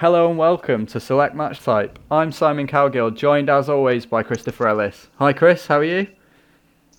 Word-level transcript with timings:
Hello 0.00 0.30
and 0.30 0.38
welcome 0.38 0.86
to 0.86 0.98
Select 0.98 1.34
Match 1.34 1.60
Type. 1.60 1.98
I'm 2.10 2.32
Simon 2.32 2.66
Cowgill, 2.66 3.14
joined 3.14 3.50
as 3.50 3.68
always 3.68 4.06
by 4.06 4.22
Christopher 4.22 4.68
Ellis. 4.68 5.08
Hi 5.18 5.34
Chris, 5.34 5.66
how 5.66 5.80
are 5.80 5.84
you? 5.84 6.06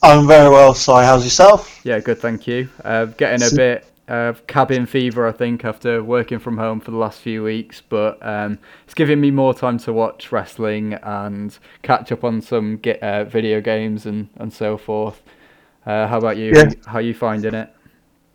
I'm 0.03 0.27
very 0.27 0.51
well, 0.51 0.75
Si. 0.75 0.91
How's 0.91 1.23
yourself? 1.23 1.81
Yeah, 1.83 1.99
good, 1.99 2.19
thank 2.19 2.45
you. 2.45 2.69
Uh, 2.85 3.05
getting 3.05 3.41
a 3.41 3.55
bit 3.55 3.87
of 4.07 4.45
cabin 4.45 4.85
fever, 4.85 5.27
I 5.27 5.31
think, 5.31 5.65
after 5.65 6.03
working 6.03 6.37
from 6.37 6.59
home 6.59 6.79
for 6.79 6.91
the 6.91 6.97
last 6.97 7.21
few 7.21 7.41
weeks, 7.41 7.81
but 7.81 8.23
um, 8.23 8.59
it's 8.85 8.93
giving 8.93 9.19
me 9.19 9.31
more 9.31 9.55
time 9.55 9.79
to 9.79 9.91
watch 9.91 10.31
wrestling 10.31 10.93
and 10.93 11.57
catch 11.81 12.11
up 12.11 12.23
on 12.23 12.39
some 12.39 12.77
get, 12.77 13.01
uh, 13.01 13.23
video 13.23 13.61
games 13.61 14.05
and, 14.05 14.29
and 14.35 14.53
so 14.53 14.77
forth. 14.77 15.23
Uh, 15.87 16.05
how 16.05 16.19
about 16.19 16.37
you? 16.37 16.53
Yeah. 16.55 16.69
How 16.85 16.99
are 16.99 17.01
you 17.01 17.15
finding 17.15 17.55
it? 17.55 17.73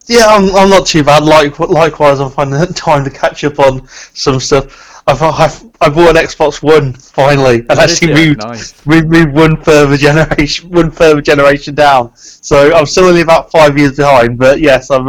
Yeah, 0.08 0.26
I'm, 0.26 0.54
I'm 0.54 0.70
not 0.70 0.86
too 0.86 1.02
bad. 1.02 1.24
Like 1.24 1.58
likewise, 1.58 2.20
I'm 2.20 2.30
finding 2.30 2.64
time 2.74 3.04
to 3.04 3.10
catch 3.10 3.44
up 3.44 3.58
on 3.58 3.86
some 3.88 4.40
stuff. 4.40 5.02
I've 5.08 5.22
I've, 5.22 5.64
I 5.80 5.88
bought 5.88 6.16
an 6.16 6.24
Xbox 6.24 6.62
One 6.62 6.92
finally, 6.92 7.60
and 7.60 7.72
Oh, 7.72 7.80
actually 7.80 8.14
moved 8.14 8.40
Nice. 8.42 8.84
we 8.86 9.02
moved 9.02 9.32
one 9.34 9.62
further 9.62 9.96
generation 9.96 10.70
one 10.80 10.90
further 10.90 11.20
generation 11.20 11.74
down. 11.74 12.12
So 12.16 12.72
I'm 12.74 12.86
still 12.86 13.04
only 13.06 13.20
about 13.20 13.50
five 13.50 13.76
years 13.78 13.96
behind, 13.96 14.38
but 14.38 14.60
yes, 14.60 14.90
I've 14.90 15.06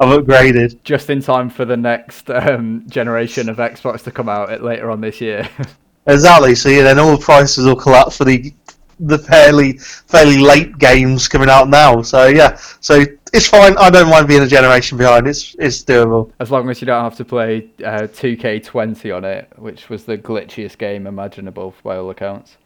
I've 0.00 0.18
upgraded. 0.20 0.82
Just 0.82 1.08
in 1.10 1.20
time 1.22 1.48
for 1.50 1.64
the 1.64 1.76
next 1.76 2.28
um, 2.30 2.84
generation 2.88 3.48
of 3.48 3.58
Xbox 3.58 4.02
to 4.04 4.10
come 4.10 4.28
out 4.28 4.62
later 4.62 4.90
on 4.90 5.00
this 5.00 5.20
year. 5.20 5.48
Exactly. 6.06 6.54
So 6.54 6.68
yeah, 6.68 6.82
then 6.82 6.98
all 6.98 7.12
the 7.16 7.22
prices 7.24 7.64
will 7.64 7.76
collapse 7.76 8.18
for 8.18 8.26
the 8.26 8.52
the 9.00 9.18
fairly 9.18 9.78
fairly 9.78 10.38
late 10.38 10.78
games 10.78 11.28
coming 11.28 11.48
out 11.48 11.68
now. 11.68 12.02
So 12.02 12.26
yeah, 12.26 12.56
so 12.80 13.04
it's 13.32 13.48
fine. 13.48 13.76
I 13.78 13.90
don't 13.90 14.08
mind 14.08 14.28
being 14.28 14.42
a 14.42 14.46
generation 14.46 14.96
behind. 14.96 15.26
It's 15.26 15.56
it's 15.58 15.82
doable. 15.84 16.30
As 16.40 16.50
long 16.50 16.68
as 16.70 16.80
you 16.80 16.86
don't 16.86 17.02
have 17.02 17.16
to 17.16 17.24
play 17.24 17.70
uh, 17.84 18.02
2K20 18.02 19.16
on 19.16 19.24
it, 19.24 19.52
which 19.56 19.88
was 19.88 20.04
the 20.04 20.16
glitchiest 20.16 20.78
game 20.78 21.06
imaginable 21.06 21.74
by 21.82 21.96
all 21.96 22.10
accounts. 22.10 22.56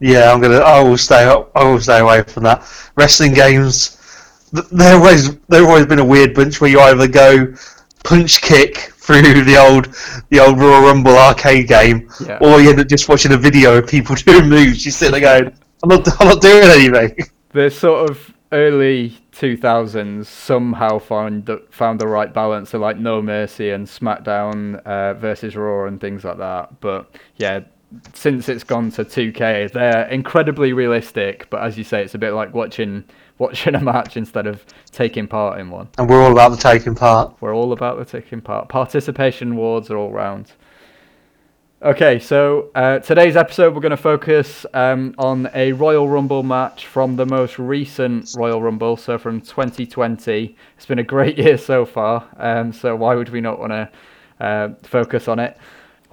Yeah, 0.00 0.32
I'm 0.32 0.40
gonna. 0.40 0.58
I 0.58 0.82
will 0.82 0.98
stay. 0.98 1.24
I 1.54 1.64
will 1.64 1.80
stay 1.80 2.00
away 2.00 2.22
from 2.22 2.42
that. 2.44 2.66
Wrestling 2.96 3.34
games. 3.34 3.98
They're 4.52 4.96
always 4.96 5.36
they've 5.46 5.66
always 5.66 5.86
been 5.86 5.98
a 5.98 6.04
weird 6.04 6.34
bunch 6.34 6.60
where 6.60 6.70
you 6.70 6.80
either 6.80 7.08
go 7.08 7.54
punch 8.04 8.42
kick 8.42 8.91
through 9.02 9.22
the 9.44 9.56
old 9.58 9.86
the 10.30 10.38
old 10.40 10.58
Royal 10.58 10.82
Rumble 10.82 11.16
arcade 11.18 11.68
game, 11.68 12.08
Yeah. 12.24 12.38
or 12.40 12.60
you 12.60 12.70
end 12.70 12.80
up 12.80 12.88
just 12.88 13.08
watching 13.08 13.32
a 13.32 13.36
video 13.36 13.76
of 13.78 13.86
people 13.88 14.14
doing 14.26 14.48
moves. 14.48 14.84
You 14.84 14.92
sit 14.92 15.10
there 15.10 15.20
going, 15.20 15.56
I'm 15.82 15.88
not 15.88 16.20
I'm 16.20 16.28
not 16.28 16.40
doing 16.40 16.62
anything. 16.62 17.26
The 17.50 17.70
sort 17.70 18.08
of 18.10 18.32
early 18.52 19.18
2000s 19.32 20.26
somehow 20.26 20.98
found 20.98 21.46
the, 21.46 21.62
found 21.70 21.98
the 22.00 22.06
right 22.06 22.32
balance 22.32 22.74
of 22.74 22.80
like 22.80 22.98
No 22.98 23.20
Mercy 23.22 23.70
and 23.70 23.86
SmackDown 23.86 24.76
uh, 24.86 25.14
versus 25.14 25.56
Raw 25.56 25.86
and 25.86 26.00
things 26.00 26.22
like 26.24 26.38
that. 26.38 26.80
But 26.80 27.10
yeah, 27.36 27.60
since 28.14 28.48
it's 28.48 28.64
gone 28.64 28.90
to 28.92 29.04
2K, 29.04 29.72
they're 29.72 30.06
incredibly 30.08 30.72
realistic. 30.72 31.48
But 31.50 31.62
as 31.62 31.76
you 31.76 31.84
say, 31.84 32.02
it's 32.04 32.14
a 32.14 32.18
bit 32.18 32.32
like 32.32 32.54
watching 32.54 33.04
watching 33.42 33.74
a 33.74 33.80
match 33.80 34.16
instead 34.16 34.46
of 34.46 34.64
taking 34.92 35.26
part 35.26 35.58
in 35.58 35.68
one. 35.68 35.88
And 35.98 36.08
we're 36.08 36.22
all 36.22 36.30
about 36.30 36.50
the 36.50 36.56
taking 36.56 36.94
part. 36.94 37.34
We're 37.40 37.54
all 37.54 37.72
about 37.72 37.98
the 37.98 38.04
taking 38.04 38.40
part. 38.40 38.68
Participation 38.68 39.52
awards 39.52 39.90
are 39.90 39.96
all 39.96 40.12
round. 40.12 40.52
Okay, 41.82 42.20
so 42.20 42.70
uh, 42.76 43.00
today's 43.00 43.34
episode 43.34 43.74
we're 43.74 43.80
going 43.80 43.90
to 43.90 43.96
focus 43.96 44.64
um, 44.72 45.16
on 45.18 45.50
a 45.52 45.72
Royal 45.72 46.08
Rumble 46.08 46.44
match 46.44 46.86
from 46.86 47.16
the 47.16 47.26
most 47.26 47.58
recent 47.58 48.32
Royal 48.36 48.62
Rumble, 48.62 48.96
so 48.96 49.18
from 49.18 49.40
2020. 49.40 50.56
It's 50.76 50.86
been 50.86 51.00
a 51.00 51.02
great 51.02 51.36
year 51.44 51.58
so 51.58 51.84
far, 51.84 52.28
um, 52.36 52.72
so 52.72 52.94
why 52.94 53.16
would 53.16 53.30
we 53.30 53.40
not 53.40 53.58
want 53.58 53.72
to 53.72 53.90
uh, 54.38 54.68
focus 54.84 55.26
on 55.26 55.40
it? 55.40 55.58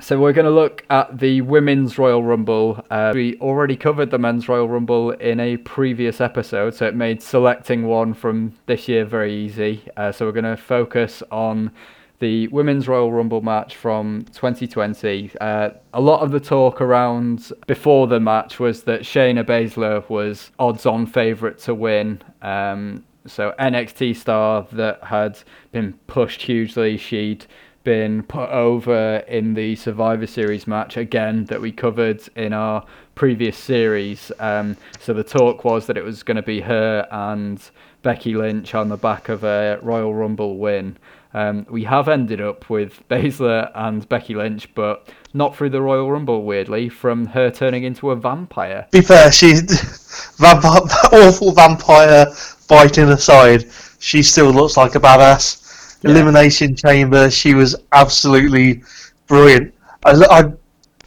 So 0.01 0.17
we're 0.17 0.33
going 0.33 0.45
to 0.45 0.51
look 0.51 0.85
at 0.89 1.19
the 1.19 1.41
Women's 1.41 1.97
Royal 1.97 2.23
Rumble. 2.23 2.83
Uh, 2.89 3.11
we 3.13 3.37
already 3.39 3.75
covered 3.75 4.11
the 4.11 4.17
Men's 4.17 4.47
Royal 4.47 4.69
Rumble 4.69 5.11
in 5.11 5.41
a 5.41 5.57
previous 5.57 6.21
episode, 6.21 6.73
so 6.73 6.87
it 6.87 6.95
made 6.95 7.21
selecting 7.21 7.85
one 7.85 8.13
from 8.13 8.53
this 8.65 8.87
year 8.87 9.03
very 9.03 9.35
easy. 9.35 9.83
Uh, 9.97 10.13
so 10.13 10.25
we're 10.25 10.31
going 10.31 10.45
to 10.45 10.55
focus 10.55 11.21
on 11.31 11.71
the 12.19 12.47
Women's 12.47 12.87
Royal 12.87 13.11
Rumble 13.11 13.41
match 13.41 13.75
from 13.75 14.23
2020. 14.31 15.31
Uh, 15.41 15.71
a 15.93 15.99
lot 16.01 16.21
of 16.21 16.31
the 16.31 16.39
talk 16.39 16.79
around 16.79 17.51
before 17.67 18.07
the 18.07 18.21
match 18.21 18.57
was 18.57 18.83
that 18.83 19.01
Shayna 19.01 19.43
Baszler 19.43 20.07
was 20.09 20.51
odds-on 20.59 21.07
favourite 21.07 21.57
to 21.59 21.75
win. 21.75 22.21
Um, 22.41 23.03
so 23.27 23.53
NXT 23.59 24.15
star 24.15 24.65
that 24.71 25.03
had 25.03 25.39
been 25.73 25.93
pushed 26.07 26.41
hugely. 26.41 26.97
She'd 26.97 27.45
been 27.83 28.23
put 28.23 28.49
over 28.49 29.17
in 29.27 29.53
the 29.53 29.75
Survivor 29.75 30.27
Series 30.27 30.67
match 30.67 30.97
again 30.97 31.45
that 31.45 31.61
we 31.61 31.71
covered 31.71 32.21
in 32.35 32.53
our 32.53 32.85
previous 33.15 33.57
series. 33.57 34.31
Um, 34.39 34.77
so 34.99 35.13
the 35.13 35.23
talk 35.23 35.63
was 35.63 35.87
that 35.87 35.97
it 35.97 36.03
was 36.03 36.23
going 36.23 36.37
to 36.37 36.43
be 36.43 36.61
her 36.61 37.07
and 37.11 37.61
Becky 38.01 38.35
Lynch 38.35 38.75
on 38.75 38.89
the 38.89 38.97
back 38.97 39.29
of 39.29 39.43
a 39.43 39.79
Royal 39.81 40.13
Rumble 40.13 40.57
win. 40.57 40.97
Um, 41.33 41.65
we 41.69 41.83
have 41.83 42.07
ended 42.07 42.41
up 42.41 42.69
with 42.69 43.07
Baszler 43.09 43.71
and 43.75 44.07
Becky 44.09 44.35
Lynch, 44.35 44.73
but 44.73 45.09
not 45.33 45.55
through 45.55 45.69
the 45.69 45.81
Royal 45.81 46.11
Rumble, 46.11 46.43
weirdly, 46.43 46.89
from 46.89 47.27
her 47.27 47.51
turning 47.51 47.83
into 47.83 48.11
a 48.11 48.15
vampire. 48.15 48.87
be 48.91 49.01
fair, 49.01 49.31
she 49.31 49.53
vampire, 50.37 50.81
awful 51.11 51.51
vampire 51.51 52.25
fighting 52.33 53.09
aside, 53.09 53.65
she 53.99 54.23
still 54.23 54.51
looks 54.51 54.77
like 54.77 54.95
a 54.95 54.99
badass. 54.99 55.68
Yeah. 56.01 56.11
Elimination 56.11 56.75
Chamber, 56.75 57.29
she 57.29 57.53
was 57.53 57.75
absolutely 57.91 58.83
brilliant. 59.27 59.73
I, 60.05 60.11
I, 60.29 60.53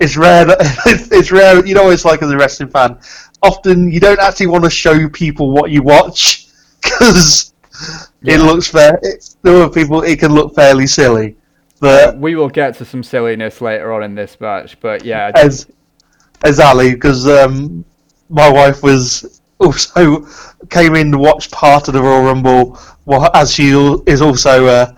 it's 0.00 0.16
rare 0.16 0.44
that 0.44 0.58
it's 1.12 1.30
rare. 1.32 1.64
You 1.64 1.74
know, 1.74 1.90
it's 1.90 2.04
like 2.04 2.22
as 2.22 2.30
a 2.30 2.36
wrestling 2.36 2.70
fan. 2.70 2.98
Often 3.42 3.90
you 3.90 4.00
don't 4.00 4.20
actually 4.20 4.46
want 4.48 4.64
to 4.64 4.70
show 4.70 5.08
people 5.08 5.50
what 5.52 5.70
you 5.70 5.82
watch 5.82 6.46
because 6.82 7.52
Yeah. 8.22 8.36
it 8.36 8.40
looks 8.40 8.68
fair. 8.68 8.98
It's, 9.02 9.36
there 9.42 9.62
are 9.62 9.70
people 9.70 10.02
it 10.02 10.18
can 10.18 10.32
look 10.34 10.54
fairly 10.54 10.86
silly, 10.86 11.36
but 11.80 12.18
We 12.18 12.34
will 12.36 12.48
get 12.48 12.74
to 12.76 12.84
some 12.84 13.02
silliness 13.02 13.60
later 13.60 13.92
on 13.92 14.02
in 14.02 14.14
this 14.14 14.38
match, 14.40 14.78
but 14.80 15.04
yeah, 15.04 15.32
as 15.34 15.66
exactly 16.44 16.92
because 16.94 17.26
um, 17.28 17.84
my 18.28 18.48
wife 18.50 18.82
was 18.82 19.41
also 19.62 20.26
came 20.70 20.94
in 20.94 21.12
to 21.12 21.18
watch 21.18 21.50
part 21.50 21.88
of 21.88 21.94
the 21.94 22.02
Royal 22.02 22.24
Rumble, 22.24 22.78
well, 23.04 23.30
as 23.34 23.52
she 23.52 23.70
is 24.06 24.22
also 24.22 24.66
uh, 24.66 24.92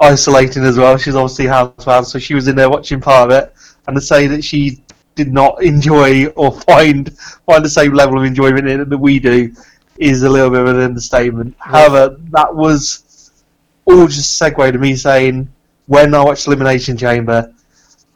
isolating 0.00 0.64
as 0.64 0.78
well. 0.78 0.96
She's 0.96 1.14
obviously 1.14 1.46
housebound, 1.46 2.06
so 2.06 2.18
she 2.18 2.34
was 2.34 2.48
in 2.48 2.56
there 2.56 2.70
watching 2.70 3.00
part 3.00 3.30
of 3.30 3.36
it, 3.36 3.54
and 3.86 3.94
to 3.94 4.00
say 4.00 4.26
that 4.26 4.42
she 4.44 4.82
did 5.14 5.32
not 5.32 5.62
enjoy 5.62 6.26
or 6.28 6.52
find 6.62 7.16
find 7.18 7.64
the 7.64 7.70
same 7.70 7.92
level 7.92 8.18
of 8.18 8.24
enjoyment 8.24 8.68
in 8.68 8.80
it 8.80 8.88
that 8.88 8.98
we 8.98 9.18
do 9.18 9.52
is 9.98 10.22
a 10.22 10.28
little 10.28 10.50
bit 10.50 10.60
of 10.60 10.68
an 10.68 10.80
understatement. 10.80 11.54
However, 11.58 12.16
that 12.30 12.54
was 12.54 13.32
all 13.84 14.06
just 14.06 14.40
a 14.40 14.44
segue 14.44 14.72
to 14.72 14.78
me 14.78 14.96
saying 14.96 15.48
when 15.86 16.14
I 16.14 16.24
watched 16.24 16.46
Elimination 16.46 16.96
Chamber 16.96 17.52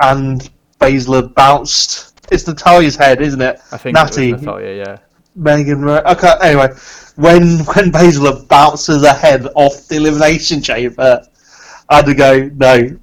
and 0.00 0.48
Baszler 0.80 1.34
bounced. 1.34 2.12
It's 2.32 2.46
Natalya's 2.46 2.96
head, 2.96 3.20
isn't 3.20 3.40
it? 3.40 3.60
I 3.70 3.76
think 3.76 3.94
Natty. 3.94 4.30
it 4.30 4.40
Natalya, 4.40 4.74
yeah. 4.74 4.98
Megan. 5.34 5.88
Okay. 5.88 6.32
Anyway, 6.42 6.68
when 7.16 7.58
when 7.64 7.92
Baszler 7.92 8.46
bounces 8.48 9.06
her 9.06 9.14
head 9.14 9.46
off 9.54 9.88
the 9.88 9.96
elimination 9.96 10.62
chamber, 10.62 11.22
I 11.88 11.96
had 11.96 12.06
to 12.06 12.14
go. 12.14 12.50
No, 12.54 12.96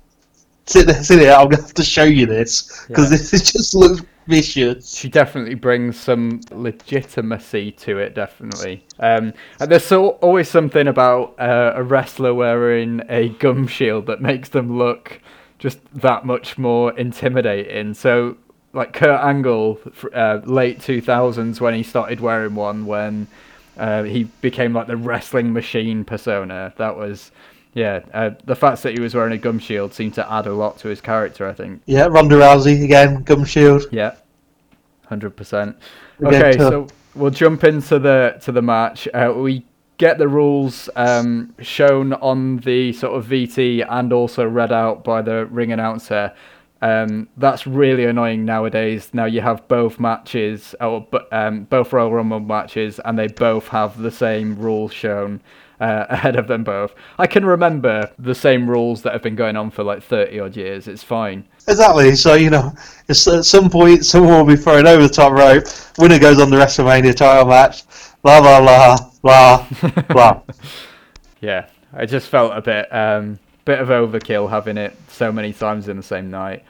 sit 0.65 0.87
there, 0.87 1.03
sit 1.03 1.17
there. 1.17 1.35
I'm 1.35 1.49
gonna 1.49 1.63
have 1.63 1.73
to 1.73 1.83
show 1.83 2.03
you 2.03 2.25
this 2.25 2.85
because 2.87 3.11
Yeah. 3.11 3.17
this 3.31 3.51
just 3.51 3.75
looks 3.75 4.01
vicious. 4.27 4.95
She 4.95 5.09
definitely 5.09 5.55
brings 5.55 5.97
some 5.97 6.41
legitimacy 6.51 7.71
to 7.71 7.97
it, 7.97 8.15
definitely. 8.15 8.85
Um, 8.99 9.33
and 9.59 9.71
there's 9.71 9.85
so, 9.85 10.09
always 10.21 10.49
something 10.49 10.87
about 10.87 11.35
uh, 11.39 11.73
a 11.75 11.83
wrestler 11.83 12.33
wearing 12.33 13.01
a 13.09 13.29
gum 13.29 13.67
shield 13.67 14.07
that 14.07 14.21
makes 14.21 14.49
them 14.49 14.77
look 14.77 15.21
just 15.59 15.79
that 15.93 16.25
much 16.25 16.57
more 16.57 16.97
intimidating. 16.97 17.93
So, 17.93 18.37
like 18.73 18.93
Kurt 18.93 19.21
Angle, 19.21 19.79
uh, 20.13 20.39
late 20.45 20.79
2000s 20.79 21.59
when 21.59 21.73
he 21.73 21.83
started 21.83 22.19
wearing 22.19 22.55
one, 22.55 22.85
when 22.85 23.27
uh, 23.77 24.03
he 24.03 24.25
became 24.41 24.73
like 24.73 24.87
the 24.87 24.97
wrestling 24.97 25.53
machine 25.53 26.05
persona. 26.05 26.73
That 26.77 26.95
was, 26.95 27.31
yeah, 27.73 28.01
uh, 28.13 28.31
the 28.45 28.55
fact 28.55 28.83
that 28.83 28.93
he 28.93 28.99
was 28.99 29.13
wearing 29.13 29.33
a 29.33 29.37
gum 29.37 29.59
shield 29.59 29.93
seemed 29.93 30.13
to 30.15 30.31
add 30.31 30.47
a 30.47 30.53
lot 30.53 30.77
to 30.79 30.87
his 30.87 31.01
character, 31.01 31.47
I 31.47 31.53
think. 31.53 31.81
Yeah, 31.85 32.07
Ronda 32.07 32.35
Rousey 32.35 32.83
again, 32.83 33.23
gum 33.23 33.45
shield. 33.45 33.83
Yeah, 33.91 34.15
hundred 35.07 35.35
percent. 35.35 35.77
Okay, 36.23 36.57
so 36.57 36.87
we'll 37.15 37.31
jump 37.31 37.63
into 37.63 37.99
the 37.99 38.39
to 38.43 38.51
the 38.51 38.61
match. 38.61 39.07
Uh, 39.13 39.33
we 39.35 39.65
get 39.97 40.17
the 40.17 40.27
rules 40.27 40.89
um, 40.95 41.53
shown 41.59 42.13
on 42.13 42.57
the 42.57 42.91
sort 42.93 43.15
of 43.15 43.25
VT 43.27 43.85
and 43.87 44.11
also 44.11 44.47
read 44.47 44.71
out 44.71 45.03
by 45.03 45.21
the 45.21 45.45
ring 45.47 45.71
announcer. 45.71 46.33
Um, 46.81 47.27
that's 47.37 47.67
really 47.67 48.05
annoying 48.05 48.43
nowadays. 48.43 49.09
Now 49.13 49.25
you 49.25 49.41
have 49.41 49.67
both 49.67 49.99
matches, 49.99 50.73
or 50.81 51.07
um, 51.31 51.65
both 51.65 51.93
Royal 51.93 52.11
Rumble 52.11 52.39
matches, 52.39 52.99
and 53.05 53.17
they 53.17 53.27
both 53.27 53.67
have 53.67 53.97
the 54.01 54.11
same 54.11 54.57
rules 54.57 54.93
shown. 54.93 55.41
uh, 55.81 56.05
ahead 56.09 56.35
of 56.35 56.47
them 56.47 56.63
both. 56.63 56.93
I 57.17 57.27
can 57.27 57.43
remember 57.43 58.09
the 58.19 58.35
same 58.35 58.69
rules 58.69 59.01
that 59.01 59.13
have 59.13 59.23
been 59.23 59.35
going 59.35 59.57
on 59.57 59.71
for 59.71 59.83
like 59.83 60.03
30 60.03 60.39
odd 60.39 60.55
years. 60.55 60.87
It's 60.87 61.03
fine. 61.03 61.43
Exactly. 61.67 62.15
So 62.15 62.35
you 62.35 62.49
know, 62.49 62.71
it's, 63.09 63.27
at 63.27 63.45
some 63.45 63.69
point, 63.69 64.05
someone 64.05 64.33
will 64.33 64.55
be 64.55 64.61
thrown 64.61 64.87
over 64.87 65.03
the 65.03 65.09
top 65.13 65.33
rope. 65.33 65.63
Winner 65.97 66.19
goes 66.19 66.39
on 66.39 66.49
the 66.49 66.57
WrestleMania 66.57 67.15
title 67.15 67.47
match. 67.47 67.83
Blah 68.21 68.41
blah 68.41 68.61
blah 68.61 68.97
blah 69.23 70.03
blah. 70.09 70.41
yeah, 71.41 71.67
I 71.93 72.05
just 72.05 72.29
felt 72.29 72.55
a 72.55 72.61
bit, 72.61 72.93
um, 72.93 73.39
bit 73.65 73.79
of 73.79 73.89
overkill 73.89 74.49
having 74.49 74.77
it 74.77 74.95
so 75.07 75.31
many 75.31 75.53
times 75.53 75.87
in 75.87 75.97
the 75.97 76.03
same 76.03 76.29
night. 76.29 76.63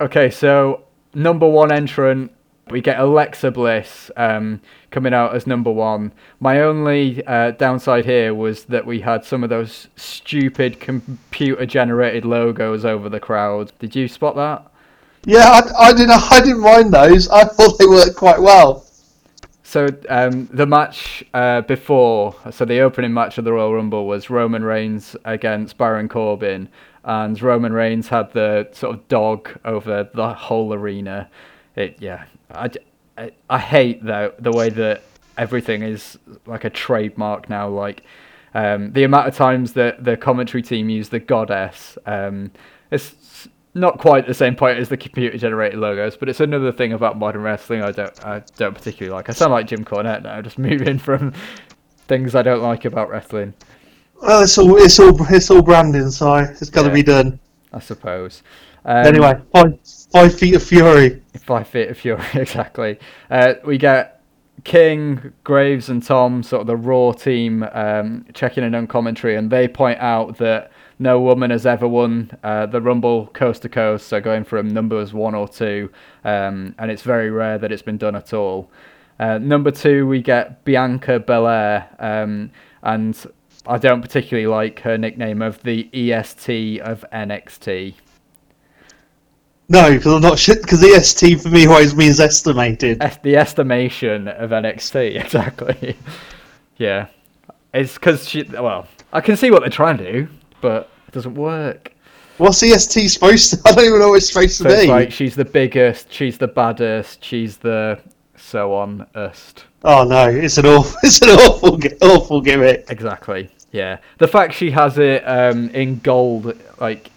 Okay, 0.00 0.30
so 0.30 0.84
number 1.14 1.48
one 1.48 1.72
entrant 1.72 2.32
we 2.68 2.80
get 2.80 2.98
Alexa 2.98 3.52
Bliss 3.52 4.10
um, 4.16 4.60
coming 4.90 5.14
out 5.14 5.34
as 5.34 5.46
number 5.46 5.70
one. 5.70 6.12
My 6.40 6.60
only 6.60 7.24
uh, 7.24 7.52
downside 7.52 8.04
here 8.04 8.34
was 8.34 8.64
that 8.64 8.84
we 8.84 9.00
had 9.00 9.24
some 9.24 9.44
of 9.44 9.50
those 9.50 9.86
stupid 9.96 10.80
computer 10.80 11.64
generated 11.64 12.24
logos 12.24 12.84
over 12.84 13.08
the 13.08 13.20
crowd. 13.20 13.72
Did 13.78 13.94
you 13.94 14.08
spot 14.08 14.34
that? 14.36 14.66
Yeah, 15.24 15.44
I, 15.44 15.88
I 15.88 15.92
didn't. 15.92 16.10
I 16.10 16.40
didn't 16.40 16.60
mind 16.60 16.92
those. 16.92 17.28
I 17.28 17.44
thought 17.44 17.78
they 17.78 17.86
worked 17.86 18.16
quite 18.16 18.40
well. 18.40 18.85
So 19.66 19.88
um, 20.08 20.46
the 20.52 20.64
match 20.64 21.24
uh, 21.34 21.62
before, 21.62 22.36
so 22.52 22.64
the 22.64 22.78
opening 22.78 23.12
match 23.12 23.36
of 23.36 23.44
the 23.44 23.52
Royal 23.52 23.74
Rumble 23.74 24.06
was 24.06 24.30
Roman 24.30 24.62
Reigns 24.62 25.16
against 25.24 25.76
Baron 25.76 26.08
Corbin, 26.08 26.68
and 27.02 27.42
Roman 27.42 27.72
Reigns 27.72 28.06
had 28.06 28.32
the 28.32 28.68
sort 28.70 28.94
of 28.94 29.08
dog 29.08 29.50
over 29.64 30.08
the 30.14 30.34
whole 30.34 30.72
arena. 30.72 31.28
It 31.74 31.96
yeah, 31.98 32.26
I, 32.52 32.70
I, 33.18 33.32
I 33.50 33.58
hate 33.58 34.04
the 34.04 34.32
the 34.38 34.52
way 34.52 34.70
that 34.70 35.02
everything 35.36 35.82
is 35.82 36.16
like 36.46 36.62
a 36.62 36.70
trademark 36.70 37.50
now. 37.50 37.68
Like 37.68 38.04
um, 38.54 38.92
the 38.92 39.02
amount 39.02 39.26
of 39.26 39.34
times 39.34 39.72
that 39.72 40.04
the 40.04 40.16
commentary 40.16 40.62
team 40.62 40.88
used 40.88 41.10
the 41.10 41.18
goddess. 41.18 41.98
Um, 42.06 42.52
it's 42.92 43.16
not 43.76 43.98
quite 43.98 44.26
the 44.26 44.34
same 44.34 44.56
point 44.56 44.78
as 44.78 44.88
the 44.88 44.96
computer 44.96 45.36
generated 45.36 45.78
logos, 45.78 46.16
but 46.16 46.28
it's 46.28 46.40
another 46.40 46.72
thing 46.72 46.94
about 46.94 47.18
modern 47.18 47.42
wrestling 47.42 47.82
I 47.82 47.92
don't 47.92 48.24
I 48.24 48.42
don't 48.56 48.74
particularly 48.74 49.14
like. 49.14 49.28
I 49.28 49.32
sound 49.32 49.52
like 49.52 49.66
Jim 49.66 49.84
Cornette 49.84 50.22
now, 50.22 50.40
just 50.40 50.58
moving 50.70 50.98
from 50.98 51.34
things 52.08 52.34
I 52.34 52.42
don't 52.42 52.62
like 52.62 52.86
about 52.86 53.10
wrestling. 53.10 53.52
Well, 54.22 54.42
it's 54.42 54.56
all 54.56 54.76
it's 54.78 54.98
all 54.98 55.14
it's 55.28 55.50
all 55.50 55.62
branding, 55.62 56.10
so 56.10 56.36
it's 56.36 56.70
got 56.70 56.82
to 56.82 56.88
yeah, 56.88 56.94
be 56.94 57.02
done. 57.02 57.38
I 57.72 57.80
suppose. 57.80 58.42
Um, 58.86 59.06
anyway, 59.06 59.34
five, 59.52 59.78
five 60.10 60.38
feet 60.38 60.54
of 60.54 60.62
fury. 60.62 61.22
Five 61.40 61.68
feet 61.68 61.88
of 61.88 61.98
fury, 61.98 62.24
exactly. 62.34 62.98
Uh, 63.30 63.54
we 63.64 63.76
get 63.76 64.22
King, 64.64 65.32
Graves, 65.44 65.90
and 65.90 66.02
Tom, 66.02 66.42
sort 66.42 66.62
of 66.62 66.66
the 66.66 66.76
Raw 66.76 67.12
team, 67.12 67.64
um, 67.72 68.24
checking 68.32 68.64
in 68.64 68.74
on 68.74 68.86
commentary, 68.86 69.36
and 69.36 69.50
they 69.50 69.68
point 69.68 69.98
out 70.00 70.38
that 70.38 70.70
no 70.98 71.20
woman 71.20 71.50
has 71.50 71.66
ever 71.66 71.86
won 71.86 72.30
uh, 72.42 72.66
the 72.66 72.80
Rumble 72.80 73.26
coast 73.28 73.62
to 73.62 73.68
coast, 73.68 74.08
so 74.08 74.20
going 74.20 74.44
from 74.44 74.68
numbers 74.68 75.12
one 75.12 75.34
or 75.34 75.48
two, 75.48 75.90
um, 76.24 76.74
and 76.78 76.90
it's 76.90 77.02
very 77.02 77.30
rare 77.30 77.58
that 77.58 77.70
it's 77.70 77.82
been 77.82 77.98
done 77.98 78.16
at 78.16 78.32
all. 78.32 78.70
Uh, 79.18 79.38
number 79.38 79.70
two, 79.70 80.06
we 80.06 80.20
get 80.22 80.64
Bianca 80.64 81.20
Belair, 81.20 81.88
um, 81.98 82.50
and 82.82 83.26
I 83.66 83.78
don't 83.78 84.02
particularly 84.02 84.46
like 84.46 84.80
her 84.80 84.96
nickname 84.96 85.42
of 85.42 85.62
the 85.62 85.88
EST 85.92 86.80
of 86.80 87.04
NXT. 87.12 87.94
No, 89.68 89.90
because 89.90 90.12
I'm 90.12 90.22
not 90.22 90.38
shit. 90.38 90.62
Because 90.62 90.82
EST 90.82 91.42
for 91.42 91.48
me 91.48 91.66
always 91.66 91.94
means 91.96 92.20
estimated. 92.20 93.00
the 93.22 93.36
estimation 93.36 94.28
of 94.28 94.50
NXT, 94.50 95.20
exactly. 95.24 95.96
yeah, 96.76 97.08
it's 97.74 97.94
because 97.94 98.28
she. 98.28 98.44
Well, 98.44 98.86
I 99.12 99.20
can 99.20 99.36
see 99.36 99.50
what 99.50 99.60
they're 99.60 99.70
trying 99.70 99.98
to 99.98 100.12
do, 100.12 100.28
but 100.60 100.90
it 101.08 101.12
doesn't 101.12 101.34
work. 101.34 101.92
What's 102.38 102.62
EST 102.62 103.08
supposed 103.08 103.50
to? 103.50 103.60
I 103.68 103.72
don't 103.74 103.84
even 103.84 103.98
know 103.98 104.10
what 104.10 104.16
it's 104.16 104.28
supposed 104.28 104.56
so 104.56 104.64
to 104.64 104.76
be. 104.76 104.86
like 104.86 105.10
she's 105.10 105.34
the 105.34 105.44
biggest, 105.44 106.12
she's 106.12 106.38
the 106.38 106.48
baddest, 106.48 107.24
she's 107.24 107.56
the 107.56 107.98
so 108.36 108.74
on 108.74 109.06
est. 109.14 109.64
Oh 109.84 110.04
no, 110.04 110.28
it's 110.28 110.58
an 110.58 110.66
awful, 110.66 110.98
it's 111.02 111.22
an 111.22 111.30
awful, 111.30 111.80
awful 112.02 112.40
gimmick. 112.40 112.86
Exactly. 112.90 113.50
Yeah, 113.72 113.98
the 114.18 114.28
fact 114.28 114.54
she 114.54 114.70
has 114.70 114.98
it 114.98 115.22
um, 115.26 115.70
in 115.70 115.98
gold, 115.98 116.58
like 116.80 117.10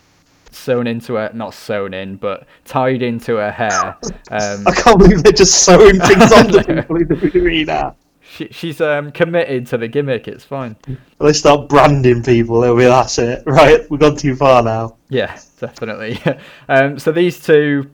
sewn 0.51 0.87
into 0.87 1.15
her, 1.15 1.31
not 1.33 1.53
sewn 1.53 1.93
in, 1.93 2.15
but 2.15 2.47
tied 2.65 3.01
into 3.01 3.35
her 3.35 3.51
hair. 3.51 3.97
Um, 4.31 4.67
I 4.67 4.71
can't 4.75 4.99
believe 4.99 5.23
they're 5.23 5.31
just 5.31 5.63
sewing 5.63 5.99
things 5.99 6.31
onto 6.31 6.63
people 6.63 6.95
in 6.97 7.07
the 7.07 7.31
arena. 7.35 7.95
She, 8.29 8.47
she's 8.51 8.79
um, 8.79 9.11
committed 9.11 9.65
to 9.67 9.77
the 9.77 9.87
gimmick. 9.87 10.27
It's 10.27 10.43
fine. 10.43 10.75
When 10.85 11.27
they 11.27 11.33
start 11.33 11.67
branding 11.67 12.21
people, 12.21 12.61
they'll 12.61 12.77
be 12.77 12.85
that's 12.85 13.17
it. 13.17 13.43
Right, 13.45 13.89
we've 13.89 13.99
gone 13.99 14.15
too 14.15 14.35
far 14.35 14.61
now. 14.61 14.97
Yeah, 15.09 15.39
definitely. 15.59 16.21
um, 16.69 16.99
so 16.99 17.11
these 17.11 17.43
two 17.43 17.89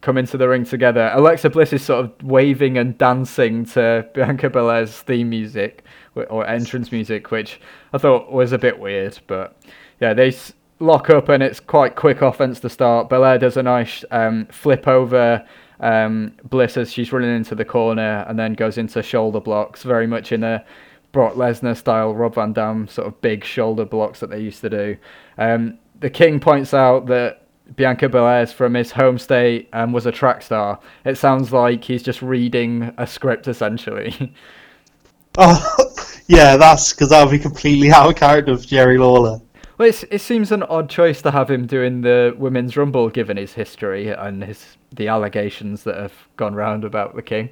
come 0.00 0.16
into 0.16 0.38
the 0.38 0.48
ring 0.48 0.64
together. 0.64 1.10
Alexa 1.12 1.50
Bliss 1.50 1.72
is 1.74 1.84
sort 1.84 2.04
of 2.04 2.22
waving 2.22 2.78
and 2.78 2.96
dancing 2.96 3.66
to 3.66 4.08
Bianca 4.14 4.48
Belair's 4.48 5.02
theme 5.02 5.28
music 5.28 5.84
or 6.14 6.46
entrance 6.46 6.90
music, 6.90 7.30
which 7.30 7.60
I 7.92 7.98
thought 7.98 8.32
was 8.32 8.52
a 8.52 8.58
bit 8.58 8.78
weird. 8.78 9.18
But 9.26 9.60
yeah, 10.00 10.14
they 10.14 10.34
lock 10.80 11.10
up 11.10 11.28
and 11.28 11.42
it's 11.42 11.60
quite 11.60 11.96
quick 11.96 12.22
offense 12.22 12.60
to 12.60 12.70
start. 12.70 13.08
Belair 13.08 13.38
does 13.38 13.56
a 13.56 13.62
nice 13.62 14.04
um, 14.10 14.46
flip 14.46 14.88
over 14.88 15.46
um, 15.80 16.32
Bliss 16.48 16.76
as 16.76 16.92
she's 16.92 17.12
running 17.12 17.34
into 17.34 17.54
the 17.54 17.64
corner 17.64 18.24
and 18.28 18.38
then 18.38 18.54
goes 18.54 18.78
into 18.78 19.02
shoulder 19.02 19.40
blocks, 19.40 19.82
very 19.82 20.06
much 20.06 20.32
in 20.32 20.42
a 20.44 20.64
Brock 21.12 21.34
Lesnar 21.34 21.76
style, 21.76 22.14
Rob 22.14 22.34
Van 22.34 22.52
Dam 22.52 22.88
sort 22.88 23.06
of 23.08 23.20
big 23.20 23.44
shoulder 23.44 23.84
blocks 23.84 24.20
that 24.20 24.30
they 24.30 24.40
used 24.40 24.60
to 24.60 24.70
do. 24.70 24.96
Um, 25.38 25.78
the 26.00 26.10
King 26.10 26.40
points 26.40 26.74
out 26.74 27.06
that 27.06 27.46
Bianca 27.74 28.08
Belair's 28.08 28.52
from 28.52 28.74
his 28.74 28.92
home 28.92 29.18
state 29.18 29.68
and 29.72 29.92
was 29.92 30.06
a 30.06 30.12
track 30.12 30.42
star. 30.42 30.78
It 31.04 31.16
sounds 31.18 31.52
like 31.52 31.82
he's 31.82 32.02
just 32.02 32.22
reading 32.22 32.92
a 32.98 33.06
script 33.06 33.48
essentially. 33.48 34.34
oh, 35.38 35.76
yeah, 36.28 36.56
that's 36.56 36.92
because 36.92 37.08
that 37.10 37.24
would 37.24 37.32
be 37.32 37.38
completely 37.38 37.90
out 37.90 38.10
of 38.10 38.16
character 38.16 38.52
of 38.52 38.66
Jerry 38.66 38.98
Lawler. 38.98 39.40
Well, 39.78 39.92
it 40.10 40.20
seems 40.20 40.52
an 40.52 40.62
odd 40.62 40.88
choice 40.88 41.20
to 41.22 41.30
have 41.30 41.50
him 41.50 41.66
doing 41.66 42.00
the 42.00 42.34
women's 42.38 42.76
rumble, 42.76 43.10
given 43.10 43.36
his 43.36 43.52
history 43.52 44.08
and 44.08 44.42
his 44.42 44.64
the 44.92 45.08
allegations 45.08 45.82
that 45.84 45.96
have 45.96 46.14
gone 46.36 46.54
round 46.54 46.84
about 46.84 47.14
the 47.14 47.22
king. 47.22 47.50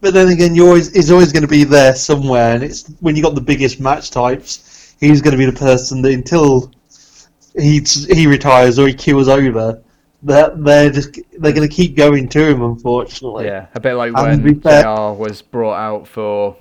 But 0.00 0.12
then 0.12 0.28
again, 0.28 0.54
you 0.54 0.66
always 0.66 0.92
he's 0.94 1.10
always 1.10 1.32
going 1.32 1.42
to 1.42 1.48
be 1.48 1.64
there 1.64 1.94
somewhere, 1.94 2.54
and 2.54 2.62
it's 2.62 2.88
when 3.00 3.16
you 3.16 3.22
got 3.22 3.34
the 3.34 3.40
biggest 3.40 3.80
match 3.80 4.10
types, 4.10 4.94
he's 5.00 5.22
going 5.22 5.32
to 5.32 5.38
be 5.38 5.46
the 5.46 5.58
person 5.58 6.02
that 6.02 6.12
until 6.12 6.70
he 7.58 7.80
he 7.80 8.26
retires 8.26 8.78
or 8.78 8.86
he 8.86 8.92
kills 8.92 9.28
over, 9.28 9.82
that 10.22 10.62
they're 10.62 10.90
just 10.90 11.18
they're 11.38 11.52
going 11.52 11.68
to 11.68 11.74
keep 11.74 11.96
going 11.96 12.28
to 12.28 12.50
him. 12.50 12.62
Unfortunately, 12.62 13.46
yeah, 13.46 13.68
a 13.74 13.80
bit 13.80 13.94
like 13.94 14.12
and 14.14 14.44
when 14.44 14.60
JR 14.60 15.12
was 15.18 15.40
brought 15.40 15.78
out 15.78 16.06
for 16.06 16.56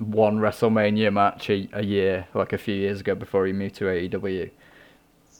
one 0.00 0.38
WrestleMania 0.38 1.12
match 1.12 1.50
a, 1.50 1.68
a 1.72 1.84
year, 1.84 2.26
like 2.34 2.52
a 2.52 2.58
few 2.58 2.74
years 2.74 3.00
ago 3.00 3.14
before 3.14 3.46
he 3.46 3.52
moved 3.52 3.76
to 3.76 3.84
AEW. 3.84 4.50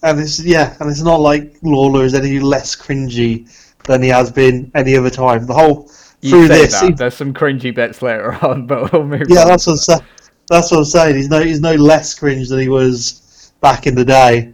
And 0.02 0.20
it's 0.20 0.42
yeah, 0.42 0.76
and 0.80 0.90
it's 0.90 1.02
not 1.02 1.20
like 1.20 1.56
Lawler 1.62 2.04
is 2.04 2.14
any 2.14 2.40
less 2.40 2.74
cringy 2.76 3.50
than 3.84 4.02
he 4.02 4.08
has 4.08 4.30
been 4.30 4.70
any 4.74 4.96
other 4.96 5.10
time. 5.10 5.46
The 5.46 5.54
whole 5.54 5.90
you 6.20 6.30
through 6.30 6.48
this, 6.48 6.80
he, 6.80 6.92
there's 6.92 7.14
some 7.14 7.34
cringy 7.34 7.74
bits 7.74 8.00
later 8.00 8.32
on, 8.44 8.66
but 8.68 8.92
we'll 8.92 9.04
move. 9.04 9.24
Yeah, 9.28 9.42
on. 9.42 9.48
that's 9.48 9.66
what 9.66 9.88
I'm. 9.88 10.06
That's 10.48 10.70
what 10.72 10.78
I'm 10.78 10.84
saying. 10.84 11.16
He's 11.16 11.28
no, 11.28 11.40
he's 11.40 11.60
no 11.60 11.74
less 11.74 12.12
cringe 12.14 12.48
than 12.48 12.58
he 12.58 12.68
was 12.68 13.52
back 13.60 13.86
in 13.86 13.94
the 13.94 14.04
day. 14.04 14.52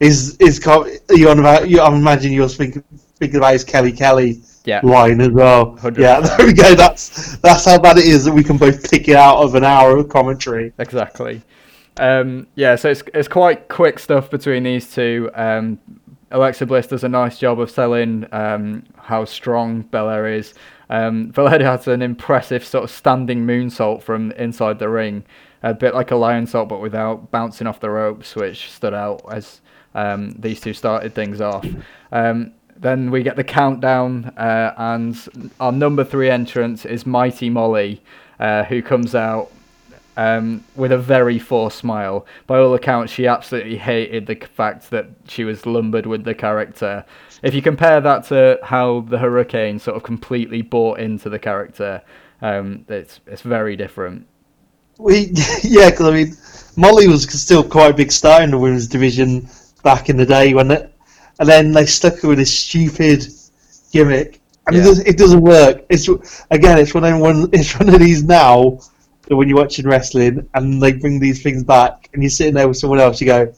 Is 0.00 0.36
is 0.38 0.64
you 1.10 1.28
on 1.28 1.38
about? 1.38 1.68
You, 1.68 1.80
I'm 1.80 1.94
imagining 1.94 2.36
you're 2.36 2.48
thinking, 2.48 2.82
thinking 3.18 3.38
about 3.38 3.52
his 3.52 3.64
Kelly 3.64 3.92
Kelly 3.92 4.42
yeah. 4.64 4.80
line 4.82 5.20
as 5.20 5.30
well. 5.30 5.76
100%. 5.76 5.98
Yeah, 5.98 6.20
there 6.36 6.46
we 6.46 6.52
go. 6.52 6.74
That's 6.74 7.36
that's 7.38 7.64
how 7.64 7.78
bad 7.78 7.98
it 7.98 8.06
is 8.06 8.24
that 8.24 8.32
we 8.32 8.44
can 8.44 8.56
both 8.56 8.90
pick 8.90 9.08
it 9.08 9.16
out 9.16 9.38
of 9.38 9.54
an 9.54 9.64
hour 9.64 9.96
of 9.96 10.08
commentary. 10.08 10.72
Exactly. 10.78 11.42
Um, 11.98 12.46
yeah, 12.54 12.76
so 12.76 12.90
it's 12.90 13.02
it's 13.14 13.28
quite 13.28 13.68
quick 13.68 13.98
stuff 13.98 14.30
between 14.30 14.62
these 14.62 14.92
two. 14.92 15.30
Um, 15.34 15.78
Alexa 16.30 16.64
Bliss 16.64 16.86
does 16.86 17.04
a 17.04 17.08
nice 17.08 17.38
job 17.38 17.60
of 17.60 17.70
selling 17.70 18.26
um, 18.32 18.84
how 18.96 19.24
strong 19.24 19.82
Belair 19.82 20.26
is. 20.26 20.54
Um, 20.88 21.28
Belair 21.28 21.62
has 21.62 21.86
an 21.88 22.00
impressive 22.00 22.64
sort 22.64 22.84
of 22.84 22.90
standing 22.90 23.46
moonsault 23.46 24.02
from 24.02 24.32
inside 24.32 24.78
the 24.78 24.88
ring, 24.88 25.24
a 25.62 25.74
bit 25.74 25.94
like 25.94 26.10
a 26.10 26.14
lionsault 26.14 26.68
but 26.68 26.80
without 26.80 27.30
bouncing 27.30 27.66
off 27.66 27.80
the 27.80 27.90
ropes, 27.90 28.34
which 28.34 28.70
stood 28.70 28.94
out 28.94 29.22
as 29.30 29.60
um, 29.94 30.30
these 30.38 30.60
two 30.60 30.72
started 30.72 31.14
things 31.14 31.40
off. 31.40 31.66
Um, 32.12 32.52
then 32.82 33.10
we 33.10 33.22
get 33.22 33.36
the 33.36 33.44
countdown, 33.44 34.32
uh, 34.36 34.74
and 34.76 35.52
our 35.60 35.72
number 35.72 36.04
three 36.04 36.28
entrance 36.28 36.84
is 36.84 37.06
Mighty 37.06 37.48
Molly, 37.48 38.02
uh, 38.40 38.64
who 38.64 38.82
comes 38.82 39.14
out 39.14 39.50
um, 40.16 40.64
with 40.74 40.92
a 40.92 40.98
very 40.98 41.38
forced 41.38 41.78
smile. 41.78 42.26
By 42.46 42.58
all 42.58 42.74
accounts, 42.74 43.12
she 43.12 43.26
absolutely 43.26 43.76
hated 43.76 44.26
the 44.26 44.34
fact 44.34 44.90
that 44.90 45.06
she 45.28 45.44
was 45.44 45.64
lumbered 45.64 46.06
with 46.06 46.24
the 46.24 46.34
character. 46.34 47.04
If 47.42 47.54
you 47.54 47.62
compare 47.62 48.00
that 48.00 48.24
to 48.26 48.58
how 48.62 49.02
the 49.02 49.18
Hurricane 49.18 49.78
sort 49.78 49.96
of 49.96 50.02
completely 50.02 50.62
bought 50.62 50.98
into 50.98 51.30
the 51.30 51.38
character, 51.38 52.02
um, 52.40 52.84
it's 52.88 53.20
it's 53.26 53.42
very 53.42 53.76
different. 53.76 54.26
We 54.98 55.32
yeah, 55.62 55.90
because 55.90 56.08
I 56.08 56.12
mean, 56.12 56.36
Molly 56.76 57.08
was 57.08 57.22
still 57.40 57.62
quite 57.62 57.92
a 57.92 57.94
big 57.94 58.12
star 58.12 58.42
in 58.42 58.50
the 58.50 58.58
women's 58.58 58.88
division 58.88 59.48
back 59.82 60.08
in 60.08 60.16
the 60.16 60.26
day 60.26 60.54
when 60.54 60.70
it, 60.70 60.91
and 61.42 61.48
then 61.48 61.72
they 61.72 61.84
stuck 61.84 62.20
her 62.20 62.28
with 62.28 62.38
this 62.38 62.56
stupid 62.56 63.26
gimmick, 63.92 64.40
and 64.68 64.76
Yeah. 64.76 64.82
it, 64.82 64.84
doesn't, 64.84 65.06
it 65.08 65.18
doesn't 65.18 65.40
work. 65.42 65.84
It's 65.88 66.08
again, 66.52 66.78
it's 66.78 66.94
one 66.94 67.02
of 67.04 67.18
one, 67.18 67.48
it's 67.52 67.76
one 67.76 67.88
of 67.88 67.98
these 67.98 68.22
now 68.22 68.78
that 69.26 69.34
when 69.34 69.48
you're 69.48 69.58
watching 69.58 69.88
wrestling 69.88 70.48
and 70.54 70.80
they 70.80 70.92
bring 70.92 71.18
these 71.18 71.42
things 71.42 71.64
back, 71.64 72.08
and 72.12 72.22
you're 72.22 72.30
sitting 72.30 72.54
there 72.54 72.68
with 72.68 72.76
someone 72.76 73.00
else, 73.00 73.20
you 73.20 73.26
go, 73.26 73.52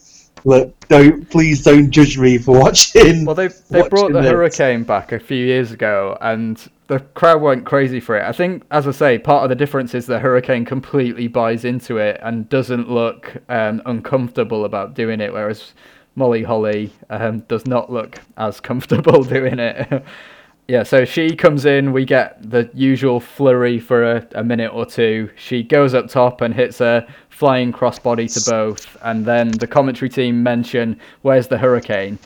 look, 0.45 0.75
don't 0.89 1.29
please 1.29 1.63
don't 1.63 1.91
judge 1.91 2.17
me 2.17 2.39
for 2.39 2.59
watching. 2.65 3.27
Well, 3.27 3.35
they 3.35 3.49
they 3.69 3.87
brought 3.87 4.13
the 4.13 4.23
this." 4.23 4.31
hurricane 4.31 4.85
back 4.85 5.13
a 5.13 5.21
few 5.21 5.45
years 5.45 5.71
ago, 5.71 6.17
and 6.23 6.57
the 6.87 7.01
crowd 7.01 7.43
went 7.43 7.67
crazy 7.67 8.01
for 8.01 8.17
it. 8.17 8.25
I 8.25 8.33
think, 8.33 8.63
as 8.71 8.89
I 8.89 8.93
say, 8.93 9.19
part 9.19 9.43
of 9.43 9.51
the 9.51 9.55
difference 9.57 9.95
is 9.95 10.07
the 10.07 10.21
hurricane 10.21 10.65
completely 10.65 11.29
buys 11.29 11.67
into 11.67 11.99
it 11.99 12.19
and 12.23 12.49
doesn't 12.49 12.89
look 12.91 13.37
um, 13.51 13.83
uncomfortable 13.85 14.65
about 14.65 14.95
doing 14.95 15.21
it, 15.21 15.35
whereas 15.35 15.75
Molly 16.17 16.43
Holly 16.43 16.93
um, 17.11 17.41
does 17.41 17.67
not 17.67 17.91
look 17.91 18.21
as 18.37 18.61
comfortable 18.61 19.25
doing 19.37 19.59
it. 19.59 20.05
yeah, 20.69 20.83
so 20.83 21.05
she 21.05 21.35
comes 21.35 21.65
in, 21.65 21.93
we 21.93 22.05
get 22.05 22.51
the 22.51 22.71
usual 22.73 23.21
flurry 23.21 23.79
for 23.79 24.05
a, 24.05 24.27
a 24.35 24.45
minute 24.45 24.73
or 24.73 24.87
two. 24.87 25.31
She 25.37 25.63
goes 25.63 25.95
up 25.95 26.09
top 26.09 26.41
and 26.41 26.55
hits 26.55 26.81
a 26.81 27.07
flying 27.29 27.73
crossbody 27.73 28.33
to 28.33 28.51
both, 28.51 28.97
and 29.03 29.25
then 29.25 29.51
the 29.51 29.67
commentary 29.67 30.09
team 30.09 30.43
mention, 30.43 30.99
"Where's 31.23 31.49
the 31.49 31.59
hurricane?" 31.59 32.19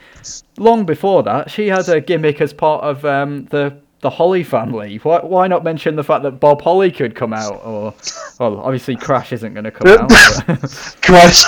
long 0.59 0.85
before 0.85 1.23
that, 1.23 1.50
she 1.50 1.68
had 1.68 1.88
a 1.88 2.00
gimmick 2.00 2.40
as 2.40 2.52
part 2.52 2.85
of 2.85 3.04
um, 3.04 3.47
the 3.47 3.78
the 4.00 4.11
Holly 4.11 4.45
family. 4.45 4.99
Why 4.99 5.21
why 5.21 5.49
not 5.49 5.64
mention 5.64 5.97
the 5.97 6.05
fact 6.05 6.23
that 6.23 6.33
Bob 6.33 6.62
Holly 6.62 6.90
could 6.93 7.14
come 7.14 7.33
out? 7.33 7.61
Or 7.64 7.95
well, 8.38 8.61
obviously 8.61 8.95
Crash 8.95 9.33
isn't 9.33 9.55
going 9.55 9.64
to 9.64 9.71
come 9.71 9.88
out. 9.88 10.09
Crash, 11.02 11.45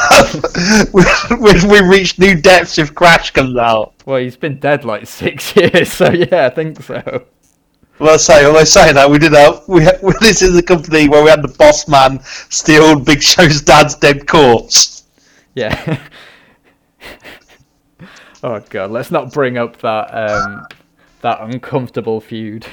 we, 0.92 1.04
we, 1.38 1.80
we 1.80 1.88
reach 1.88 2.18
new 2.18 2.40
depths 2.40 2.78
if 2.78 2.94
Crash 2.94 3.30
comes 3.30 3.56
out. 3.56 3.94
well, 4.04 4.18
he's 4.18 4.36
been 4.36 4.58
dead 4.58 4.84
like 4.84 5.06
six 5.06 5.54
years, 5.56 5.92
so 5.92 6.10
yeah, 6.10 6.46
I 6.46 6.50
think 6.50 6.82
so. 6.82 7.24
Well, 8.00 8.14
I 8.14 8.16
say, 8.16 8.44
well, 8.44 8.56
I 8.56 8.64
say 8.64 8.92
that 8.92 9.10
we 9.10 9.18
did 9.18 9.32
that. 9.32 9.68
We, 9.68 9.86
we 10.02 10.14
this 10.20 10.42
is 10.42 10.56
a 10.56 10.62
company 10.62 11.08
where 11.08 11.22
we 11.22 11.30
had 11.30 11.42
the 11.42 11.54
boss 11.56 11.86
man 11.86 12.18
steal 12.22 12.98
Big 12.98 13.22
Show's 13.22 13.60
dad's 13.60 13.94
dead 13.94 14.26
corpse. 14.26 15.04
Yeah. 15.54 16.00
oh 18.42 18.60
god, 18.70 18.90
let's 18.90 19.10
not 19.12 19.32
bring 19.32 19.56
up 19.58 19.76
that 19.82 20.06
um, 20.14 20.66
that 21.22 21.40
uncomfortable 21.40 22.20
feud. 22.20 22.66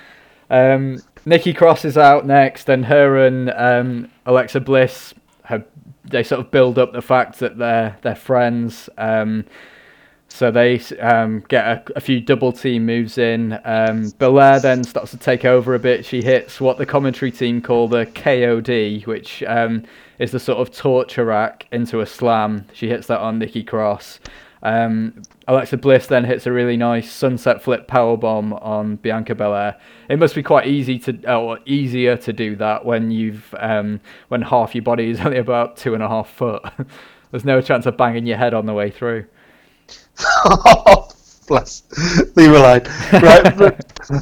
um, 0.50 1.02
Nikki 1.24 1.52
Cross 1.52 1.84
is 1.84 1.96
out 1.96 2.26
next, 2.26 2.68
and 2.68 2.86
her 2.86 3.24
and 3.24 3.50
um, 3.50 4.10
Alexa 4.26 4.60
Bliss 4.60 5.14
have 5.44 5.64
they 6.04 6.22
sort 6.22 6.40
of 6.40 6.50
build 6.50 6.78
up 6.78 6.92
the 6.92 7.02
fact 7.02 7.38
that 7.38 7.58
they're 7.58 7.96
they're 8.02 8.14
friends. 8.14 8.88
Um, 8.98 9.44
so 10.32 10.50
they 10.50 10.80
um, 10.98 11.44
get 11.48 11.66
a, 11.66 11.82
a 11.96 12.00
few 12.00 12.18
double 12.20 12.52
team 12.52 12.86
moves 12.86 13.18
in. 13.18 13.58
Um, 13.64 14.10
Belair 14.18 14.60
then 14.60 14.82
starts 14.82 15.10
to 15.10 15.18
take 15.18 15.44
over 15.44 15.74
a 15.74 15.78
bit. 15.78 16.06
She 16.06 16.22
hits 16.22 16.58
what 16.58 16.78
the 16.78 16.86
commentary 16.86 17.30
team 17.30 17.60
call 17.60 17.86
the 17.86 18.06
KOD, 18.06 19.06
which 19.06 19.42
um, 19.46 19.84
is 20.18 20.30
the 20.30 20.40
sort 20.40 20.58
of 20.58 20.74
torture 20.74 21.26
rack 21.26 21.66
into 21.70 22.00
a 22.00 22.06
slam. 22.06 22.64
She 22.72 22.88
hits 22.88 23.08
that 23.08 23.20
on 23.20 23.38
Nikki 23.38 23.62
Cross. 23.62 24.20
Um, 24.62 25.22
Alexa 25.48 25.76
Bliss 25.76 26.06
then 26.06 26.24
hits 26.24 26.46
a 26.46 26.52
really 26.52 26.76
nice 26.76 27.10
sunset 27.10 27.62
flip 27.62 27.88
power 27.88 28.16
bomb 28.16 28.52
on 28.52 28.96
Bianca 28.96 29.34
Belair. 29.34 29.76
It 30.08 30.18
must 30.18 30.34
be 30.34 30.42
quite 30.42 30.68
easy 30.68 30.98
to, 31.00 31.34
or 31.34 31.58
easier 31.66 32.16
to 32.18 32.32
do 32.32 32.54
that 32.56 32.84
when 32.84 33.10
you've 33.10 33.52
um, 33.58 34.00
when 34.28 34.42
half 34.42 34.74
your 34.74 34.82
body 34.82 35.10
is 35.10 35.20
only 35.24 35.38
about 35.38 35.76
two 35.76 35.94
and 35.94 36.02
a 36.02 36.08
half 36.08 36.30
foot. 36.30 36.62
There's 37.30 37.44
no 37.44 37.60
chance 37.60 37.86
of 37.86 37.96
banging 37.96 38.26
your 38.26 38.36
head 38.36 38.54
on 38.54 38.66
the 38.66 38.74
way 38.74 38.90
through. 38.90 39.24
Bless. 41.48 41.82
Leave 42.36 42.50
her 42.50 42.56
alone. 42.56 42.82
Right. 43.12 44.20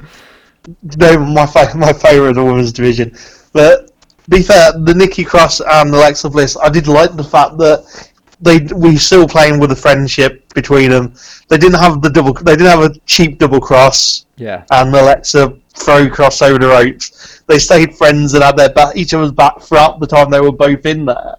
no, 0.96 1.18
my 1.18 1.46
fa- 1.46 1.76
my 1.76 1.92
favourite 1.92 2.36
women's 2.36 2.72
division. 2.72 3.14
But 3.52 3.90
be 4.28 4.42
fair, 4.42 4.72
the 4.72 4.94
Nikki 4.94 5.24
Cross 5.24 5.60
and 5.60 5.92
the 5.92 5.98
Alexa 5.98 6.30
Bliss, 6.30 6.56
I 6.56 6.68
did 6.70 6.86
like 6.86 7.16
the 7.16 7.24
fact 7.24 7.58
that 7.58 8.09
they 8.40 8.60
we 8.74 8.96
still 8.96 9.28
playing 9.28 9.60
with 9.60 9.72
a 9.72 9.76
friendship 9.76 10.52
between 10.54 10.90
them. 10.90 11.14
They 11.48 11.58
didn't 11.58 11.78
have 11.78 12.00
the 12.02 12.10
double. 12.10 12.32
They 12.32 12.56
didn't 12.56 12.70
have 12.70 12.90
a 12.90 12.98
cheap 13.06 13.38
double 13.38 13.60
cross 13.60 14.26
Yeah. 14.36 14.64
and 14.70 14.94
Alexa 14.94 15.56
throw 15.76 16.08
cross 16.08 16.42
over 16.42 16.58
the 16.58 16.68
ropes. 16.68 17.42
They 17.46 17.58
stayed 17.58 17.96
friends 17.96 18.34
and 18.34 18.42
had 18.42 18.56
their 18.56 18.70
back, 18.70 18.96
each 18.96 19.14
other's 19.14 19.32
back 19.32 19.60
throughout 19.60 20.00
the 20.00 20.06
time 20.06 20.30
they 20.30 20.40
were 20.40 20.52
both 20.52 20.84
in 20.86 21.04
there. 21.06 21.36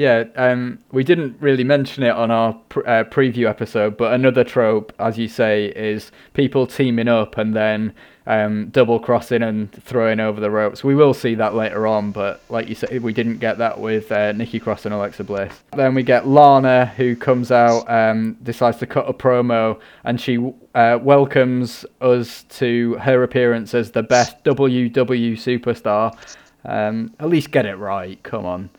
Yeah, 0.00 0.24
um, 0.34 0.78
we 0.92 1.04
didn't 1.04 1.36
really 1.40 1.62
mention 1.62 2.04
it 2.04 2.12
on 2.12 2.30
our 2.30 2.58
uh, 2.74 3.04
preview 3.04 3.46
episode, 3.50 3.98
but 3.98 4.14
another 4.14 4.44
trope, 4.44 4.94
as 4.98 5.18
you 5.18 5.28
say, 5.28 5.66
is 5.66 6.10
people 6.32 6.66
teaming 6.66 7.06
up 7.06 7.36
and 7.36 7.54
then 7.54 7.92
um, 8.26 8.70
double 8.70 8.98
crossing 8.98 9.42
and 9.42 9.70
throwing 9.70 10.18
over 10.18 10.40
the 10.40 10.50
ropes. 10.50 10.82
We 10.82 10.94
will 10.94 11.12
see 11.12 11.34
that 11.34 11.54
later 11.54 11.86
on, 11.86 12.12
but 12.12 12.40
like 12.48 12.66
you 12.66 12.74
said, 12.74 13.02
we 13.02 13.12
didn't 13.12 13.40
get 13.40 13.58
that 13.58 13.78
with 13.78 14.10
uh, 14.10 14.32
Nikki 14.32 14.58
Cross 14.58 14.86
and 14.86 14.94
Alexa 14.94 15.22
Bliss. 15.22 15.52
Then 15.76 15.94
we 15.94 16.02
get 16.02 16.26
Lana, 16.26 16.86
who 16.86 17.14
comes 17.14 17.52
out, 17.52 17.84
um, 17.86 18.38
decides 18.42 18.78
to 18.78 18.86
cut 18.86 19.06
a 19.06 19.12
promo, 19.12 19.78
and 20.04 20.18
she 20.18 20.38
uh, 20.74 20.98
welcomes 21.02 21.84
us 22.00 22.44
to 22.44 22.94
her 23.02 23.22
appearance 23.22 23.74
as 23.74 23.90
the 23.90 24.02
best 24.02 24.42
WW 24.44 25.32
superstar. 25.32 26.16
Um, 26.64 27.14
at 27.20 27.28
least 27.28 27.50
get 27.50 27.66
it 27.66 27.76
right, 27.76 28.22
come 28.22 28.46
on. 28.46 28.70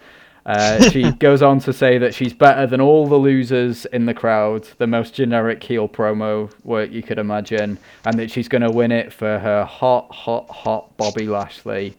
Uh, 0.46 0.90
she 0.90 1.12
goes 1.20 1.42
on 1.42 1.60
to 1.60 1.74
say 1.74 1.98
that 1.98 2.14
she's 2.14 2.34
better 2.34 2.66
than 2.66 2.82
all 2.82 3.08
the 3.08 3.16
losers 3.16 3.86
in 3.88 4.06
the 4.06 4.14
crowd, 4.14 4.68
the 4.78 4.88
most 4.88 5.14
generic 5.14 5.64
heel 5.64 5.88
promo 5.88 6.52
work 6.64 6.92
you 6.92 7.04
could 7.04 7.20
imagine, 7.20 7.78
and 8.06 8.18
that 8.20 8.32
she's 8.32 8.48
going 8.48 8.62
to 8.62 8.72
win 8.72 8.92
it 8.92 9.14
for 9.14 9.40
her 9.40 9.64
hot, 9.66 10.14
hot, 10.14 10.50
hot 10.50 10.96
Bobby 10.98 11.28
Lashley. 11.28 11.96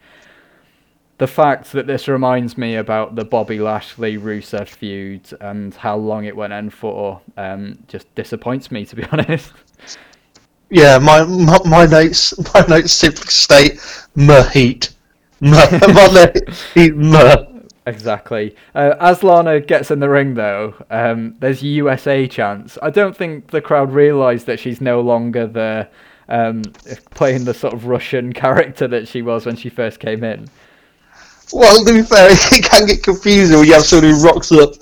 The 1.18 1.26
fact 1.28 1.70
that 1.72 1.86
this 1.86 2.08
reminds 2.08 2.58
me 2.58 2.76
about 2.76 3.14
the 3.14 3.24
Bobby 3.24 3.60
Lashley 3.60 4.18
Rusev 4.18 4.68
feud 4.68 5.22
and 5.40 5.72
how 5.74 5.96
long 5.96 6.24
it 6.24 6.34
went 6.34 6.52
on 6.52 6.70
for 6.70 7.20
um, 7.36 7.78
just 7.86 8.12
disappoints 8.16 8.72
me, 8.72 8.84
to 8.86 8.96
be 8.96 9.04
honest. 9.12 9.52
Yeah, 10.68 10.98
my 10.98 11.22
my, 11.22 11.58
my 11.66 11.86
notes 11.86 12.32
my 12.54 12.64
notes 12.66 12.92
simply 12.94 13.26
state 13.26 13.78
"mer 14.16 14.42
heat." 14.48 14.94
Mer, 15.40 15.68
my 15.88 16.32
heat, 16.74 16.96
mer. 16.96 17.51
Exactly. 17.86 18.54
Uh, 18.74 18.94
as 19.00 19.24
Lana 19.24 19.60
gets 19.60 19.90
in 19.90 19.98
the 19.98 20.08
ring, 20.08 20.34
though, 20.34 20.74
um, 20.90 21.34
there's 21.40 21.62
USA 21.62 22.28
chants. 22.28 22.78
I 22.80 22.90
don't 22.90 23.16
think 23.16 23.50
the 23.50 23.60
crowd 23.60 23.92
realised 23.92 24.46
that 24.46 24.60
she's 24.60 24.80
no 24.80 25.00
longer 25.00 25.46
the 25.46 25.88
um, 26.28 26.62
playing 27.10 27.44
the 27.44 27.54
sort 27.54 27.74
of 27.74 27.86
Russian 27.86 28.32
character 28.44 28.86
that 28.88 29.08
she 29.08 29.22
was 29.22 29.46
when 29.46 29.56
she 29.56 29.68
first 29.68 29.98
came 29.98 30.22
in. 30.22 30.48
Well, 31.52 31.84
to 31.84 31.92
be 31.92 32.02
fair, 32.02 32.28
it 32.32 32.64
can 32.64 32.86
get 32.86 33.02
confusing 33.02 33.58
when 33.58 33.66
you 33.66 33.74
have 33.74 33.82
someone 33.82 34.12
who 34.12 34.24
rocks 34.24 34.52
up 34.52 34.74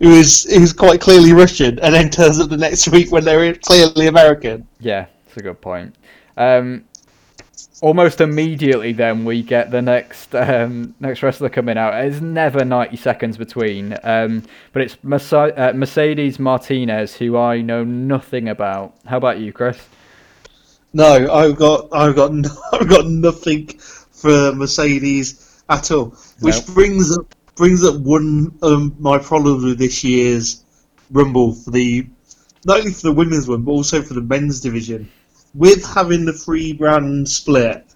who 0.00 0.10
is 0.12 0.44
who's 0.44 0.72
quite 0.72 1.00
clearly 1.00 1.32
Russian 1.32 1.78
and 1.78 1.94
then 1.94 2.10
turns 2.10 2.38
up 2.38 2.50
the 2.50 2.56
next 2.56 2.88
week 2.92 3.12
when 3.12 3.24
they're 3.24 3.54
clearly 3.54 4.06
American. 4.06 4.66
Yeah, 4.80 5.06
that's 5.26 5.36
a 5.36 5.42
good 5.42 5.60
point. 5.60 5.94
Um, 6.36 6.84
almost 7.80 8.20
immediately, 8.20 8.92
then 8.92 9.24
we 9.24 9.42
get 9.42 9.70
the 9.70 9.82
next 9.82 10.34
um, 10.34 10.94
next 11.00 11.22
wrestler 11.22 11.48
coming 11.48 11.76
out. 11.78 11.94
It's 12.04 12.20
never 12.20 12.64
ninety 12.64 12.96
seconds 12.96 13.36
between, 13.36 13.96
um, 14.02 14.42
but 14.72 14.82
it's 14.82 14.96
Merce- 15.02 15.32
uh, 15.32 15.72
Mercedes 15.74 16.38
Martinez, 16.38 17.14
who 17.16 17.36
I 17.36 17.60
know 17.60 17.84
nothing 17.84 18.48
about. 18.48 18.94
How 19.06 19.16
about 19.18 19.38
you, 19.38 19.52
Chris? 19.52 19.78
No, 20.92 21.30
I've 21.32 21.56
got 21.56 21.88
I've 21.92 22.16
got 22.16 22.32
no, 22.32 22.48
I've 22.72 22.88
got 22.88 23.06
nothing 23.06 23.68
for 23.68 24.52
Mercedes 24.54 25.62
at 25.68 25.90
all, 25.90 26.14
which 26.40 26.66
No. 26.68 26.74
brings 26.74 27.16
up 27.16 27.34
brings 27.56 27.84
up 27.84 27.96
one 28.00 28.54
of 28.62 28.98
my 29.00 29.18
problems 29.18 29.64
with 29.64 29.78
this 29.78 30.04
year's 30.04 30.62
Rumble 31.10 31.54
for 31.54 31.70
the 31.70 32.06
not 32.64 32.78
only 32.80 32.92
for 32.92 33.02
the 33.02 33.12
women's 33.12 33.46
one 33.48 33.62
but 33.62 33.70
also 33.72 34.02
for 34.02 34.14
the 34.14 34.20
men's 34.22 34.60
division. 34.60 35.08
With 35.56 35.84
having 35.86 36.24
the 36.24 36.32
three 36.32 36.72
brand 36.72 37.28
split, 37.28 37.94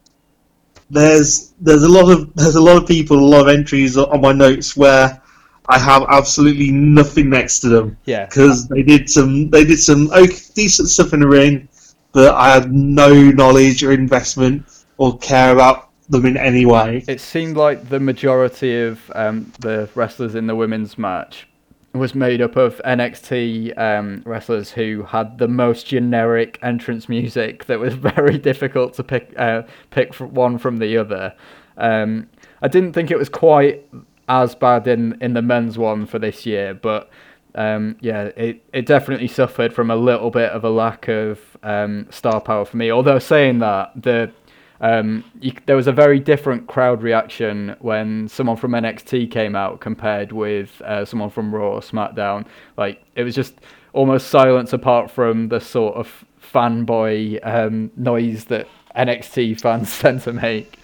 there's 0.88 1.52
there's 1.60 1.82
a 1.82 1.88
lot 1.88 2.10
of 2.10 2.34
there's 2.34 2.56
a 2.56 2.60
lot 2.60 2.76
of 2.76 2.88
people, 2.88 3.18
a 3.18 3.20
lot 3.20 3.42
of 3.42 3.48
entries 3.48 3.96
on 3.96 4.20
my 4.20 4.32
notes 4.32 4.76
where 4.76 5.20
I 5.68 5.78
have 5.78 6.04
absolutely 6.08 6.72
nothing 6.72 7.30
next 7.30 7.60
to 7.60 7.68
them 7.68 7.96
Yeah, 8.04 8.26
because 8.26 8.66
they 8.68 8.82
did 8.82 9.08
some 9.08 9.50
they 9.50 9.64
did 9.64 9.78
some 9.78 10.10
okay, 10.10 10.36
decent 10.54 10.88
stuff 10.88 11.12
in 11.12 11.20
the 11.20 11.28
ring, 11.28 11.68
but 12.12 12.34
I 12.34 12.54
had 12.54 12.72
no 12.72 13.12
knowledge 13.12 13.84
or 13.84 13.92
investment 13.92 14.64
or 14.98 15.16
care 15.18 15.52
about 15.52 15.90
them 16.08 16.26
in 16.26 16.36
any 16.36 16.66
way. 16.66 17.04
It 17.06 17.20
seemed 17.20 17.56
like 17.56 17.88
the 17.88 18.00
majority 18.00 18.80
of 18.82 18.98
um, 19.14 19.52
the 19.60 19.88
wrestlers 19.94 20.34
in 20.34 20.48
the 20.48 20.56
women's 20.56 20.98
match 20.98 21.46
was 21.92 22.14
made 22.14 22.40
up 22.40 22.56
of 22.56 22.80
NXT 22.84 23.76
um, 23.78 24.22
wrestlers 24.24 24.70
who 24.70 25.02
had 25.02 25.38
the 25.38 25.48
most 25.48 25.86
generic 25.86 26.58
entrance 26.62 27.08
music 27.08 27.64
that 27.66 27.80
was 27.80 27.94
very 28.16 28.38
difficult 28.38 28.94
to 28.94 29.04
pick 29.04 29.32
uh, 29.38 29.62
pick 29.90 30.14
one 30.14 30.58
from 30.58 30.78
the 30.78 30.96
other. 30.96 31.34
Um, 31.76 32.28
I 32.62 32.68
didn't 32.68 32.92
think 32.92 33.10
it 33.10 33.18
was 33.18 33.28
quite 33.28 33.86
as 34.28 34.54
bad 34.54 34.86
in 34.86 35.18
in 35.20 35.34
the 35.34 35.42
men's 35.42 35.78
one 35.78 36.06
for 36.06 36.18
this 36.18 36.46
year, 36.46 36.74
but 36.74 37.10
um, 37.54 37.96
yeah, 38.00 38.24
it 38.36 38.62
it 38.72 38.86
definitely 38.86 39.28
suffered 39.28 39.72
from 39.72 39.90
a 39.90 39.96
little 39.96 40.30
bit 40.30 40.50
of 40.52 40.64
a 40.64 40.70
lack 40.70 41.08
of 41.08 41.40
um, 41.62 42.06
star 42.10 42.40
power 42.40 42.64
for 42.64 42.76
me. 42.76 42.92
Although 42.92 43.18
saying 43.18 43.58
that, 43.58 43.90
the 44.00 44.32
um, 44.80 45.24
you, 45.40 45.52
there 45.66 45.76
was 45.76 45.86
a 45.86 45.92
very 45.92 46.18
different 46.18 46.66
crowd 46.66 47.02
reaction 47.02 47.76
when 47.80 48.28
someone 48.28 48.56
from 48.56 48.72
NXT 48.72 49.30
came 49.30 49.54
out 49.54 49.80
compared 49.80 50.32
with 50.32 50.80
uh, 50.82 51.04
someone 51.04 51.30
from 51.30 51.54
Raw 51.54 51.72
or 51.74 51.80
SmackDown. 51.80 52.46
Like 52.76 53.02
it 53.14 53.22
was 53.22 53.34
just 53.34 53.54
almost 53.92 54.28
silence 54.28 54.72
apart 54.72 55.10
from 55.10 55.48
the 55.48 55.60
sort 55.60 55.96
of 55.96 56.24
fanboy 56.52 57.46
um, 57.46 57.90
noise 57.96 58.46
that 58.46 58.68
NXT 58.96 59.60
fans 59.60 59.98
tend 60.00 60.22
to 60.22 60.32
make. 60.32 60.78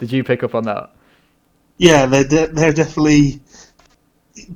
Did 0.00 0.12
you 0.12 0.24
pick 0.24 0.42
up 0.42 0.54
on 0.54 0.64
that? 0.64 0.90
Yeah, 1.78 2.06
they're 2.06 2.24
de- 2.24 2.48
they're 2.48 2.72
definitely 2.72 3.40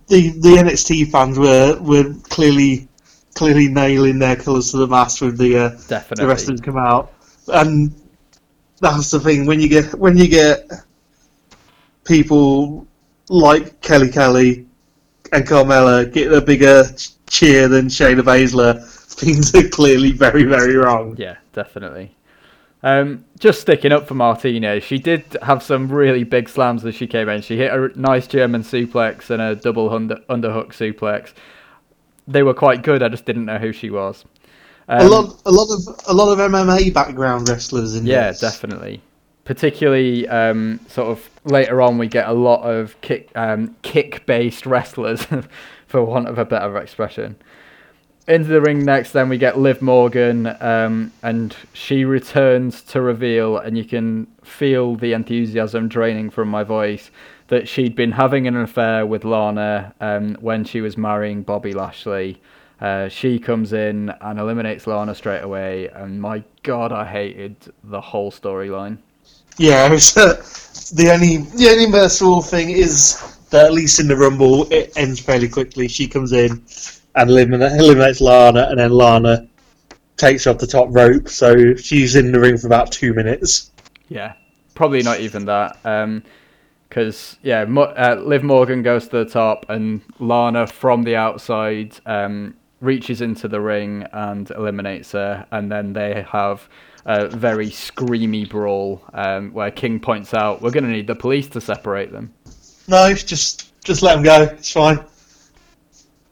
the 0.08 0.30
the 0.30 0.56
NXT 0.56 1.10
fans 1.10 1.38
were 1.38 1.78
were 1.80 2.12
clearly 2.28 2.88
clearly 3.34 3.68
nailing 3.68 4.18
their 4.18 4.36
colours 4.36 4.72
to 4.72 4.78
the 4.78 4.86
mast 4.86 5.20
with 5.20 5.38
the 5.38 5.56
uh, 5.56 5.68
the 6.16 6.26
wrestlers 6.26 6.60
come 6.60 6.76
out, 6.76 7.12
and 7.48 7.94
that's 8.80 9.10
the 9.10 9.20
thing 9.20 9.46
when 9.46 9.60
you 9.60 9.68
get 9.68 9.94
when 9.94 10.16
you 10.16 10.28
get 10.28 10.68
people 12.04 12.86
like 13.28 13.80
Kelly 13.80 14.10
Kelly 14.10 14.66
and 15.32 15.46
Carmella 15.46 16.12
get 16.12 16.32
a 16.32 16.40
bigger 16.40 16.84
cheer 17.28 17.68
than 17.68 17.86
Shayna 17.86 18.22
Baszler, 18.22 18.84
things 19.14 19.54
are 19.54 19.68
clearly 19.68 20.12
very 20.12 20.44
very 20.44 20.76
wrong. 20.76 21.14
Yeah, 21.18 21.36
definitely. 21.52 22.16
Um, 22.82 23.26
just 23.38 23.60
sticking 23.60 23.92
up 23.92 24.08
for 24.08 24.14
Martinez, 24.14 24.82
she 24.82 24.98
did 24.98 25.36
have 25.42 25.62
some 25.62 25.92
really 25.92 26.24
big 26.24 26.48
slams 26.48 26.84
as 26.86 26.94
she 26.94 27.06
came 27.06 27.28
in. 27.28 27.42
She 27.42 27.58
hit 27.58 27.70
a 27.72 27.90
nice 27.94 28.26
German 28.26 28.62
suplex 28.62 29.28
and 29.28 29.42
a 29.42 29.54
double 29.54 29.90
under, 29.90 30.16
underhook 30.30 30.68
suplex. 30.68 31.34
They 32.26 32.42
were 32.42 32.54
quite 32.54 32.82
good. 32.82 33.02
I 33.02 33.08
just 33.08 33.26
didn't 33.26 33.44
know 33.44 33.58
who 33.58 33.72
she 33.72 33.90
was. 33.90 34.24
Um, 34.90 35.06
a 35.06 35.08
lot 35.08 35.42
a 35.46 35.50
lot 35.52 35.68
of 35.70 36.00
a 36.08 36.12
lot 36.12 36.32
of 36.32 36.38
MMA 36.50 36.92
background 36.92 37.48
wrestlers 37.48 37.94
in 37.94 38.04
Yeah, 38.06 38.28
this. 38.32 38.40
definitely. 38.40 39.00
Particularly, 39.44 40.28
um, 40.28 40.80
sort 40.88 41.08
of 41.08 41.30
later 41.44 41.80
on, 41.80 41.96
we 41.96 42.08
get 42.08 42.28
a 42.28 42.32
lot 42.32 42.62
of 42.62 43.00
kick 43.00 43.30
um, 43.36 43.76
kick 43.82 44.26
based 44.26 44.66
wrestlers, 44.66 45.26
for 45.86 46.04
want 46.04 46.28
of 46.28 46.38
a 46.38 46.44
better 46.44 46.76
expression. 46.78 47.36
Into 48.28 48.48
the 48.48 48.60
ring 48.60 48.84
next, 48.84 49.12
then 49.12 49.28
we 49.28 49.38
get 49.38 49.58
Liv 49.58 49.80
Morgan, 49.80 50.46
um, 50.60 51.12
and 51.22 51.56
she 51.72 52.04
returns 52.04 52.82
to 52.82 53.00
reveal, 53.00 53.58
and 53.58 53.78
you 53.78 53.84
can 53.84 54.26
feel 54.44 54.94
the 54.96 55.12
enthusiasm 55.14 55.88
draining 55.88 56.30
from 56.30 56.48
my 56.48 56.62
voice 56.62 57.10
that 57.48 57.66
she'd 57.66 57.96
been 57.96 58.12
having 58.12 58.46
an 58.46 58.56
affair 58.56 59.06
with 59.06 59.24
Lana 59.24 59.94
um, 60.00 60.36
when 60.40 60.64
she 60.64 60.80
was 60.80 60.96
marrying 60.96 61.42
Bobby 61.42 61.72
Lashley. 61.72 62.40
Uh, 62.80 63.08
she 63.08 63.38
comes 63.38 63.72
in 63.74 64.08
and 64.22 64.38
eliminates 64.38 64.86
Lana 64.86 65.14
straight 65.14 65.42
away, 65.42 65.88
and 65.88 66.20
my 66.20 66.42
god, 66.62 66.92
I 66.92 67.04
hated 67.04 67.56
the 67.84 68.00
whole 68.00 68.32
storyline. 68.32 68.98
Yeah, 69.58 69.84
uh, 69.84 70.34
the 70.94 71.10
only 71.12 71.38
the 71.56 71.68
only 71.70 71.86
merciful 71.86 72.40
thing 72.40 72.70
is 72.70 73.36
that 73.50 73.66
at 73.66 73.72
least 73.72 74.00
in 74.00 74.08
the 74.08 74.16
Rumble 74.16 74.66
it 74.72 74.92
ends 74.96 75.20
fairly 75.20 75.48
quickly. 75.48 75.88
She 75.88 76.08
comes 76.08 76.32
in 76.32 76.64
and 77.14 77.30
eliminates, 77.30 77.74
eliminates 77.74 78.20
Lana, 78.22 78.68
and 78.70 78.78
then 78.78 78.92
Lana 78.92 79.46
takes 80.16 80.46
off 80.46 80.58
the 80.58 80.66
top 80.66 80.88
rope. 80.90 81.28
So 81.28 81.74
she's 81.74 82.16
in 82.16 82.32
the 82.32 82.40
ring 82.40 82.56
for 82.56 82.66
about 82.66 82.92
two 82.92 83.12
minutes. 83.12 83.72
Yeah, 84.08 84.34
probably 84.74 85.02
not 85.02 85.20
even 85.20 85.44
that. 85.44 85.76
Because 86.88 87.36
yeah, 87.42 87.62
uh, 87.62 88.14
Liv 88.14 88.42
Morgan 88.42 88.82
goes 88.82 89.08
to 89.08 89.24
the 89.24 89.30
top, 89.30 89.66
and 89.68 90.00
Lana 90.18 90.66
from 90.66 91.02
the 91.02 91.16
outside 91.16 91.94
um, 92.06 92.54
reaches 92.80 93.20
into 93.20 93.48
the 93.48 93.60
ring 93.60 94.06
and 94.12 94.50
eliminates 94.50 95.12
her, 95.12 95.46
and 95.52 95.70
then 95.70 95.92
they 95.92 96.24
have 96.30 96.68
a 97.06 97.28
very 97.28 97.68
screamy 97.68 98.48
brawl 98.48 99.02
um, 99.14 99.52
where 99.52 99.70
King 99.70 100.00
points 100.00 100.34
out, 100.34 100.60
"We're 100.62 100.70
going 100.70 100.84
to 100.84 100.90
need 100.90 101.06
the 101.06 101.14
police 101.14 101.48
to 101.50 101.60
separate 101.60 102.12
them." 102.12 102.32
No, 102.88 103.12
just 103.14 103.72
just 103.84 104.02
let 104.02 104.14
them 104.14 104.24
go. 104.24 104.42
It's 104.42 104.72
fine. 104.72 105.04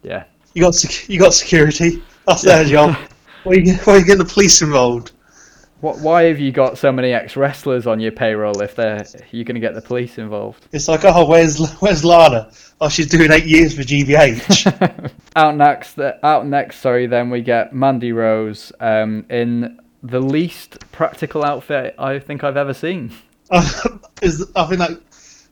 Yeah, 0.02 0.24
You 0.54 0.62
got 0.62 0.74
sec- 0.74 1.08
you 1.08 1.18
got 1.18 1.34
security. 1.34 2.02
That's 2.26 2.44
Yeah. 2.44 2.56
their 2.62 2.64
job. 2.66 2.96
Why 3.44 3.52
are, 3.54 3.58
you, 3.60 3.74
why 3.84 3.92
are 3.94 3.98
you 4.00 4.04
getting 4.04 4.18
the 4.18 4.30
police 4.32 4.60
involved? 4.62 5.12
What? 5.80 5.98
Why 6.00 6.24
have 6.24 6.38
you 6.38 6.52
got 6.52 6.78
so 6.78 6.90
many 6.90 7.12
ex 7.12 7.36
wrestlers 7.36 7.86
on 7.86 8.00
your 8.00 8.12
payroll 8.12 8.60
if 8.62 8.74
they're 8.74 9.04
you're 9.30 9.44
going 9.44 9.54
to 9.54 9.60
get 9.60 9.74
the 9.74 9.82
police 9.82 10.18
involved? 10.18 10.66
It's 10.72 10.88
like, 10.88 11.04
oh, 11.04 11.26
where's 11.26 11.70
where's 11.80 12.04
Lana? 12.04 12.50
Oh, 12.80 12.88
she's 12.88 13.08
doing 13.08 13.30
eight 13.30 13.46
years 13.46 13.74
for 13.74 13.82
GBH. 13.82 15.12
out 15.36 15.56
next, 15.56 15.98
uh, 15.98 16.18
out 16.22 16.46
next. 16.46 16.80
Sorry, 16.80 17.06
then 17.06 17.30
we 17.30 17.42
get 17.42 17.72
Mandy 17.72 18.12
Rose 18.12 18.72
um, 18.80 19.24
in 19.30 19.80
the 20.02 20.20
least 20.20 20.78
practical 20.92 21.44
outfit 21.44 21.94
I 21.98 22.18
think 22.18 22.44
I've 22.44 22.56
ever 22.56 22.74
seen. 22.74 23.12
is 24.22 24.50
I 24.54 24.66
think 24.66 24.78
that 24.80 25.00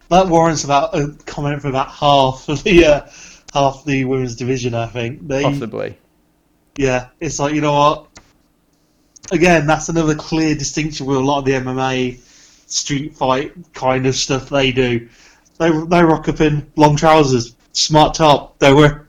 that 0.08 0.28
warrants 0.28 0.64
about 0.64 0.94
a 0.94 1.14
comment 1.26 1.62
for 1.62 1.68
about 1.68 1.90
half 1.90 2.48
of 2.48 2.62
the 2.62 2.84
uh, 2.84 3.10
half 3.52 3.84
the 3.84 4.04
women's 4.04 4.36
division. 4.36 4.74
I 4.74 4.86
think 4.86 5.26
they, 5.26 5.42
Possibly. 5.42 5.96
yeah, 6.76 7.08
it's 7.20 7.38
like 7.38 7.54
you 7.54 7.60
know 7.60 7.72
what. 7.72 8.05
Again, 9.32 9.66
that's 9.66 9.88
another 9.88 10.14
clear 10.14 10.54
distinction 10.54 11.06
with 11.06 11.18
a 11.18 11.20
lot 11.20 11.38
of 11.38 11.44
the 11.44 11.52
MMA 11.52 12.18
street 12.68 13.14
fight 13.16 13.52
kind 13.74 14.06
of 14.06 14.14
stuff 14.14 14.48
they 14.48 14.72
do. 14.72 15.08
They 15.58 15.70
they 15.70 16.02
rock 16.02 16.28
up 16.28 16.40
in 16.40 16.70
long 16.76 16.96
trousers, 16.96 17.56
smart 17.72 18.14
top. 18.14 18.58
They 18.58 18.72
were 18.72 19.06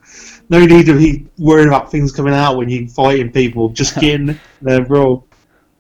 no 0.49 0.65
need 0.65 0.86
to 0.86 0.97
be 0.97 1.27
worrying 1.38 1.67
about 1.67 1.91
things 1.91 2.12
coming 2.12 2.34
out 2.34 2.58
when 2.58 2.69
you're 2.69 2.88
fighting 2.88 3.32
people. 3.32 3.69
Just 3.69 3.95
get 3.99 4.21
in 4.21 4.39
there, 4.62 4.86
bro. 4.86 5.23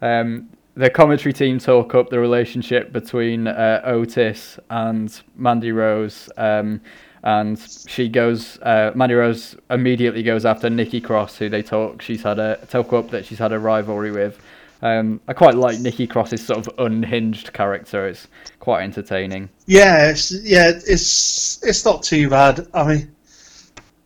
Um, 0.01 0.49
the 0.75 0.89
commentary 0.89 1.33
team 1.33 1.57
talk 1.57 1.95
up 1.95 2.09
the 2.09 2.19
relationship 2.19 2.91
between 2.91 3.47
uh, 3.47 3.81
Otis 3.83 4.59
and 4.69 5.21
Mandy 5.35 5.71
Rose, 5.71 6.29
um, 6.37 6.81
and 7.23 7.59
she 7.87 8.09
goes. 8.09 8.59
Uh, 8.61 8.91
Mandy 8.95 9.15
Rose 9.15 9.55
immediately 9.69 10.23
goes 10.23 10.45
after 10.45 10.69
Nikki 10.69 11.01
Cross, 11.01 11.37
who 11.37 11.49
they 11.49 11.61
talk. 11.63 12.01
She's 12.01 12.23
had 12.23 12.39
a 12.39 12.57
talk 12.69 12.93
up 12.93 13.09
that 13.11 13.25
she's 13.25 13.39
had 13.39 13.51
a 13.51 13.59
rivalry 13.59 14.11
with. 14.11 14.39
Um, 14.81 15.19
I 15.27 15.33
quite 15.33 15.55
like 15.55 15.79
Nikki 15.79 16.05
Cross's 16.05 16.45
sort 16.45 16.67
of 16.67 16.79
unhinged 16.79 17.51
character. 17.53 18.07
It's 18.07 18.27
quite 18.59 18.83
entertaining. 18.83 19.49
Yeah, 19.65 20.09
it's, 20.09 20.31
yeah, 20.43 20.69
it's 20.69 21.63
it's 21.63 21.83
not 21.83 22.03
too 22.03 22.29
bad. 22.29 22.67
I 22.73 22.87
mean, 22.87 23.15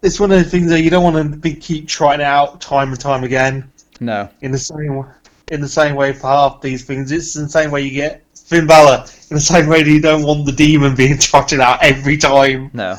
it's 0.02 0.20
one 0.20 0.32
of 0.32 0.38
the 0.38 0.50
things 0.50 0.70
that 0.70 0.82
you 0.82 0.90
don't 0.90 1.04
want 1.04 1.32
to 1.32 1.38
be 1.38 1.54
keep 1.56 1.88
trying 1.88 2.22
out 2.22 2.62
time 2.62 2.90
and 2.90 3.00
time 3.00 3.24
again 3.24 3.72
No, 4.00 4.30
in 4.42 4.52
the 4.52 4.58
same 4.58 5.06
in 5.52 5.60
the 5.62 5.68
same 5.68 5.96
way 5.96 6.14
for 6.14 6.28
half 6.28 6.62
these 6.62 6.86
things. 6.86 7.12
It's 7.12 7.34
the 7.34 7.50
same 7.50 7.72
way 7.72 7.82
you 7.82 7.92
get 7.92 8.24
Finn 8.52 8.68
Balor 8.68 9.06
in 9.30 9.36
the 9.36 9.40
same 9.40 9.68
way 9.68 9.82
that 9.82 9.90
you 9.90 10.02
don't 10.02 10.24
want 10.24 10.46
the 10.46 10.52
demon 10.52 10.94
being 10.94 11.18
trotted 11.20 11.62
out 11.62 11.82
every 11.82 12.18
time 12.18 12.70
no. 12.74 12.98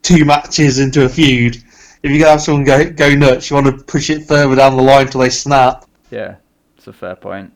two 0.00 0.24
matches 0.24 0.78
into 0.78 1.04
a 1.04 1.08
feud. 1.10 1.62
If 2.02 2.10
you 2.10 2.24
have 2.24 2.40
someone 2.40 2.64
go 2.64 2.90
go 2.90 3.14
nuts, 3.14 3.50
you 3.50 3.56
want 3.56 3.66
to 3.66 3.84
push 3.84 4.08
it 4.08 4.26
further 4.26 4.56
down 4.56 4.78
the 4.78 4.82
line 4.82 5.08
till 5.08 5.20
they 5.20 5.28
snap. 5.28 5.84
Yeah, 6.10 6.36
it's 6.78 6.86
a 6.86 6.94
fair 6.94 7.16
point. 7.16 7.52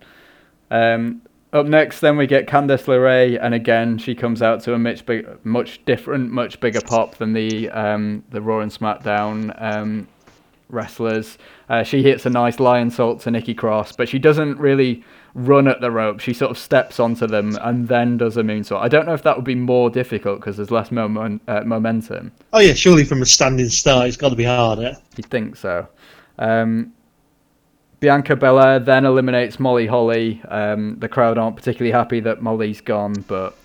Um, 0.71 1.23
up 1.55 1.65
next, 1.65 2.01
then 2.01 2.19
we 2.19 2.27
get 2.27 2.47
Candice 2.47 2.85
LeRae, 2.85 3.39
and 3.41 3.55
again 3.55 3.97
she 3.97 4.15
comes 4.15 4.43
out 4.43 4.63
to 4.65 4.75
a 4.75 4.79
much 4.79 5.07
big, 5.07 5.27
much 5.43 5.83
different, 5.87 6.31
much 6.31 6.61
bigger 6.61 6.83
pop 6.83 7.15
than 7.17 7.33
the 7.33 7.71
um, 7.71 8.25
the 8.29 8.43
Raw 8.43 8.61
and 8.61 8.71
SmackDown 8.71 9.55
um, 9.59 10.07
wrestlers. 10.69 11.39
Uh, 11.71 11.83
she 11.83 12.03
hits 12.03 12.27
a 12.27 12.31
nice 12.31 12.57
lionsault 12.57 13.23
to 13.23 13.31
Nikki 13.31 13.55
Cross, 13.55 13.93
but 13.93 14.07
she 14.07 14.19
doesn't 14.19 14.59
really 14.59 15.03
run 15.35 15.67
at 15.67 15.81
the 15.81 15.91
rope. 15.91 16.21
She 16.21 16.33
sort 16.35 16.51
of 16.51 16.59
steps 16.59 17.01
onto 17.01 17.27
them 17.27 17.59
and 17.63 17.89
then 17.89 18.17
does 18.17 18.37
a 18.37 18.43
moonsault. 18.43 18.81
I 18.81 18.89
don't 18.89 19.07
know 19.07 19.15
if 19.15 19.23
that 19.23 19.37
would 19.37 19.45
be 19.45 19.55
more 19.55 19.91
difficult 19.91 20.41
because 20.41 20.57
there's 20.57 20.71
less 20.71 20.91
moment, 20.91 21.43
uh, 21.49 21.63
momentum. 21.65 22.33
Oh 22.53 22.61
yeah, 22.61 22.75
surely 22.75 23.05
from 23.05 23.23
a 23.23 23.27
standing 23.27 23.69
start, 23.69 24.09
it's 24.09 24.17
got 24.17 24.31
to 24.31 24.37
be 24.37 24.45
harder. 24.45 24.95
You'd 25.17 25.27
think 25.27 25.57
so. 25.57 25.89
Um, 26.39 26.93
Bianca 28.01 28.35
Belair 28.35 28.81
then 28.81 29.05
eliminates 29.05 29.61
Molly 29.61 29.87
Holly. 29.87 30.43
Um, 30.49 30.99
the 30.99 31.09
crowd 31.09 31.39
aren't 31.39 31.57
particularly 31.57 31.93
happy 31.93 32.21
that 32.21 32.43
Molly's 32.43 32.81
gone, 32.81 33.25
but 33.29 33.57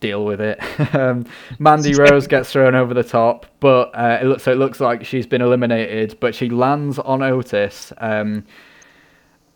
deal 0.00 0.24
with 0.24 0.40
it. 0.40 0.58
um, 0.94 1.26
Mandy 1.58 1.94
Rose 1.98 2.26
gets 2.26 2.50
thrown 2.50 2.74
over 2.74 2.92
the 2.92 3.04
top, 3.04 3.46
but 3.60 3.90
uh, 3.94 4.18
it 4.20 4.26
looks 4.26 4.42
so 4.42 4.52
it 4.52 4.58
looks 4.58 4.80
like 4.80 5.04
she's 5.04 5.26
been 5.26 5.42
eliminated, 5.42 6.18
but 6.20 6.34
she 6.34 6.50
lands 6.50 6.98
on 6.98 7.22
Otis. 7.22 7.92
Um, 7.98 8.44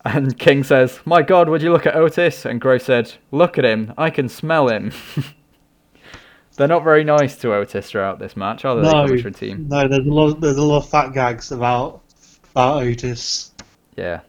and 0.05 0.39
King 0.39 0.65
says, 0.65 1.01
"My 1.05 1.23
God, 1.23 1.49
would 1.49 1.63
you 1.63 1.73
look 1.73 1.87
at 1.87 1.97
Otis?" 1.97 2.45
And 2.47 2.61
Graves 2.61 2.85
said, 2.85 3.13
"Look 3.31 3.59
at 3.59 3.65
him. 3.65 3.93
I 3.99 4.11
can 4.11 4.29
smell 4.29 4.69
him." 4.69 4.93
They're 6.57 6.69
not 6.69 6.85
very 6.85 7.05
nice 7.05 7.37
to 7.37 7.55
Otis 7.55 7.91
throughout 7.91 8.19
this 8.19 8.37
match, 8.37 8.65
are 8.67 8.77
they? 8.77 8.83
the 8.83 8.93
No, 8.93 9.07
commentary 9.07 9.33
team. 9.33 9.67
no, 9.69 9.89
there's 9.89 10.07
a 10.07 10.11
lot. 10.11 10.41
There's 10.41 10.57
a 10.59 10.63
lot 10.63 10.79
of 10.79 10.89
fat 10.91 11.13
gags 11.15 11.53
about 11.53 12.03
about 12.51 12.83
Otis. 12.83 13.53
Yeah. 13.97 14.21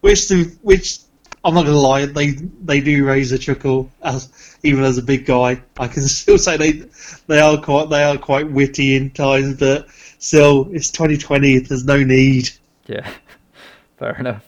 Which 0.00 0.28
the 0.28 0.54
which 0.62 0.98
I'm 1.44 1.54
not 1.54 1.64
gonna 1.64 1.78
lie, 1.78 2.04
they 2.06 2.32
they 2.64 2.80
do 2.80 3.06
raise 3.06 3.32
a 3.32 3.38
chuckle 3.38 3.90
as 4.02 4.56
even 4.64 4.84
as 4.84 4.98
a 4.98 5.02
big 5.02 5.24
guy. 5.24 5.62
I 5.78 5.88
can 5.88 6.02
still 6.08 6.36
say 6.38 6.56
they 6.56 6.82
they 7.26 7.40
are 7.40 7.56
quite 7.56 7.88
they 7.88 8.02
are 8.02 8.18
quite 8.18 8.50
witty 8.50 8.96
in 8.96 9.10
times, 9.10 9.56
but 9.58 9.86
still, 10.18 10.68
it's 10.72 10.90
2020. 10.90 11.60
There's 11.60 11.84
no 11.86 12.02
need. 12.02 12.50
Yeah, 12.86 13.08
fair 13.98 14.16
enough. 14.18 14.44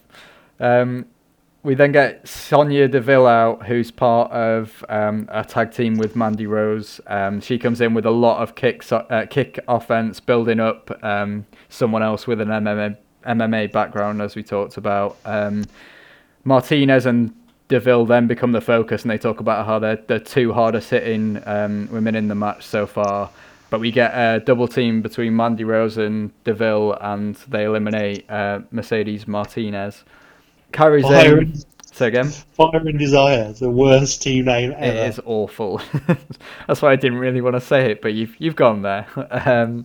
Um, 0.60 1.06
we 1.62 1.74
then 1.74 1.92
get 1.92 2.26
Sonya 2.26 2.88
Deville 2.88 3.26
out, 3.26 3.66
who's 3.66 3.90
part 3.90 4.30
of 4.30 4.84
um, 4.88 5.28
a 5.30 5.44
tag 5.44 5.72
team 5.72 5.98
with 5.98 6.14
Mandy 6.14 6.46
Rose. 6.46 7.00
Um, 7.06 7.40
she 7.40 7.58
comes 7.58 7.80
in 7.80 7.94
with 7.94 8.06
a 8.06 8.10
lot 8.10 8.40
of 8.42 8.54
kicks, 8.54 8.92
uh, 8.92 9.26
kick 9.28 9.58
offense, 9.66 10.20
building 10.20 10.60
up 10.60 10.90
um, 11.04 11.46
someone 11.68 12.02
else 12.02 12.26
with 12.26 12.40
an 12.40 12.48
MMA, 12.48 12.96
MMA 13.26 13.72
background, 13.72 14.22
as 14.22 14.36
we 14.36 14.42
talked 14.42 14.76
about. 14.76 15.16
Um, 15.24 15.64
Martinez 16.44 17.06
and 17.06 17.34
Deville 17.68 18.06
then 18.06 18.26
become 18.26 18.52
the 18.52 18.60
focus, 18.60 19.02
and 19.02 19.10
they 19.10 19.18
talk 19.18 19.40
about 19.40 19.66
how 19.66 19.78
they're 19.78 20.02
the 20.06 20.20
two 20.20 20.52
hardest 20.52 20.90
hitting 20.90 21.42
um, 21.44 21.88
women 21.90 22.14
in 22.14 22.28
the 22.28 22.34
match 22.34 22.64
so 22.64 22.86
far. 22.86 23.30
But 23.68 23.80
we 23.80 23.90
get 23.90 24.12
a 24.14 24.40
double 24.40 24.68
team 24.68 25.02
between 25.02 25.36
Mandy 25.36 25.64
Rose 25.64 25.98
and 25.98 26.32
Deville, 26.44 26.96
and 27.00 27.34
they 27.48 27.64
eliminate 27.64 28.30
uh, 28.30 28.60
Mercedes 28.70 29.28
Martinez. 29.28 30.04
Kairi 30.72 31.02
Fire, 31.02 31.44
Sane. 31.44 31.54
Say 31.92 32.08
again. 32.08 32.28
Fire 32.28 32.76
and 32.76 32.98
Desire, 32.98 33.52
the 33.54 33.70
worst 33.70 34.22
team 34.22 34.44
name 34.44 34.72
ever. 34.76 34.98
It 34.98 35.08
is 35.08 35.20
awful. 35.24 35.80
That's 36.68 36.80
why 36.80 36.92
I 36.92 36.96
didn't 36.96 37.18
really 37.18 37.40
want 37.40 37.56
to 37.56 37.60
say 37.60 37.90
it, 37.90 38.02
but 38.02 38.14
you've 38.14 38.36
you've 38.38 38.56
gone 38.56 38.82
there. 38.82 39.06
Um, 39.30 39.84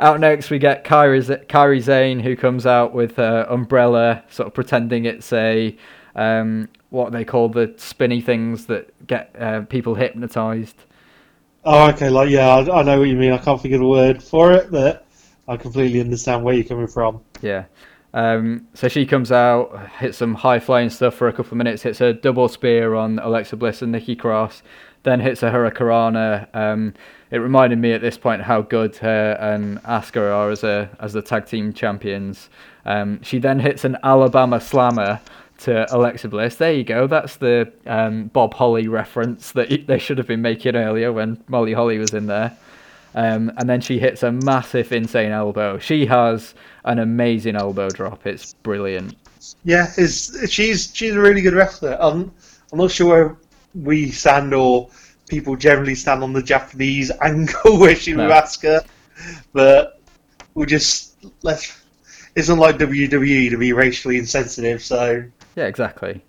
out 0.00 0.18
next, 0.18 0.50
we 0.50 0.58
get 0.58 0.84
Kairi, 0.84 1.22
Z- 1.22 1.46
Kairi 1.48 1.80
Zane, 1.80 2.18
who 2.18 2.36
comes 2.36 2.66
out 2.66 2.92
with 2.92 3.16
her 3.16 3.46
umbrella, 3.48 4.24
sort 4.28 4.48
of 4.48 4.54
pretending 4.54 5.04
it's 5.04 5.32
a 5.32 5.76
um, 6.16 6.68
what 6.90 7.12
they 7.12 7.24
call 7.24 7.48
the 7.48 7.72
spinny 7.76 8.20
things 8.20 8.66
that 8.66 9.06
get 9.06 9.34
uh, 9.38 9.62
people 9.62 9.94
hypnotized. 9.94 10.76
Oh, 11.64 11.88
okay, 11.90 12.10
like 12.10 12.28
yeah, 12.28 12.48
I, 12.48 12.80
I 12.80 12.82
know 12.82 12.98
what 12.98 13.08
you 13.08 13.16
mean. 13.16 13.32
I 13.32 13.38
can't 13.38 13.60
think 13.60 13.74
of 13.74 13.80
the 13.80 13.86
word 13.86 14.22
for 14.22 14.52
it, 14.52 14.70
but 14.70 15.06
I 15.48 15.56
completely 15.56 16.00
understand 16.00 16.42
where 16.44 16.54
you're 16.54 16.64
coming 16.64 16.88
from. 16.88 17.20
Yeah. 17.40 17.64
Um, 18.14 18.68
so 18.74 18.86
she 18.86 19.06
comes 19.06 19.32
out, 19.32 19.90
hits 19.98 20.18
some 20.18 20.34
high 20.34 20.60
flying 20.60 20.88
stuff 20.88 21.14
for 21.14 21.26
a 21.26 21.32
couple 21.32 21.50
of 21.50 21.56
minutes, 21.56 21.82
hits 21.82 22.00
a 22.00 22.12
double 22.12 22.48
spear 22.48 22.94
on 22.94 23.18
Alexa 23.18 23.56
Bliss 23.56 23.82
and 23.82 23.90
Nikki 23.90 24.14
Cross, 24.14 24.62
then 25.02 25.18
hits 25.18 25.42
a 25.42 25.50
Hurricanrana. 25.50 26.46
Um, 26.54 26.94
it 27.32 27.38
reminded 27.38 27.80
me 27.80 27.92
at 27.92 28.00
this 28.00 28.16
point 28.16 28.42
how 28.42 28.62
good 28.62 28.94
her 28.98 29.36
and 29.40 29.82
Asuka 29.82 30.32
are 30.32 30.50
as 30.50 30.62
a 30.62 30.88
as 31.00 31.12
the 31.12 31.22
tag 31.22 31.46
team 31.46 31.72
champions. 31.72 32.48
Um, 32.86 33.20
she 33.22 33.40
then 33.40 33.58
hits 33.58 33.84
an 33.84 33.96
Alabama 34.04 34.60
Slammer 34.60 35.20
to 35.58 35.92
Alexa 35.92 36.28
Bliss. 36.28 36.54
There 36.54 36.72
you 36.72 36.84
go. 36.84 37.08
That's 37.08 37.36
the 37.36 37.72
um, 37.86 38.28
Bob 38.28 38.54
Holly 38.54 38.86
reference 38.86 39.50
that 39.52 39.86
they 39.88 39.98
should 39.98 40.18
have 40.18 40.28
been 40.28 40.42
making 40.42 40.76
earlier 40.76 41.12
when 41.12 41.42
Molly 41.48 41.72
Holly 41.72 41.98
was 41.98 42.14
in 42.14 42.26
there. 42.26 42.56
Um, 43.14 43.52
and 43.56 43.68
then 43.68 43.80
she 43.80 43.98
hits 43.98 44.22
a 44.22 44.32
massive, 44.32 44.92
insane 44.92 45.30
elbow. 45.30 45.78
She 45.78 46.06
has 46.06 46.54
an 46.84 46.98
amazing 46.98 47.56
elbow 47.56 47.88
drop. 47.88 48.26
It's 48.26 48.54
brilliant. 48.54 49.16
Yeah, 49.64 49.86
it's, 49.96 50.50
she's 50.50 50.90
she's 50.94 51.14
a 51.14 51.20
really 51.20 51.40
good 51.42 51.54
wrestler. 51.54 51.96
I'm 52.00 52.32
I'm 52.72 52.78
not 52.78 52.90
sure 52.90 53.08
where 53.08 53.36
we 53.74 54.10
stand 54.10 54.54
or 54.54 54.88
people 55.28 55.56
generally 55.56 55.94
stand 55.94 56.22
on 56.22 56.32
the 56.32 56.42
Japanese 56.42 57.10
angle 57.22 57.78
where 57.78 57.94
she 57.94 58.12
No. 58.14 58.24
with 58.26 58.32
Asuka, 58.34 58.84
but 59.52 60.00
we'll 60.54 60.66
just 60.66 61.16
let's. 61.42 61.80
It's 62.36 62.48
not 62.48 62.58
like 62.58 62.78
WWE 62.78 63.50
to 63.50 63.58
be 63.58 63.72
racially 63.72 64.18
insensitive, 64.18 64.82
so 64.82 65.22
Yeah, 65.54 65.66
exactly. 65.66 66.20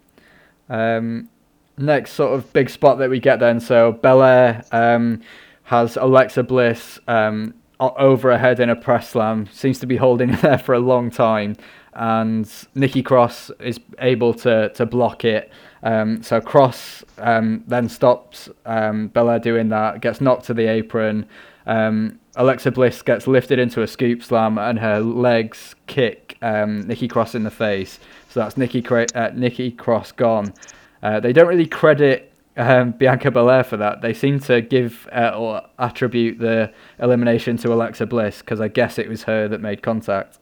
Um, 0.69 1.30
next 1.78 2.12
sort 2.12 2.34
of 2.34 2.52
big 2.54 2.69
spot 2.69 3.00
that 3.00 3.10
we 3.10 3.19
get 3.19 3.39
then. 3.39 3.60
So 3.60 3.91
Belair 3.91 4.63
um, 4.71 5.21
has 5.65 5.97
Alexa 5.97 6.43
Bliss 6.43 6.99
um, 7.08 7.54
over 7.80 8.32
her 8.32 8.38
head 8.38 8.60
in 8.60 8.69
a 8.69 8.75
press 8.75 9.10
slam. 9.10 9.47
Seems 9.51 9.80
to 9.80 9.86
be 9.86 9.97
holding 9.97 10.30
her 10.30 10.41
there 10.49 10.58
for 10.58 10.73
a 10.73 10.80
long 10.80 11.12
time, 11.12 11.58
and 11.93 12.49
Nikki 12.73 13.04
Cross 13.04 13.51
is 13.60 13.80
able 13.99 14.34
to 14.36 14.69
to 14.69 14.86
block 14.86 15.25
it. 15.25 15.51
Um, 15.84 16.23
so 16.23 16.41
Cross 16.41 17.04
um, 17.19 17.63
then 17.67 17.89
stops 17.89 18.49
um, 18.65 19.10
Belair 19.10 19.39
doing 19.39 19.69
that, 19.69 20.01
gets 20.01 20.21
knocked 20.21 20.45
to 20.45 20.54
the 20.54 20.67
apron. 20.67 21.28
Um, 21.67 22.19
Alexa 22.36 22.71
Bliss 22.71 23.01
gets 23.01 23.28
lifted 23.28 23.60
into 23.60 23.82
a 23.82 23.88
scoop 23.88 24.23
slam, 24.23 24.58
and 24.58 24.80
her 24.80 24.99
legs 24.99 25.75
kick 25.88 26.38
um, 26.41 26.82
Nikki 26.82 27.08
Cross 27.08 27.36
in 27.36 27.43
the 27.43 27.51
face. 27.51 27.99
So 28.30 28.39
that's 28.39 28.58
Nikki 28.58 28.86
uh, 28.88 29.32
Nikki 29.34 29.71
Cross 29.71 30.13
gone. 30.13 30.54
Uh, 31.01 31.19
they 31.19 31.34
don't 31.34 31.47
really 31.47 31.67
credit 31.67 32.35
um, 32.58 32.91
Bianca 32.91 33.32
Belair 33.32 33.63
for 33.63 33.78
that. 33.78 34.02
They 34.02 34.13
seem 34.13 34.39
to 34.41 34.62
give 34.62 35.08
uh, 35.12 35.32
or 35.38 35.62
attribute 35.80 36.39
the 36.39 36.72
elimination 37.00 37.58
to 37.58 37.74
Alexa 37.74 38.06
Bliss 38.06 38.39
because 38.39 38.62
I 38.62 38.68
guess 38.68 38.98
it 38.98 39.10
was 39.10 39.24
her 39.24 39.48
that 39.48 39.62
made 39.62 39.82
contact. 39.82 40.39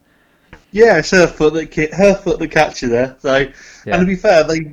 yeah, 0.72 0.98
it's 0.98 1.10
her 1.10 1.26
foot 1.26 1.54
that 1.54 1.70
ki- 1.70 1.88
her 1.92 2.14
foot 2.14 2.38
that 2.38 2.50
captured 2.50 2.90
her. 2.90 3.16
So, 3.20 3.36
Yeah. 3.84 3.96
and 3.96 4.00
to 4.00 4.06
be 4.06 4.16
fair, 4.16 4.44
they 4.44 4.72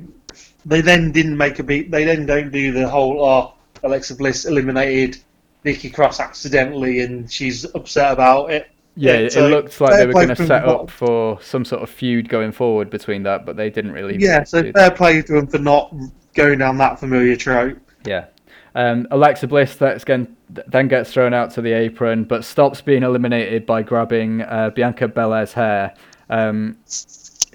they 0.64 0.80
then 0.80 1.10
didn't 1.12 1.36
make 1.36 1.58
a 1.58 1.62
beat. 1.64 1.90
They 1.90 2.04
then 2.04 2.26
don't 2.26 2.50
do 2.52 2.72
the 2.72 2.88
whole 2.88 3.24
oh 3.24 3.54
Alexa 3.82 4.14
Bliss 4.16 4.44
eliminated 4.44 5.18
Nikki 5.64 5.90
Cross 5.90 6.20
accidentally 6.20 7.00
and 7.00 7.30
she's 7.30 7.64
upset 7.74 8.12
about 8.12 8.50
it. 8.52 8.68
Yeah, 8.94 9.14
Yeah, 9.14 9.18
it 9.26 9.32
so 9.32 9.48
looked 9.48 9.80
like 9.80 9.96
they 9.96 10.06
were 10.06 10.14
going 10.14 10.28
to 10.28 10.36
set 10.36 10.64
up 10.64 10.90
for 10.90 11.40
some 11.42 11.64
sort 11.64 11.82
of 11.82 11.90
feud 11.90 12.28
going 12.28 12.52
forward 12.52 12.90
between 12.90 13.22
that, 13.24 13.46
but 13.46 13.56
they 13.56 13.70
didn't 13.70 13.92
really. 13.92 14.16
Yeah, 14.18 14.44
so 14.44 14.62
that. 14.62 14.74
fair 14.74 14.90
play 14.90 15.22
to 15.22 15.32
them 15.32 15.46
for 15.48 15.58
not 15.58 15.92
going 16.34 16.58
down 16.58 16.78
that 16.78 16.98
familiar 16.98 17.36
trope. 17.36 17.78
Yeah. 18.04 18.26
Um, 18.74 19.06
Alexa 19.10 19.46
Bliss 19.46 19.76
that's 19.76 20.02
again, 20.02 20.34
then 20.48 20.88
gets 20.88 21.12
thrown 21.12 21.34
out 21.34 21.50
to 21.52 21.62
the 21.62 21.72
apron, 21.72 22.24
but 22.24 22.44
stops 22.44 22.80
being 22.80 23.02
eliminated 23.02 23.66
by 23.66 23.82
grabbing 23.82 24.42
uh, 24.42 24.70
Bianca 24.74 25.08
Belair's 25.08 25.52
hair. 25.52 25.94
Um, 26.30 26.78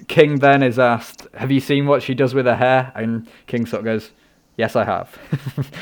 King 0.06 0.38
then 0.38 0.62
is 0.62 0.78
asked, 0.78 1.26
"Have 1.34 1.50
you 1.50 1.60
seen 1.60 1.86
what 1.86 2.02
she 2.02 2.14
does 2.14 2.34
with 2.34 2.46
her 2.46 2.54
hair?" 2.54 2.92
And 2.94 3.28
King 3.48 3.66
sort 3.66 3.80
of 3.80 3.84
goes, 3.84 4.12
"Yes, 4.56 4.76
I 4.76 4.84
have." 4.84 5.18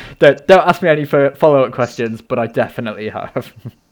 don't, 0.18 0.46
don't 0.46 0.66
ask 0.66 0.80
me 0.80 0.88
any 0.88 1.04
follow 1.04 1.64
up 1.64 1.72
questions, 1.72 2.22
but 2.22 2.38
I 2.38 2.46
definitely 2.46 3.11
have. 3.11 3.52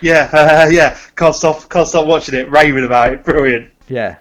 Yeah, 0.00 0.30
uh, 0.32 0.68
yeah. 0.70 0.98
Can't 1.16 1.34
stop, 1.34 1.68
can't 1.68 1.86
stop 1.86 2.06
watching 2.06 2.34
it, 2.34 2.50
raving 2.50 2.84
about 2.84 3.12
it. 3.12 3.24
Brilliant. 3.24 3.70
yeah. 3.88 4.16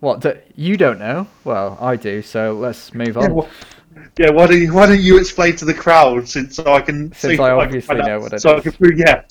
What? 0.00 0.20
Do, 0.20 0.36
you 0.56 0.76
don't 0.76 0.98
know? 0.98 1.28
Well, 1.44 1.78
I 1.80 1.94
do. 1.94 2.22
So 2.22 2.54
let's 2.54 2.92
move 2.92 3.16
on. 3.16 3.22
Yeah, 3.22 3.28
well, 3.28 3.48
yeah. 4.18 4.30
Why 4.30 4.46
don't 4.46 4.60
you, 4.60 4.72
why 4.72 4.86
don't 4.86 5.00
you 5.00 5.18
explain 5.18 5.56
to 5.56 5.64
the 5.64 5.74
crowd 5.74 6.28
since 6.28 6.56
so 6.56 6.72
I 6.72 6.80
can 6.80 7.12
Since 7.12 7.20
see- 7.36 7.42
I 7.42 7.48
can 7.48 7.58
obviously 7.58 7.80
find 7.80 8.00
out- 8.02 8.06
know 8.08 8.20
what 8.20 8.32
it 8.32 8.40
so 8.40 8.56
I 8.56 8.60
can 8.60 8.72
prove 8.72 8.98
yeah. 8.98 9.22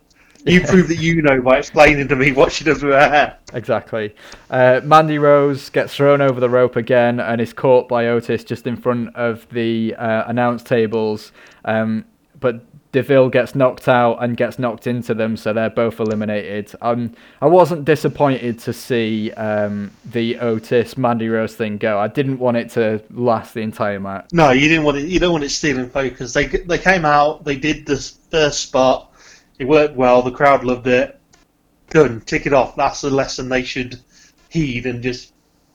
You 0.44 0.60
Yeah. 0.62 0.72
prove 0.72 0.88
that 0.88 0.98
you 0.98 1.22
know 1.22 1.40
by 1.40 1.60
explaining 1.60 2.08
to 2.08 2.16
me 2.16 2.32
what 2.32 2.52
she 2.52 2.64
does 2.64 2.82
with 2.82 2.94
her 2.94 3.08
hair. 3.10 3.38
Exactly. 3.54 4.16
Uh, 4.50 4.82
Mandy 4.84 5.20
Rose 5.20 5.70
gets 5.70 5.96
thrown 5.96 6.20
over 6.20 6.40
the 6.40 6.50
rope 6.50 6.76
again 6.78 7.20
and 7.20 7.40
is 7.40 7.54
caught 7.54 7.88
by 7.88 8.08
Otis 8.08 8.44
just 8.44 8.66
in 8.66 8.76
front 8.76 9.16
of 9.16 9.48
the 9.52 9.94
uh, 10.00 10.24
announce 10.26 10.64
tables. 10.64 11.32
Um, 11.64 12.06
but 12.40 12.66
Deville 12.92 13.30
gets 13.30 13.56
knocked 13.56 13.88
out 13.88 14.18
and 14.22 14.36
gets 14.36 14.60
knocked 14.60 14.86
into 14.86 15.14
them, 15.14 15.38
so 15.38 15.54
they're 15.54 15.70
both 15.70 16.00
eliminated. 16.00 16.72
Um, 16.82 17.14
I 17.42 17.48
wasn't 17.48 17.86
disappointed 17.86 18.60
to 18.60 18.74
see 18.74 19.32
um, 19.32 19.92
the 20.06 20.38
Otis 20.40 20.98
Mandy 20.98 21.30
Rose 21.30 21.56
thing 21.56 21.78
go. 21.78 21.98
I 21.98 22.08
didn't 22.08 22.40
want 22.40 22.58
it 22.58 22.70
to 22.72 23.02
last 23.12 23.54
the 23.54 23.62
entire 23.62 24.00
match. 24.00 24.30
No, 24.34 24.52
you 24.52 24.68
didn't 24.68 24.84
want 24.84 24.98
it. 24.98 25.08
You 25.08 25.20
don't 25.20 25.32
want 25.32 25.44
it 25.44 25.50
stealing 25.50 25.90
focus. 25.90 26.34
They 26.34 26.48
they 26.48 26.78
came 26.78 27.06
out. 27.06 27.46
They 27.46 27.56
did 27.56 27.86
the 27.86 27.98
first 28.30 28.62
spot. 28.62 29.14
It 29.60 29.66
worked 29.66 29.96
well. 29.96 30.22
The 30.22 30.32
crowd 30.32 30.64
loved 30.64 30.88
it. 30.88 31.20
Done. 31.90 32.22
Tick 32.22 32.46
it 32.46 32.54
off. 32.54 32.76
That's 32.76 33.02
the 33.02 33.10
lesson 33.10 33.48
they 33.48 33.64
should 33.64 34.00
heed 34.50 34.86
and 34.86 35.02
just 35.02 35.34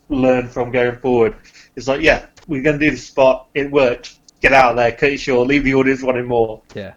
learn 0.09 0.49
from 0.49 0.71
going 0.71 0.97
forward. 0.99 1.35
It's 1.77 1.89
like, 1.89 2.03
yeah, 2.03 2.27
we're 2.47 2.63
going 2.63 2.79
to 2.79 2.85
do 2.85 2.91
the 2.91 2.97
spot. 2.97 3.49
It 3.55 3.71
worked. 3.71 4.19
Get 4.41 4.53
out 4.53 4.73
of 4.73 4.77
there. 4.77 4.93
Cut 4.93 5.13
it 5.13 5.19
short. 5.19 5.49
Leave 5.49 5.65
the 5.65 5.75
audience 5.75 6.03
wanting 6.03 6.27
more. 6.27 6.63
Yeah. 6.75 6.95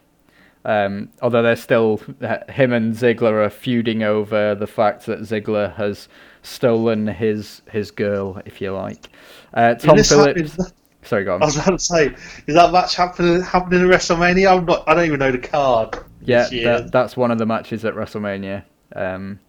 Um, 0.65 1.09
although 1.21 1.41
they're 1.41 1.55
still, 1.55 2.01
uh, 2.21 2.39
him 2.51 2.73
and 2.73 2.93
Ziggler 2.93 3.45
are 3.45 3.49
feuding 3.49 4.03
over 4.03 4.55
the 4.55 4.67
fact 4.67 5.05
that 5.05 5.19
Ziggler 5.19 5.73
has 5.75 6.09
stolen 6.41 7.07
his 7.07 7.61
his 7.69 7.91
girl, 7.91 8.41
if 8.45 8.61
you 8.61 8.71
like. 8.71 9.09
Uh, 9.53 9.75
Tom 9.75 9.97
Is 9.97 10.09
Phillips. 10.09 10.57
Sorry, 11.03 11.23
go 11.23 11.35
I 11.35 11.45
was 11.45 11.55
about 11.55 11.71
to 11.71 11.79
say, 11.79 12.07
is 12.45 12.55
that 12.55 12.71
match 12.71 12.95
happening 12.95 13.41
happening 13.41 13.81
at 13.81 13.87
WrestleMania? 13.87 14.57
I'm 14.57 14.65
not. 14.65 14.83
I 14.87 14.93
don't 14.93 15.05
even 15.05 15.19
know 15.19 15.31
the 15.31 15.37
card. 15.37 15.97
Yeah, 16.21 16.47
that, 16.49 16.91
that's 16.91 17.15
one 17.15 17.31
of 17.31 17.37
the 17.37 17.45
matches 17.45 17.85
at 17.85 17.95
WrestleMania. 17.95 18.63
Um, 18.95 19.39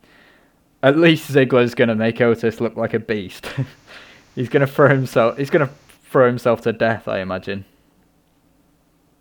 at 0.82 0.96
least 0.96 1.30
Ziggler's 1.30 1.74
going 1.74 1.88
to 1.88 1.94
make 1.94 2.20
Otis 2.20 2.60
look 2.60 2.76
like 2.76 2.94
a 2.94 3.00
beast. 3.00 3.50
he's 4.34 4.48
going 4.48 4.66
to 4.66 4.72
throw 4.72 4.88
himself. 4.88 5.36
He's 5.36 5.50
going 5.50 5.66
to 5.66 5.74
throw 6.04 6.26
himself 6.26 6.62
to 6.62 6.72
death, 6.72 7.08
I 7.08 7.18
imagine. 7.18 7.64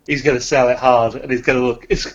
He's 0.10 0.22
going 0.24 0.38
to 0.38 0.44
sell 0.44 0.68
it 0.70 0.78
hard, 0.78 1.16
and 1.16 1.32
he's 1.32 1.42
going 1.42 1.60
to 1.60 1.66
look. 1.66 1.86
It's 1.90 2.06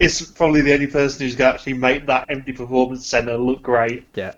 it's 0.00 0.20
probably 0.32 0.60
the 0.60 0.74
only 0.74 0.88
person 0.88 1.24
who's 1.24 1.36
going 1.36 1.50
to 1.50 1.54
actually 1.54 1.74
make 1.74 2.06
that 2.06 2.26
empty 2.28 2.52
performance 2.52 3.06
center 3.06 3.36
look 3.38 3.62
great. 3.62 4.04
Yeah. 4.14 4.34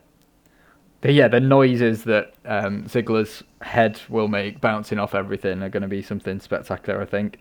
the 1.00 1.12
yeah 1.12 1.29
the 1.29 1.40
noises 1.40 2.05
that 2.05 2.35
um, 2.44 2.85
Ziggler's 2.85 3.42
head 3.62 4.00
will 4.09 4.29
make 4.29 4.61
bouncing 4.61 4.98
off 4.98 5.14
everything 5.14 5.62
are 5.62 5.68
going 5.68 5.83
to 5.83 5.88
be 5.88 6.02
something 6.02 6.38
spectacular. 6.40 7.00
I 7.00 7.07
think. 7.07 7.38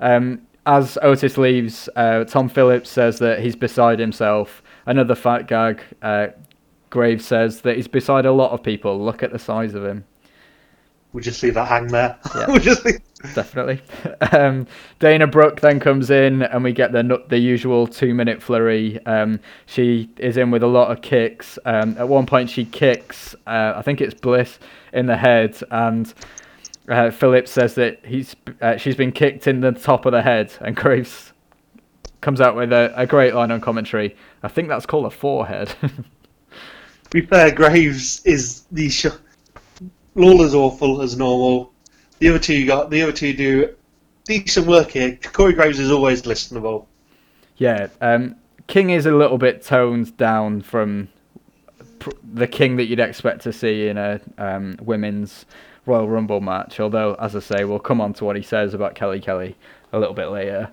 Um, 0.00 0.46
as 0.66 0.98
Otis 1.02 1.38
leaves, 1.38 1.88
uh, 1.94 2.24
Tom 2.24 2.48
Phillips 2.48 2.90
says 2.90 3.20
that 3.20 3.38
he's 3.38 3.54
beside 3.54 4.00
himself. 4.00 4.62
Another 4.86 5.14
fat 5.14 5.46
gag. 5.46 5.80
Uh, 6.02 6.28
Graves 6.90 7.24
says 7.24 7.60
that 7.60 7.76
he's 7.76 7.88
beside 7.88 8.26
a 8.26 8.32
lot 8.32 8.50
of 8.52 8.62
people. 8.62 9.04
Look 9.04 9.22
at 9.22 9.32
the 9.32 9.38
size 9.38 9.74
of 9.74 9.84
him. 9.84 10.04
We'll 11.16 11.22
just 11.22 11.42
leave 11.42 11.54
that 11.54 11.68
hang 11.68 11.86
there. 11.86 12.14
Yeah. 12.34 12.46
we'll 12.48 12.58
just. 12.58 12.86
Definitely. 13.34 13.80
Um, 14.32 14.66
Dana 14.98 15.26
Brooke 15.26 15.60
then 15.62 15.80
comes 15.80 16.10
in, 16.10 16.42
and 16.42 16.62
we 16.62 16.72
get 16.72 16.92
the 16.92 17.24
the 17.28 17.38
usual 17.38 17.86
two 17.86 18.12
minute 18.12 18.42
flurry. 18.42 19.02
Um, 19.06 19.40
she 19.64 20.10
is 20.18 20.36
in 20.36 20.50
with 20.50 20.62
a 20.62 20.66
lot 20.66 20.90
of 20.90 21.00
kicks. 21.00 21.58
Um, 21.64 21.96
at 21.98 22.06
one 22.06 22.26
point, 22.26 22.50
she 22.50 22.66
kicks, 22.66 23.34
uh, 23.46 23.72
I 23.76 23.80
think 23.80 24.02
it's 24.02 24.12
Bliss, 24.12 24.58
in 24.92 25.06
the 25.06 25.16
head, 25.16 25.58
and 25.70 26.12
uh, 26.88 27.10
Phillips 27.10 27.50
says 27.50 27.74
that 27.76 28.04
he's 28.04 28.36
uh, 28.60 28.76
she's 28.76 28.96
been 28.96 29.12
kicked 29.12 29.46
in 29.46 29.60
the 29.60 29.72
top 29.72 30.04
of 30.04 30.12
the 30.12 30.20
head, 30.20 30.52
and 30.60 30.76
Graves 30.76 31.32
comes 32.20 32.42
out 32.42 32.56
with 32.56 32.74
a, 32.74 32.92
a 32.94 33.06
great 33.06 33.34
line 33.34 33.50
on 33.50 33.62
commentary. 33.62 34.14
I 34.42 34.48
think 34.48 34.68
that's 34.68 34.84
called 34.84 35.06
a 35.06 35.10
forehead. 35.10 35.74
To 37.10 37.20
be 37.20 37.26
fair, 37.26 37.52
Graves 37.52 38.20
is 38.26 38.64
the 38.72 38.88
sh- 38.90 39.06
Lawler's 40.16 40.54
awful 40.54 41.02
as 41.02 41.16
normal. 41.16 41.72
The 42.18 42.30
other 42.30 42.38
two 42.38 42.66
got 42.66 42.90
the 42.90 43.02
other 43.02 43.12
two 43.12 43.32
do 43.34 43.74
decent 44.24 44.66
work 44.66 44.90
here. 44.90 45.18
Corey 45.22 45.52
Graves 45.52 45.78
is 45.78 45.90
always 45.90 46.22
listenable. 46.22 46.86
Yeah, 47.58 47.88
um, 48.00 48.36
King 48.66 48.90
is 48.90 49.06
a 49.06 49.12
little 49.12 49.38
bit 49.38 49.62
toned 49.62 50.16
down 50.16 50.62
from 50.62 51.08
pr- 51.98 52.10
the 52.34 52.46
King 52.46 52.76
that 52.76 52.86
you'd 52.86 53.00
expect 53.00 53.42
to 53.42 53.52
see 53.52 53.88
in 53.88 53.98
a 53.98 54.20
um, 54.38 54.76
women's 54.82 55.46
Royal 55.84 56.08
Rumble 56.08 56.40
match. 56.40 56.80
Although, 56.80 57.14
as 57.14 57.36
I 57.36 57.40
say, 57.40 57.64
we'll 57.64 57.78
come 57.78 58.00
on 58.00 58.12
to 58.14 58.24
what 58.24 58.36
he 58.36 58.42
says 58.42 58.74
about 58.74 58.94
Kelly 58.94 59.20
Kelly 59.20 59.54
a 59.92 59.98
little 59.98 60.14
bit 60.14 60.26
later. 60.28 60.70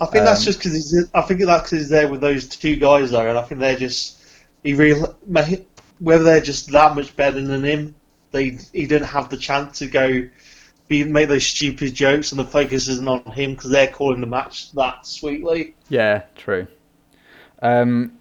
I 0.00 0.06
think 0.06 0.24
that's 0.24 0.40
Um, 0.40 0.44
just 0.44 0.58
because 0.58 0.72
he's. 0.72 1.10
I 1.14 1.22
think 1.22 1.40
that's 1.40 1.62
because 1.70 1.78
he's 1.78 1.88
there 1.88 2.08
with 2.08 2.20
those 2.20 2.48
two 2.48 2.76
guys 2.76 3.12
though, 3.12 3.28
and 3.28 3.38
I 3.38 3.42
think 3.42 3.60
they're 3.60 3.76
just. 3.76 4.18
He 4.64 4.74
real 4.74 5.16
whether 5.98 6.24
they're 6.24 6.40
just 6.40 6.70
that 6.72 6.94
much 6.96 7.14
better 7.16 7.40
than 7.40 7.64
him. 7.64 7.94
They 8.32 8.58
he 8.72 8.86
didn't 8.86 9.08
have 9.08 9.28
the 9.28 9.36
chance 9.36 9.78
to 9.78 9.86
go. 9.86 10.28
Be, 10.88 11.04
make 11.04 11.28
those 11.28 11.46
stupid 11.46 11.94
jokes, 11.94 12.32
and 12.32 12.38
the 12.38 12.44
focus 12.44 12.88
isn't 12.88 13.08
on 13.08 13.24
him 13.32 13.54
because 13.54 13.70
they're 13.70 13.86
calling 13.86 14.20
the 14.20 14.26
match 14.26 14.72
that 14.72 15.06
sweetly. 15.06 15.74
Yeah, 15.88 16.24
true. 16.36 16.66
Um, 17.62 18.18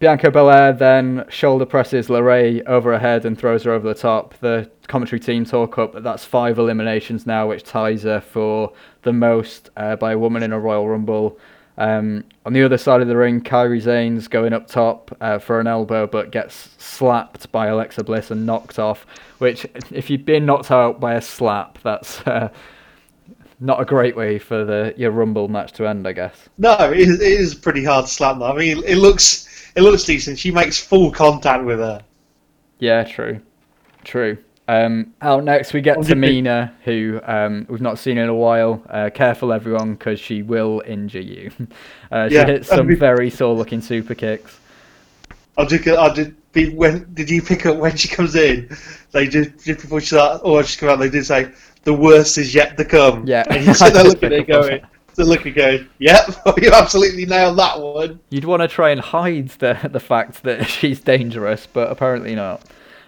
Bianca 0.00 0.30
Belair 0.30 0.72
then 0.72 1.24
shoulder 1.28 1.64
presses 1.64 2.08
LeRae 2.08 2.66
over 2.66 2.92
her 2.92 2.98
head 2.98 3.24
and 3.24 3.38
throws 3.38 3.62
her 3.62 3.72
over 3.72 3.86
the 3.86 3.94
top. 3.94 4.34
The 4.40 4.68
commentary 4.88 5.20
team 5.20 5.44
talk 5.44 5.78
up 5.78 5.92
that 5.92 6.02
that's 6.02 6.24
five 6.24 6.58
eliminations 6.58 7.26
now, 7.26 7.48
which 7.48 7.62
ties 7.62 8.02
her 8.02 8.20
for 8.20 8.72
the 9.02 9.12
most 9.12 9.70
uh, 9.76 9.94
by 9.96 10.12
a 10.12 10.18
woman 10.18 10.42
in 10.42 10.52
a 10.52 10.58
Royal 10.58 10.88
Rumble. 10.88 11.38
Um, 11.76 12.24
on 12.46 12.52
the 12.52 12.62
other 12.62 12.78
side 12.78 13.00
of 13.00 13.08
the 13.08 13.16
ring, 13.16 13.40
Kairi 13.40 13.80
Zane's 13.80 14.28
going 14.28 14.52
up 14.52 14.68
top 14.68 15.16
uh, 15.20 15.38
for 15.38 15.58
an 15.58 15.66
elbow, 15.66 16.06
but 16.06 16.30
gets 16.30 16.70
slapped 16.78 17.50
by 17.50 17.66
Alexa 17.66 18.04
Bliss 18.04 18.30
and 18.30 18.46
knocked 18.46 18.78
off. 18.78 19.06
Which, 19.38 19.66
if 19.90 20.08
you've 20.08 20.24
been 20.24 20.46
knocked 20.46 20.70
out 20.70 21.00
by 21.00 21.14
a 21.14 21.20
slap, 21.20 21.78
that's 21.82 22.20
uh, 22.26 22.48
not 23.60 23.80
a 23.80 23.84
great 23.84 24.16
way 24.16 24.38
for 24.38 24.64
the 24.64 24.94
your 24.96 25.10
Rumble 25.10 25.48
match 25.48 25.72
to 25.74 25.86
end, 25.86 26.06
I 26.06 26.12
guess. 26.12 26.48
No, 26.58 26.76
it 26.92 27.00
is, 27.00 27.20
it 27.20 27.32
is 27.32 27.54
pretty 27.54 27.84
hard 27.84 28.06
to 28.06 28.10
slap 28.10 28.38
though. 28.38 28.52
I 28.52 28.56
mean, 28.56 28.82
it 28.84 28.96
looks 28.96 29.72
it 29.74 29.82
looks 29.82 30.04
decent. 30.04 30.38
She 30.38 30.50
makes 30.50 30.78
full 30.78 31.10
contact 31.10 31.64
with 31.64 31.80
her. 31.80 32.02
Yeah, 32.78 33.02
true, 33.04 33.40
true. 34.04 34.38
Um, 34.66 35.12
out 35.20 35.44
next 35.44 35.74
we 35.74 35.82
get 35.82 35.98
What 35.98 36.06
do 36.06 36.14
you 36.14 36.20
think? 36.20 36.46
Tamina, 36.46 36.72
who 36.84 37.20
um, 37.24 37.66
we've 37.68 37.82
not 37.82 37.98
seen 37.98 38.16
in 38.16 38.28
a 38.28 38.34
while. 38.34 38.82
Uh, 38.88 39.10
careful, 39.12 39.52
everyone, 39.52 39.94
because 39.94 40.18
she 40.18 40.42
will 40.42 40.82
injure 40.86 41.20
you. 41.20 41.50
Uh, 42.12 42.28
she 42.28 42.36
Yeah, 42.36 42.46
hits 42.46 42.68
some 42.68 42.94
very 42.96 43.28
sore-looking 43.28 43.80
super 43.80 44.14
kicks. 44.14 44.56
I 45.58 45.64
did. 45.64 45.88
I 45.88 46.14
did. 46.14 46.36
Be, 46.52 46.72
when 46.72 47.12
did 47.12 47.28
you 47.28 47.42
pick 47.42 47.66
up 47.66 47.76
when 47.76 47.96
she 47.96 48.06
comes 48.06 48.36
in? 48.36 48.68
They 49.10 49.26
did 49.26 49.58
just 49.58 49.80
before 49.80 50.00
she 50.00 50.08
start, 50.08 50.42
or 50.44 50.62
she 50.62 50.78
come 50.78 50.90
out. 50.90 51.00
They 51.00 51.10
did 51.10 51.26
say 51.26 51.50
the 51.82 51.92
worst 51.92 52.38
is 52.38 52.54
yet 52.54 52.76
to 52.76 52.84
come. 52.84 53.26
Yeah. 53.26 53.42
and 53.50 53.66
you 53.66 53.74
sit 53.74 53.94
there 53.94 54.04
looking 54.04 54.26
at 54.26 54.32
it 54.32 54.46
picked 54.46 54.50
up 54.50 54.62
on 54.62 54.68
going, 54.68 54.86
the 55.16 55.24
look 55.24 55.44
at 55.46 55.54
going, 55.54 55.88
yep, 55.98 56.28
you 56.62 56.70
absolutely 56.70 57.26
nailed 57.26 57.58
that 57.58 57.80
one. 57.80 58.20
You'd 58.30 58.44
want 58.44 58.62
to 58.62 58.68
try 58.68 58.90
and 58.90 59.00
hide 59.00 59.48
the 59.48 59.88
the 59.90 60.00
fact 60.00 60.44
that 60.44 60.68
she's 60.68 61.00
dangerous, 61.00 61.66
but 61.66 61.90
apparently 61.90 62.34
not. 62.36 62.62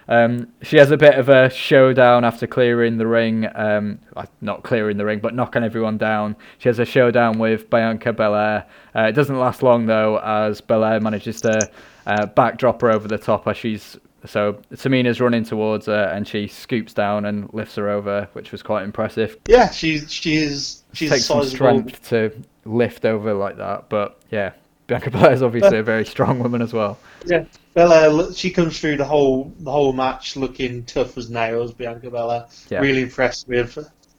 Um, 0.08 0.52
she 0.62 0.76
has 0.76 0.90
a 0.90 0.96
bit 0.96 1.14
of 1.14 1.28
a 1.28 1.50
showdown 1.50 2.24
after 2.24 2.46
clearing 2.46 2.98
the 2.98 3.06
ring. 3.06 3.48
Um, 3.54 3.98
uh, 4.14 4.26
not 4.40 4.62
clearing 4.62 4.96
the 4.96 5.04
ring, 5.04 5.18
but 5.20 5.34
knocking 5.34 5.64
everyone 5.64 5.98
down. 5.98 6.36
She 6.58 6.68
has 6.68 6.78
a 6.78 6.84
showdown 6.84 7.38
with 7.38 7.68
Bianca 7.70 8.12
Belair. 8.12 8.66
Uh, 8.94 9.02
it 9.02 9.12
doesn't 9.12 9.38
last 9.38 9.62
long 9.62 9.86
though, 9.86 10.18
as 10.18 10.60
Belair 10.60 11.00
manages 11.00 11.40
to 11.42 11.70
uh, 12.06 12.26
backdrop 12.26 12.80
her 12.82 12.90
over 12.90 13.08
the 13.08 13.18
top 13.18 13.46
as 13.48 13.56
she's. 13.56 13.96
So 14.24 14.60
Tamina's 14.74 15.20
running 15.20 15.44
towards 15.44 15.86
her, 15.86 16.10
and 16.12 16.26
she 16.26 16.48
scoops 16.48 16.92
down 16.92 17.26
and 17.26 17.52
lifts 17.52 17.76
her 17.76 17.88
over, 17.88 18.28
which 18.32 18.50
was 18.50 18.62
quite 18.62 18.82
impressive. 18.82 19.36
Yeah, 19.46 19.70
she's 19.70 20.12
she 20.12 20.36
is 20.36 20.82
she's 20.92 21.10
takes 21.10 21.26
some 21.26 21.44
strength 21.44 22.08
to 22.08 22.32
lift 22.64 23.04
over 23.04 23.34
like 23.34 23.56
that, 23.58 23.88
but 23.88 24.18
yeah, 24.30 24.52
Bianca 24.86 25.10
Belair 25.10 25.32
is 25.32 25.42
obviously 25.42 25.78
a 25.78 25.82
very 25.82 26.04
strong 26.06 26.38
woman 26.38 26.62
as 26.62 26.72
well. 26.72 26.98
Yeah, 27.24 27.44
Bella, 27.74 28.32
she 28.32 28.50
comes 28.50 28.78
through 28.80 28.96
the 28.98 29.04
whole 29.04 29.52
the 29.60 29.70
whole 29.70 29.92
match 29.92 30.36
looking 30.36 30.84
tough 30.84 31.18
as 31.18 31.28
nails. 31.30 31.72
Bianca 31.72 32.10
Bella, 32.10 32.48
Yeah. 32.68 32.80
really 32.80 33.02
impressed 33.02 33.48
with 33.48 33.76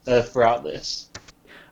uh, 0.08 0.22
throughout 0.22 0.64
this. 0.64 1.10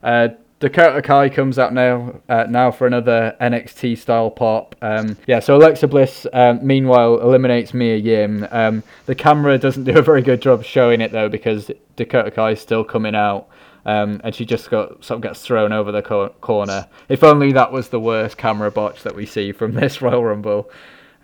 Uh, 0.01 0.29
Dakota 0.61 1.01
Kai 1.01 1.27
comes 1.29 1.59
out 1.59 1.73
now 1.73 2.21
uh, 2.29 2.45
now 2.49 2.71
for 2.71 2.87
another 2.87 3.35
NXT 3.41 3.97
style 3.97 4.31
pop. 4.31 4.75
Um, 4.81 5.17
yeah, 5.27 5.39
so 5.41 5.57
Alexa 5.57 5.87
Bliss 5.87 6.25
um, 6.31 6.65
meanwhile 6.65 7.19
eliminates 7.19 7.73
Mia 7.73 7.97
Yim. 7.97 8.47
Um, 8.49 8.81
the 9.05 9.15
camera 9.15 9.57
doesn't 9.57 9.83
do 9.83 9.97
a 9.97 10.01
very 10.01 10.21
good 10.21 10.41
job 10.41 10.63
showing 10.63 11.01
it 11.01 11.11
though 11.11 11.27
because 11.27 11.69
Dakota 11.97 12.31
Kai 12.31 12.51
is 12.51 12.61
still 12.61 12.85
coming 12.85 13.15
out. 13.15 13.47
Um, 13.85 14.19
and 14.23 14.33
she 14.33 14.45
just 14.45 14.69
got 14.71 15.03
sort 15.03 15.17
of 15.17 15.21
gets 15.21 15.41
thrown 15.41 15.71
over 15.71 15.91
the 15.91 16.01
cor- 16.01 16.29
corner. 16.41 16.87
If 17.07 17.23
only 17.23 17.51
that 17.53 17.71
was 17.71 17.89
the 17.89 17.99
worst 17.99 18.37
camera 18.37 18.71
botch 18.71 19.03
that 19.03 19.15
we 19.15 19.25
see 19.25 19.51
from 19.51 19.73
this 19.75 20.01
Royal 20.01 20.23
Rumble. 20.23 20.69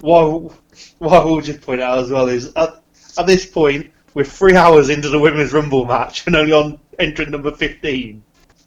What 0.01 0.53
what 0.99 1.21
I 1.21 1.25
will 1.25 1.41
just 1.41 1.61
point 1.61 1.81
out 1.81 1.99
as 1.99 2.09
well 2.09 2.27
is 2.27 2.53
at, 2.55 2.81
at 3.17 3.27
this 3.27 3.45
point 3.45 3.91
we're 4.13 4.23
three 4.25 4.55
hours 4.55 4.89
into 4.89 5.09
the 5.09 5.19
women's 5.19 5.53
rumble 5.53 5.85
match 5.85 6.25
and 6.27 6.35
only 6.35 6.51
on 6.51 6.79
entrant 6.99 7.31
number 7.31 7.51
fifteen. 7.51 8.23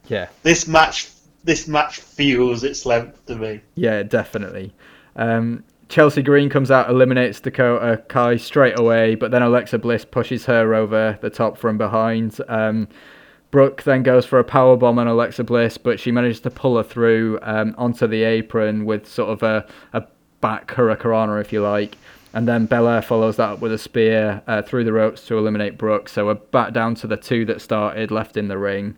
Yeah, 0.09 0.29
This 0.43 0.67
match 0.69 1.11
this 1.45 1.69
match 1.69 2.01
feels 2.01 2.65
its 2.65 2.87
length 2.87 3.27
to 3.27 3.37
me. 3.37 3.61
Yeah, 3.75 4.03
definitely. 4.03 4.73
Um, 5.17 5.63
Chelsea 5.89 6.23
Green 6.23 6.49
comes 6.49 6.71
out, 6.71 6.89
eliminates 6.89 7.41
Dakota 7.41 8.03
Kai 8.09 8.37
straight 8.37 8.79
away, 8.79 9.15
but 9.15 9.31
then 9.31 9.43
Alexa 9.43 9.79
Bliss 9.79 10.05
pushes 10.05 10.47
her 10.47 10.75
over 10.75 11.19
the 11.21 11.31
top 11.31 11.59
from 11.59 11.77
behind. 11.79 12.39
Um, 12.49 12.89
Brooke 13.55 13.85
then 13.85 14.03
goes 14.03 14.27
for 14.27 14.41
a 14.41 14.43
power 14.43 14.77
bomb 14.77 14.99
on 14.99 15.07
Alexa 15.07 15.45
Bliss, 15.45 15.79
but 15.79 16.01
she 16.01 16.11
manages 16.11 16.41
to 16.41 16.51
pull 16.51 16.77
her 16.77 16.83
through 16.83 17.39
um, 17.43 17.73
onto 17.79 18.09
the 18.09 18.25
apron 18.25 18.85
with 18.85 19.07
sort 19.07 19.31
of 19.31 19.45
a, 19.45 19.65
a 19.93 20.03
back 20.41 20.73
hurricanrana, 20.73 21.41
if 21.41 21.53
you 21.53 21.63
like. 21.63 21.97
And 22.33 22.49
then 22.49 22.67
Belair 22.67 23.01
follows 23.01 23.37
that 23.37 23.51
up 23.51 23.61
with 23.61 23.73
a 23.73 23.79
spear 23.79 24.43
uh, 24.49 24.63
through 24.63 24.83
the 24.83 24.93
ropes 24.93 25.25
to 25.29 25.39
eliminate 25.39 25.79
Brooke. 25.79 26.09
So 26.09 26.27
we're 26.27 26.35
back 26.35 26.73
down 26.73 26.97
to 26.97 27.07
the 27.07 27.17
two 27.17 27.45
that 27.45 27.61
started 27.61 28.11
left 28.11 28.37
in 28.37 28.49
the 28.49 28.59
ring. 28.59 28.97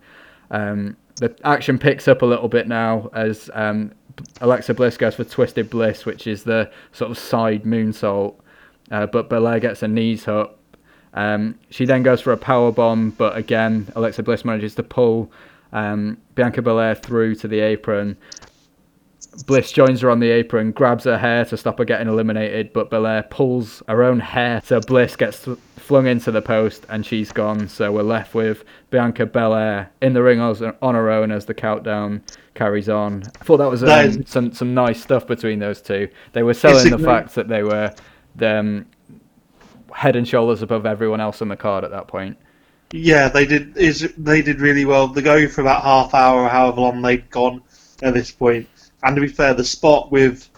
Um, 0.50 0.96
the 1.16 1.36
action 1.44 1.78
picks 1.78 2.08
up 2.08 2.22
a 2.22 2.26
little 2.26 2.48
bit 2.48 2.66
now 2.66 3.10
as 3.12 3.50
um, 3.52 3.92
Alexa 4.40 4.72
Bliss 4.72 4.96
goes 4.96 5.16
for 5.16 5.24
Twisted 5.24 5.68
Bliss, 5.68 6.06
which 6.06 6.26
is 6.26 6.44
the 6.44 6.70
sort 6.92 7.10
of 7.10 7.18
side 7.18 7.64
moonsault. 7.64 8.36
Uh, 8.90 9.04
but 9.04 9.28
Belair 9.28 9.60
gets 9.60 9.82
a 9.82 9.88
knees 9.88 10.26
up. 10.26 10.58
Um, 11.16 11.58
she 11.70 11.84
then 11.86 12.02
goes 12.02 12.20
for 12.20 12.32
a 12.32 12.36
power 12.36 12.70
bomb, 12.70 13.10
but 13.10 13.36
again, 13.36 13.90
Alexa 13.96 14.22
Bliss 14.22 14.44
manages 14.44 14.74
to 14.76 14.82
pull 14.82 15.30
um, 15.72 16.18
Bianca 16.34 16.62
Belair 16.62 16.94
through 16.94 17.34
to 17.36 17.48
the 17.48 17.60
apron. 17.60 18.16
Bliss 19.46 19.70
joins 19.72 20.00
her 20.00 20.10
on 20.10 20.20
the 20.20 20.30
apron, 20.30 20.72
grabs 20.72 21.04
her 21.04 21.18
hair 21.18 21.44
to 21.46 21.56
stop 21.56 21.78
her 21.78 21.84
getting 21.84 22.08
eliminated, 22.08 22.72
but 22.72 22.88
Belair 22.88 23.22
pulls 23.24 23.82
her 23.88 24.02
own 24.02 24.18
hair, 24.20 24.62
so 24.64 24.80
Bliss 24.80 25.14
gets 25.16 25.46
flung 25.76 26.06
into 26.06 26.30
the 26.30 26.40
post 26.40 26.86
and 26.88 27.04
she's 27.04 27.32
gone. 27.32 27.68
So 27.68 27.92
we're 27.92 28.02
left 28.02 28.34
with 28.34 28.64
Bianca 28.90 29.26
Belair 29.26 29.90
in 30.00 30.14
the 30.14 30.22
ring 30.22 30.40
on 30.40 30.94
her 30.94 31.10
own 31.10 31.30
as 31.32 31.44
the 31.46 31.54
countdown 31.54 32.22
carries 32.54 32.88
on. 32.88 33.24
I 33.40 33.44
thought 33.44 33.58
that 33.58 33.70
was 33.70 33.82
um, 33.82 33.88
That 33.88 34.06
is- 34.06 34.18
some 34.26 34.52
some 34.52 34.72
nice 34.74 35.02
stuff 35.02 35.26
between 35.26 35.58
those 35.58 35.82
two. 35.82 36.08
They 36.32 36.42
were 36.42 36.54
selling 36.54 36.90
the 36.90 36.98
fact 36.98 37.34
that 37.34 37.48
they 37.48 37.62
were 37.62 37.92
um, 38.40 38.86
head 39.94 40.16
and 40.16 40.26
shoulders 40.26 40.62
above 40.62 40.86
everyone 40.86 41.20
else 41.20 41.42
on 41.42 41.48
the 41.48 41.56
card 41.56 41.84
at 41.84 41.90
that 41.90 42.08
point. 42.08 42.36
Yeah, 42.92 43.28
they 43.28 43.46
did 43.46 43.76
is 43.76 44.12
they 44.16 44.42
did 44.42 44.60
really 44.60 44.84
well. 44.84 45.08
They 45.08 45.22
go 45.22 45.48
for 45.48 45.60
about 45.62 45.82
half 45.82 46.14
hour 46.14 46.42
or 46.42 46.48
however 46.48 46.80
long 46.82 47.02
they've 47.02 47.28
gone 47.30 47.62
at 48.02 48.14
this 48.14 48.30
point. 48.30 48.68
And 49.02 49.16
to 49.16 49.22
be 49.22 49.28
fair, 49.28 49.54
the 49.54 49.64
spot 49.64 50.10
with 50.12 50.48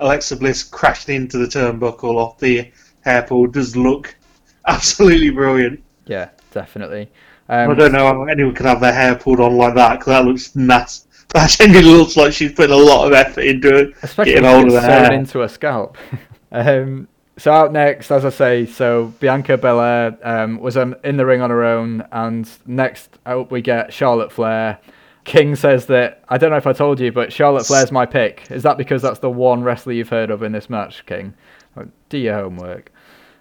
Alexa 0.00 0.36
Bliss 0.36 0.62
crashing 0.62 1.16
into 1.16 1.38
the 1.38 1.46
turnbuckle 1.46 2.16
off 2.16 2.38
the 2.38 2.70
hair 3.00 3.22
pull 3.22 3.46
does 3.48 3.76
look 3.76 4.14
absolutely 4.66 5.30
brilliant. 5.30 5.82
Yeah, 6.06 6.30
definitely. 6.52 7.10
I 7.48 7.64
Um, 7.64 7.76
don't 7.76 7.92
know 7.92 8.06
how 8.06 8.24
anyone 8.24 8.54
can 8.54 8.66
have 8.66 8.80
their 8.80 8.92
hair 8.92 9.16
pulled 9.16 9.40
on 9.40 9.56
like 9.56 9.74
that 9.74 9.98
because 9.98 10.06
that 10.06 10.24
looks 10.24 10.54
nasty. 10.56 11.08
That 11.34 11.48
genuinely 11.48 11.92
looks 11.94 12.14
like 12.16 12.34
she's 12.34 12.52
putting 12.52 12.74
a 12.74 12.78
lot 12.78 13.06
of 13.06 13.14
effort 13.14 13.40
into 13.46 13.74
it. 13.74 13.94
especially 14.02 14.34
getting 14.34 14.44
if 14.44 14.50
hold 14.50 14.66
of 14.66 14.72
the 14.74 14.80
hair. 14.82 15.12
into 15.14 15.42
a 15.42 15.48
scalp. 15.48 15.96
um, 16.52 17.08
so 17.42 17.52
out 17.52 17.72
next, 17.72 18.12
as 18.12 18.24
I 18.24 18.30
say, 18.30 18.66
so 18.66 19.12
Bianca 19.18 19.58
Belair 19.58 20.16
um, 20.22 20.60
was 20.60 20.76
um, 20.76 20.94
in 21.02 21.16
the 21.16 21.26
ring 21.26 21.40
on 21.40 21.50
her 21.50 21.64
own, 21.64 22.06
and 22.12 22.48
next 22.66 23.18
out 23.26 23.50
we 23.50 23.60
get 23.60 23.92
Charlotte 23.92 24.30
Flair. 24.30 24.78
King 25.24 25.56
says 25.56 25.86
that 25.86 26.22
I 26.28 26.38
don't 26.38 26.50
know 26.50 26.56
if 26.56 26.68
I 26.68 26.72
told 26.72 27.00
you, 27.00 27.10
but 27.10 27.32
Charlotte 27.32 27.66
Flair's 27.66 27.90
my 27.90 28.06
pick. 28.06 28.48
Is 28.48 28.62
that 28.62 28.78
because 28.78 29.02
that's 29.02 29.18
the 29.18 29.28
one 29.28 29.64
wrestler 29.64 29.92
you've 29.92 30.08
heard 30.08 30.30
of 30.30 30.44
in 30.44 30.52
this 30.52 30.70
match, 30.70 31.04
King? 31.04 31.34
Do 32.10 32.16
your 32.16 32.34
homework. 32.34 32.92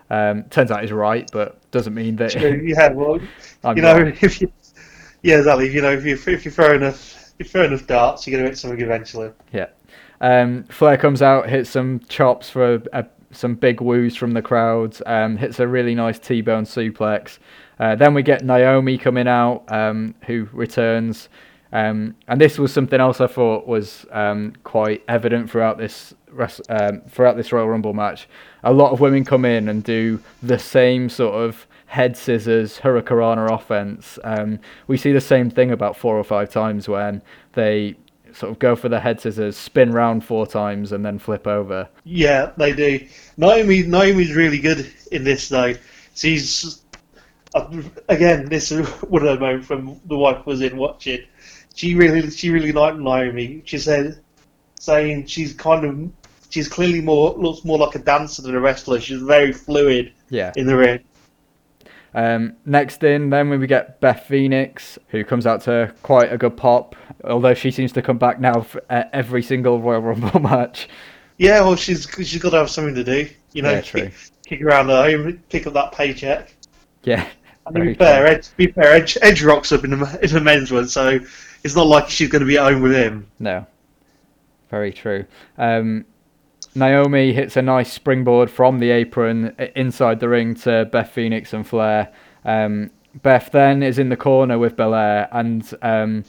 Um, 0.10 0.46
turns 0.46 0.72
out 0.72 0.82
he's 0.82 0.92
right, 0.92 1.30
but 1.32 1.60
doesn't 1.70 1.94
mean 1.94 2.16
that 2.16 2.34
yeah, 2.34 2.90
well, 2.94 3.20
I'm 3.64 3.78
you 3.78 3.84
know, 3.84 4.00
wrong. 4.00 4.18
if 4.20 4.42
you, 4.42 4.52
yeah, 5.22 5.38
exactly. 5.38 5.72
You 5.72 5.84
know, 5.84 5.92
if 5.92 6.04
you 6.06 6.16
if 6.16 6.44
you 6.44 6.50
throw 6.50 6.74
enough, 6.74 7.36
if 7.38 7.46
you 7.46 7.52
throw 7.52 7.66
enough 7.66 7.86
darts, 7.86 8.26
you're 8.26 8.36
gonna 8.40 8.50
hit 8.50 8.58
something 8.58 8.82
eventually. 8.82 9.30
Yeah. 9.54 9.68
Um, 10.22 10.64
Flair 10.64 10.98
comes 10.98 11.22
out, 11.22 11.48
hits 11.48 11.70
some 11.70 12.00
chops 12.10 12.50
for 12.50 12.82
a, 12.94 13.06
some 13.32 13.56
big 13.56 13.82
woos 13.82 14.16
from 14.16 14.32
the 14.32 14.42
crowd, 14.42 14.98
um, 15.06 15.38
hits 15.38 15.60
a 15.60 15.68
really 15.68 15.96
nice 15.96 16.20
T-bone 16.20 16.66
suplex. 16.66 17.40
Uh, 17.80 17.96
then 17.96 18.14
we 18.14 18.24
get 18.24 18.44
Naomi 18.44 18.98
coming 18.98 19.28
out, 19.28 19.64
um, 19.68 20.16
who 20.28 20.48
returns. 20.52 21.30
Um, 21.74 22.16
and 22.28 22.40
this 22.40 22.60
was 22.60 22.74
something 22.74 23.00
else 23.00 23.22
I 23.22 23.28
thought 23.28 23.66
was 23.66 24.06
um, 24.12 24.54
quite 24.64 25.04
evident 25.08 25.50
throughout 25.50 25.78
this 25.78 26.14
um, 26.70 27.02
throughout 27.10 27.36
this 27.36 27.52
Royal 27.52 27.68
Rumble 27.68 27.94
match. 27.94 28.28
A 28.64 28.72
lot 28.72 28.92
of 28.92 29.00
women 29.00 29.26
come 29.26 29.46
in 29.46 29.68
and 29.68 29.84
do 29.84 30.22
the 30.42 30.60
same 30.60 31.10
sort 31.10 31.36
of 31.36 31.68
head 31.88 32.16
scissors 32.16 32.80
hurricanrana 32.80 33.52
offense. 33.52 34.18
Um, 34.24 34.60
we 34.88 34.98
see 34.98 35.12
the 35.12 35.22
same 35.22 35.50
thing 35.50 35.72
about 35.72 35.98
four 35.98 36.18
or 36.18 36.24
five 36.24 36.50
times 36.50 36.88
when 36.88 37.22
they 37.54 37.96
sort 38.36 38.52
of 38.52 38.60
go 38.60 38.76
for 38.76 38.90
the 38.90 39.00
head 39.00 39.20
scissors, 39.20 39.58
spin 39.58 39.92
round 39.92 40.24
four 40.26 40.46
times, 40.48 40.92
and 40.92 41.06
then 41.06 41.20
flip 41.20 41.48
over. 41.48 41.88
Yeah, 42.04 42.52
they 42.58 42.74
do. 42.74 43.06
Naomi, 43.38 43.84
Naomi's 43.84 44.34
really 44.36 44.60
good 44.60 44.92
in 45.12 45.24
this 45.24 45.50
though. 45.50 45.74
She's 46.16 46.82
uh, 47.54 47.82
again, 48.10 48.46
this 48.46 48.72
is 48.72 48.88
one 49.04 49.26
of 49.26 49.40
the 49.40 49.40
moments 49.40 49.70
when 49.70 50.00
the 50.06 50.18
wife 50.18 50.46
was 50.46 50.62
in 50.62 50.78
watching. 50.78 51.20
She 51.76 51.96
really, 51.96 52.30
she 52.30 52.50
really 52.50 52.72
liked 52.72 52.98
Naomi. 52.98 53.62
She 53.66 53.78
said, 53.78 54.20
saying 54.80 55.28
she's 55.28 55.54
kind 55.54 55.86
of, 55.86 56.12
she's 56.50 56.68
clearly 56.68 57.02
more 57.02 57.34
looks 57.34 57.64
more 57.64 57.78
like 57.78 57.96
a 57.96 58.00
dancer 58.00 58.42
than 58.42 58.56
a 58.56 58.60
wrestler. 58.60 59.00
She's 59.00 59.22
very 59.22 59.54
fluid 59.54 60.12
Yeah. 60.30 60.52
in 60.56 60.66
the 60.68 60.76
ring. 60.76 61.00
Um, 62.14 62.58
next 62.66 63.04
in, 63.04 63.30
then 63.30 63.50
we 63.50 63.66
get 63.68 64.02
Beth 64.02 64.26
Phoenix, 64.28 65.00
who 65.10 65.24
comes 65.24 65.48
out 65.48 65.62
to 65.62 65.94
quite 66.04 66.32
a 66.32 66.38
good 66.38 66.58
pop, 66.58 66.96
although 67.24 67.54
she 67.54 67.72
seems 67.72 67.92
to 67.94 68.02
come 68.02 68.18
back 68.18 68.40
now 68.40 68.62
for 68.62 68.82
uh, 68.90 69.04
every 69.14 69.42
single 69.42 69.80
Royal 69.80 70.02
Rumble 70.02 70.40
match. 70.42 70.90
Yeah, 71.38 71.62
well, 71.62 71.76
she's 71.76 72.08
she's 72.18 72.42
got 72.42 72.50
to 72.52 72.58
have 72.58 72.70
something 72.70 72.96
to 72.96 73.04
do. 73.04 73.30
You 73.54 73.62
know, 73.62 73.72
Yeah, 73.72 73.82
true. 73.82 74.02
kick, 74.02 74.14
kick 74.46 74.62
around 74.62 74.88
the 74.88 75.02
home, 75.02 75.42
pick 75.50 75.66
up 75.68 75.74
that 75.74 75.92
paycheck. 75.94 76.54
Yeah. 77.04 77.28
And 77.66 77.76
to 77.76 77.82
be 77.82 77.94
fair, 77.94 78.26
Edge, 78.28 78.56
be 78.58 78.68
fair, 78.68 78.92
Edge, 78.94 79.18
Edge 79.22 79.42
rocks 79.44 79.72
up 79.72 79.84
in 79.84 79.92
the 79.92 80.20
in 80.24 80.34
the 80.34 80.42
men's 80.42 80.72
one, 80.72 80.88
so 80.88 81.20
it's 81.64 81.76
not 81.76 81.88
like 81.88 82.10
she's 82.10 82.30
going 82.30 82.42
to 82.42 82.46
be 82.46 82.58
at 82.58 82.64
home 82.72 82.82
with 82.82 82.92
him. 82.94 83.28
No. 83.40 83.66
Very 84.70 84.92
true. 84.94 85.26
Um, 85.58 86.06
Naomi 86.74 87.34
hits 87.34 87.58
a 87.58 87.62
nice 87.62 87.92
springboard 87.92 88.50
from 88.50 88.80
the 88.80 88.92
apron 88.92 89.56
inside 89.76 90.20
the 90.20 90.30
ring 90.30 90.56
to 90.56 90.86
Beth 90.86 91.10
Phoenix 91.10 91.54
and 91.54 91.68
Flair. 91.68 92.12
Um, 92.46 92.92
Beth 93.22 93.50
then 93.52 93.84
is 93.84 94.00
in 94.00 94.10
the 94.10 94.16
corner 94.16 94.58
with 94.58 94.78
Belair, 94.78 95.28
and 95.34 95.70
um, 95.82 96.24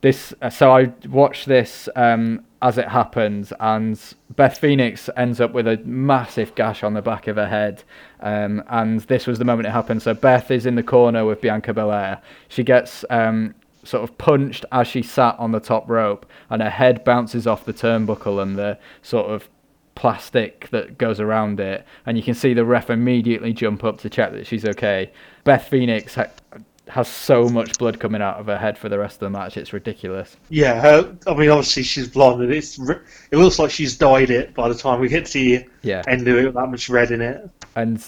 this. 0.00 0.32
uh, 0.40 0.50
So 0.50 0.70
I 0.70 0.92
watched 1.08 1.46
this 1.46 1.88
um, 1.96 2.44
as 2.62 2.78
it 2.78 2.86
happened, 2.88 3.52
and 3.58 4.00
Beth 4.36 4.58
Phoenix 4.58 5.10
ends 5.16 5.40
up 5.40 5.52
with 5.52 5.66
a 5.66 5.78
massive 5.78 6.54
gash 6.54 6.84
on 6.84 6.94
the 6.94 7.02
back 7.02 7.26
of 7.26 7.34
her 7.34 7.48
head. 7.48 7.82
Um, 8.20 8.62
and 8.68 9.00
this 9.00 9.26
was 9.26 9.40
the 9.40 9.44
moment 9.44 9.66
it 9.66 9.72
happened. 9.72 10.02
So 10.02 10.14
Beth 10.14 10.52
is 10.52 10.64
in 10.64 10.76
the 10.76 10.82
corner 10.84 11.24
with 11.24 11.40
Bianca 11.40 11.74
Belair. 11.74 12.20
She 12.46 12.62
gets 12.62 13.04
um, 13.10 13.54
sort 13.82 14.04
of 14.04 14.16
punched 14.16 14.64
as 14.70 14.86
she 14.86 15.02
sat 15.02 15.36
on 15.40 15.50
the 15.50 15.60
top 15.60 15.88
rope, 15.88 16.24
and 16.50 16.62
her 16.62 16.70
head 16.70 17.02
bounces 17.02 17.48
off 17.48 17.64
the 17.64 17.74
turnbuckle 17.74 18.40
and 18.40 18.56
the 18.56 18.78
sort 19.02 19.26
of 19.26 19.48
plastic 19.98 20.68
that 20.70 20.96
goes 20.96 21.18
around 21.18 21.58
it, 21.58 21.84
and 22.06 22.16
you 22.16 22.22
can 22.22 22.32
see 22.34 22.54
the 22.54 22.64
ref 22.64 22.88
immediately 22.88 23.52
jump 23.52 23.82
up 23.82 23.98
to 23.98 24.08
check 24.08 24.30
that 24.30 24.46
she's 24.46 24.64
okay. 24.64 25.10
Beth 25.42 25.66
Phoenix 25.66 26.14
ha- 26.14 26.30
has 26.86 27.08
so 27.08 27.48
much 27.48 27.76
blood 27.78 27.98
coming 27.98 28.22
out 28.22 28.36
of 28.36 28.46
her 28.46 28.56
head 28.56 28.78
for 28.78 28.88
the 28.88 28.96
rest 28.96 29.16
of 29.16 29.20
the 29.20 29.30
match; 29.30 29.56
it's 29.56 29.72
ridiculous. 29.72 30.36
Yeah, 30.50 30.80
her, 30.80 31.16
I 31.26 31.34
mean, 31.34 31.50
obviously 31.50 31.82
she's 31.82 32.06
blonde, 32.08 32.40
and 32.44 32.52
it's 32.52 32.78
it 32.78 33.36
looks 33.38 33.58
like 33.58 33.72
she's 33.72 33.98
dyed 33.98 34.30
it 34.30 34.54
by 34.54 34.68
the 34.68 34.74
time 34.76 35.00
we 35.00 35.08
get 35.08 35.26
to 35.26 35.32
the 35.32 35.64
Yeah, 35.82 36.04
end 36.06 36.28
of 36.28 36.36
it 36.36 36.44
with 36.44 36.54
that 36.54 36.68
much 36.68 36.88
red 36.88 37.10
in 37.10 37.20
it. 37.20 37.50
and 37.74 38.00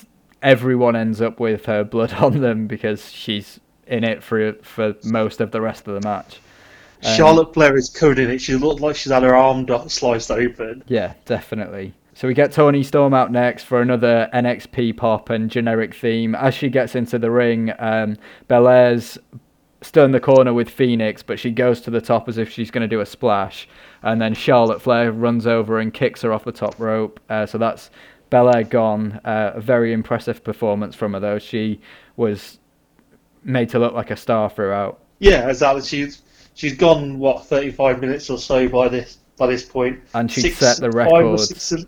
everyone 0.43 0.95
ends 0.95 1.21
up 1.21 1.41
with 1.41 1.65
her 1.65 1.83
blood 1.83 2.13
on 2.27 2.41
them 2.41 2.69
because 2.69 3.11
she's 3.11 3.59
in 3.89 4.05
it 4.05 4.23
for 4.23 4.53
for 4.63 4.95
most 5.03 5.41
of 5.41 5.51
the 5.51 5.61
rest 5.61 5.89
of 5.89 6.01
the 6.01 6.09
match. 6.09 6.39
Um, 7.05 7.17
Charlotte 7.17 7.55
Flair 7.55 7.77
is 7.77 7.89
covered 7.89 8.19
in 8.19 8.31
it. 8.31 8.41
She 8.41 8.55
looks 8.55 8.81
like 8.81 8.97
she's 8.97 9.13
had 9.13 9.23
her 9.23 9.35
arm 9.35 9.67
sliced 9.89 10.31
open. 10.31 10.85
Yeah, 10.87 11.15
definitely. 11.25 11.95
So 12.15 12.29
we 12.29 12.35
get 12.35 12.53
Toni 12.53 12.83
Storm 12.83 13.15
out 13.15 13.33
next 13.33 13.65
for 13.65 13.81
another 13.81 14.29
NXT 14.35 14.97
pop 14.99 15.31
and 15.31 15.51
generic 15.51 15.95
theme. 15.95 16.35
As 16.35 16.55
she 16.55 16.69
gets 16.69 16.95
into 16.95 17.19
the 17.19 17.31
ring, 17.31 17.73
um, 17.79 18.19
Belair's 18.47 19.17
still 19.83 20.05
in 20.05 20.13
the 20.13 20.21
corner 20.21 20.53
with 20.53 20.69
Phoenix, 20.69 21.23
but 21.23 21.39
she 21.39 21.51
goes 21.51 21.81
to 21.81 21.91
the 21.91 22.01
top 22.01 22.29
as 22.29 22.37
if 22.37 22.51
she's 22.51 22.71
going 22.71 22.83
to 22.83 22.89
do 22.89 23.01
a 23.01 23.07
splash. 23.07 23.67
And 24.03 24.21
then 24.21 24.35
Charlotte 24.35 24.83
Flair 24.83 25.13
runs 25.13 25.47
over 25.47 25.79
and 25.79 25.95
kicks 25.95 26.21
her 26.23 26.33
off 26.33 26.45
the 26.45 26.53
top 26.53 26.79
rope. 26.79 27.21
Uh, 27.31 27.47
so 27.47 27.57
that's 27.57 27.91
Belair 28.29 28.65
gone. 28.65 29.21
Uh, 29.25 29.53
a 29.55 29.61
very 29.61 29.93
impressive 29.93 30.45
performance 30.45 30.95
from 30.95 31.15
her, 31.15 31.21
though. 31.21 31.39
She 31.39 31.81
was 32.17 32.59
made 33.45 33.71
to 33.71 33.79
look 33.79 33.95
like 33.95 34.11
a 34.11 34.17
star 34.17 34.51
throughout. 34.51 35.01
Yeah, 35.19 35.49
exactly. 35.49 35.83
She's 35.83 36.23
she's 36.55 36.75
gone 36.77 37.19
what 37.19 37.47
thirty 37.47 37.71
five 37.71 38.01
minutes 38.01 38.31
or 38.31 38.39
so 38.39 38.69
by 38.69 38.89
this 38.89 39.19
by 39.37 39.47
this 39.47 39.65
point. 39.65 40.01
And 40.15 40.31
she 40.31 40.51
set 40.51 40.79
the 40.79 40.91
five 40.93 41.11
or 41.25 41.33
record. 41.33 41.41
six- 41.41 41.87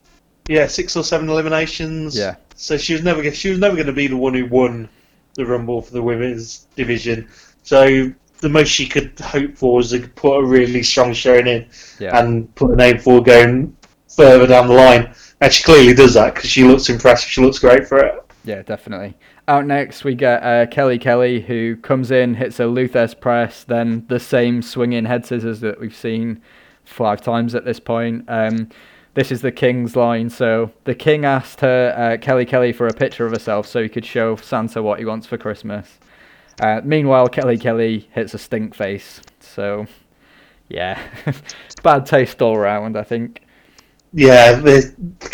yeah, 0.48 0.66
six 0.66 0.96
or 0.96 1.04
seven 1.04 1.28
eliminations. 1.28 2.16
Yeah. 2.16 2.36
So 2.56 2.76
she 2.76 2.92
was 2.94 3.02
never 3.02 3.30
she 3.32 3.50
was 3.50 3.58
never 3.58 3.74
going 3.76 3.86
to 3.86 3.92
be 3.92 4.06
the 4.08 4.16
one 4.16 4.34
who 4.34 4.46
won 4.46 4.88
the 5.34 5.46
Rumble 5.46 5.80
for 5.82 5.92
the 5.92 6.02
women's 6.02 6.66
division. 6.76 7.28
So 7.62 8.10
the 8.40 8.48
most 8.48 8.68
she 8.68 8.86
could 8.88 9.18
hope 9.20 9.56
for 9.56 9.76
was 9.76 9.90
to 9.90 10.00
put 10.00 10.38
a 10.38 10.44
really 10.44 10.82
strong 10.82 11.12
showing 11.12 11.46
in 11.46 11.66
Yeah. 12.00 12.18
and 12.18 12.52
put 12.56 12.72
a 12.72 12.76
name 12.76 12.98
for 12.98 13.22
going 13.22 13.76
further 14.08 14.46
down 14.48 14.66
the 14.66 14.74
line. 14.74 15.14
And 15.40 15.52
she 15.52 15.62
clearly 15.62 15.94
does 15.94 16.14
that 16.14 16.34
because 16.34 16.50
she 16.50 16.64
looks 16.64 16.88
impressive. 16.88 17.30
She 17.30 17.40
looks 17.40 17.58
great 17.60 17.86
for 17.86 17.98
it. 17.98 18.14
Yeah, 18.44 18.62
definitely. 18.62 19.14
Out 19.48 19.66
next, 19.66 20.04
we 20.04 20.14
get 20.14 20.42
uh, 20.42 20.66
Kelly 20.66 20.98
Kelly, 20.98 21.40
who 21.40 21.76
comes 21.76 22.10
in, 22.12 22.34
hits 22.34 22.60
a 22.60 22.66
Lou 22.66 22.88
Thesz 22.88 23.18
press, 23.18 23.64
then 23.64 24.06
the 24.08 24.20
same 24.20 24.62
swinging 24.62 25.04
head 25.04 25.26
scissors 25.26 25.60
that 25.60 25.80
we've 25.80 25.94
seen 25.94 26.40
five 26.84 27.20
times 27.20 27.54
at 27.54 27.64
this 27.64 27.80
point. 27.80 28.24
Um, 28.28 28.68
this 29.14 29.32
is 29.32 29.42
the 29.42 29.52
King's 29.52 29.96
line. 29.96 30.30
So 30.30 30.70
the 30.84 30.94
King 30.94 31.24
asked 31.24 31.60
her, 31.60 31.94
uh, 31.96 32.22
Kelly 32.22 32.46
Kelly, 32.46 32.72
for 32.72 32.86
a 32.86 32.94
picture 32.94 33.26
of 33.26 33.32
herself 33.32 33.66
so 33.66 33.82
he 33.82 33.88
could 33.88 34.06
show 34.06 34.36
Santa 34.36 34.82
what 34.82 35.00
he 35.00 35.04
wants 35.04 35.26
for 35.26 35.36
Christmas. 35.36 35.98
Uh, 36.60 36.80
meanwhile, 36.84 37.28
Kelly 37.28 37.58
Kelly 37.58 38.08
hits 38.12 38.34
a 38.34 38.38
stink 38.38 38.74
face. 38.74 39.20
So, 39.40 39.86
yeah, 40.68 41.02
bad 41.82 42.06
taste 42.06 42.40
all 42.40 42.58
round, 42.58 42.96
I 42.96 43.02
think. 43.02 43.42
Yeah, 44.14 44.60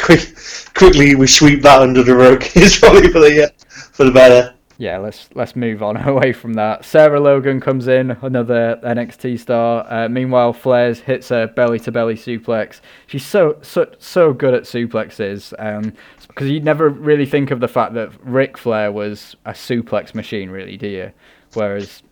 quick, 0.00 0.38
quickly 0.74 1.16
we 1.16 1.26
sweep 1.26 1.62
that 1.62 1.82
under 1.82 2.02
the 2.02 2.14
rug. 2.14 2.44
It's 2.54 2.78
probably 2.78 3.10
for 3.10 3.18
the 3.18 3.52
for 3.98 4.04
the 4.04 4.12
better. 4.12 4.54
yeah, 4.78 4.96
let's 4.98 5.28
let's 5.34 5.56
move 5.56 5.82
on 5.82 5.96
away 6.08 6.32
from 6.32 6.54
that. 6.54 6.84
Sarah 6.84 7.18
Logan 7.18 7.60
comes 7.60 7.88
in, 7.88 8.12
another 8.22 8.78
NXT 8.84 9.40
star. 9.40 9.84
Uh, 9.92 10.08
meanwhile, 10.08 10.52
Flair's 10.52 11.00
hits 11.00 11.32
a 11.32 11.52
belly 11.56 11.80
to 11.80 11.90
belly 11.90 12.14
suplex. 12.14 12.80
She's 13.08 13.26
so 13.26 13.58
so 13.60 13.92
so 13.98 14.32
good 14.32 14.54
at 14.54 14.62
suplexes. 14.62 15.52
Um, 15.58 15.92
because 16.28 16.48
you 16.48 16.60
never 16.60 16.88
really 16.88 17.26
think 17.26 17.50
of 17.50 17.58
the 17.58 17.66
fact 17.66 17.94
that 17.94 18.12
Ric 18.22 18.56
Flair 18.56 18.92
was 18.92 19.34
a 19.44 19.50
suplex 19.50 20.14
machine, 20.14 20.48
really, 20.50 20.76
do 20.76 20.86
you? 20.86 21.12
Whereas 21.54 22.04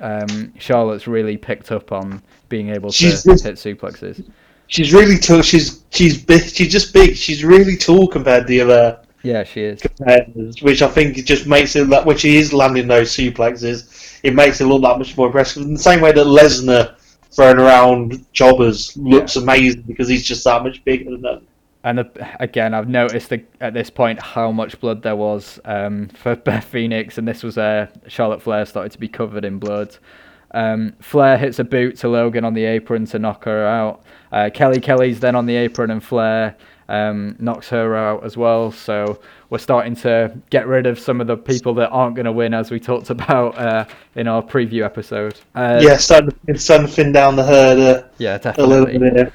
um, 0.00 0.52
Charlotte's 0.58 1.06
really 1.06 1.38
picked 1.38 1.72
up 1.72 1.90
on 1.90 2.22
being 2.50 2.68
able 2.68 2.90
to 2.90 2.96
She's 2.96 3.24
hit 3.24 3.54
suplexes. 3.54 4.28
She's 4.66 4.92
really 4.92 5.16
tall. 5.16 5.40
She's 5.40 5.82
she's 5.88 6.22
big. 6.22 6.42
She's 6.42 6.70
just 6.70 6.92
big. 6.92 7.16
She's 7.16 7.42
really 7.42 7.78
tall 7.78 8.08
compared 8.08 8.42
to 8.42 8.48
the 8.48 8.60
other 8.60 9.00
Yeah, 9.22 9.44
she 9.44 9.62
is. 9.62 9.82
which 10.62 10.82
I 10.82 10.88
think 10.88 11.16
just 11.24 11.46
makes 11.46 11.76
it 11.76 11.88
that 11.90 12.06
which 12.06 12.20
she 12.20 12.36
is 12.36 12.52
landing 12.52 12.88
those 12.88 13.10
suplexes, 13.10 14.18
it 14.22 14.34
makes 14.34 14.60
it 14.60 14.66
look 14.66 14.82
that 14.82 14.98
much 14.98 15.16
more 15.16 15.26
impressive. 15.26 15.62
In 15.62 15.74
the 15.74 15.78
same 15.78 16.00
way 16.00 16.12
that 16.12 16.26
Lesnar 16.26 16.96
throwing 17.30 17.58
around 17.58 18.24
jobbers 18.32 18.96
looks 18.96 19.36
amazing 19.36 19.82
because 19.82 20.08
he's 20.08 20.24
just 20.24 20.44
that 20.44 20.62
much 20.62 20.82
bigger 20.84 21.10
than 21.10 21.22
them. 21.22 21.46
and 21.84 21.98
the, 21.98 22.28
again, 22.40 22.74
I've 22.74 22.88
noticed 22.88 23.30
the, 23.30 23.42
at 23.60 23.74
this 23.74 23.90
point 23.90 24.20
how 24.20 24.50
much 24.50 24.80
blood 24.80 25.02
there 25.02 25.16
was 25.16 25.60
um, 25.64 26.08
for 26.08 26.36
Beth 26.46 26.64
Phoenix, 26.64 27.18
and 27.18 27.28
this 27.28 27.42
was 27.42 27.58
uh, 27.58 27.86
Charlotte 28.08 28.42
Flair 28.42 28.64
started 28.66 28.92
to 28.92 28.98
be 28.98 29.08
covered 29.08 29.44
in 29.44 29.58
blood. 29.58 29.96
Um, 30.52 30.94
Flair 31.00 31.38
hits 31.38 31.58
a 31.60 31.64
boot 31.64 31.96
to 31.98 32.08
Logan 32.08 32.44
on 32.44 32.54
the 32.54 32.64
apron 32.64 33.06
to 33.06 33.18
knock 33.18 33.44
her 33.44 33.66
out. 33.66 34.02
Uh, 34.32 34.50
Kelly 34.52 34.80
Kelly's 34.80 35.20
then 35.20 35.36
on 35.36 35.46
the 35.46 35.56
apron, 35.56 35.90
and 35.90 36.02
Flair 36.02 36.56
um, 36.90 37.36
knocks 37.38 37.68
her 37.68 37.96
out 37.96 38.24
as 38.24 38.36
well. 38.36 38.72
So 38.72 39.20
we're 39.48 39.58
starting 39.58 39.94
to 39.96 40.36
get 40.50 40.66
rid 40.66 40.86
of 40.86 40.98
some 40.98 41.20
of 41.20 41.28
the 41.28 41.36
people 41.36 41.72
that 41.74 41.88
aren't 41.90 42.16
going 42.16 42.26
to 42.26 42.32
win, 42.32 42.52
as 42.52 42.70
we 42.70 42.80
talked 42.80 43.10
about 43.18 43.56
uh, 43.56 43.86
in 44.16 44.28
our 44.28 44.42
preview 44.42 44.84
episode. 44.84 45.40
Uh, 45.54 45.80
yeah, 45.80 45.96
starting, 45.96 46.30
to 46.46 46.86
thin 46.88 47.12
down 47.12 47.36
the 47.36 47.44
herd 47.44 47.78
uh, 47.78 48.08
yeah, 48.18 48.38
a 48.44 48.66
little 48.66 48.86
definitely. 48.86 49.10
bit. 49.10 49.32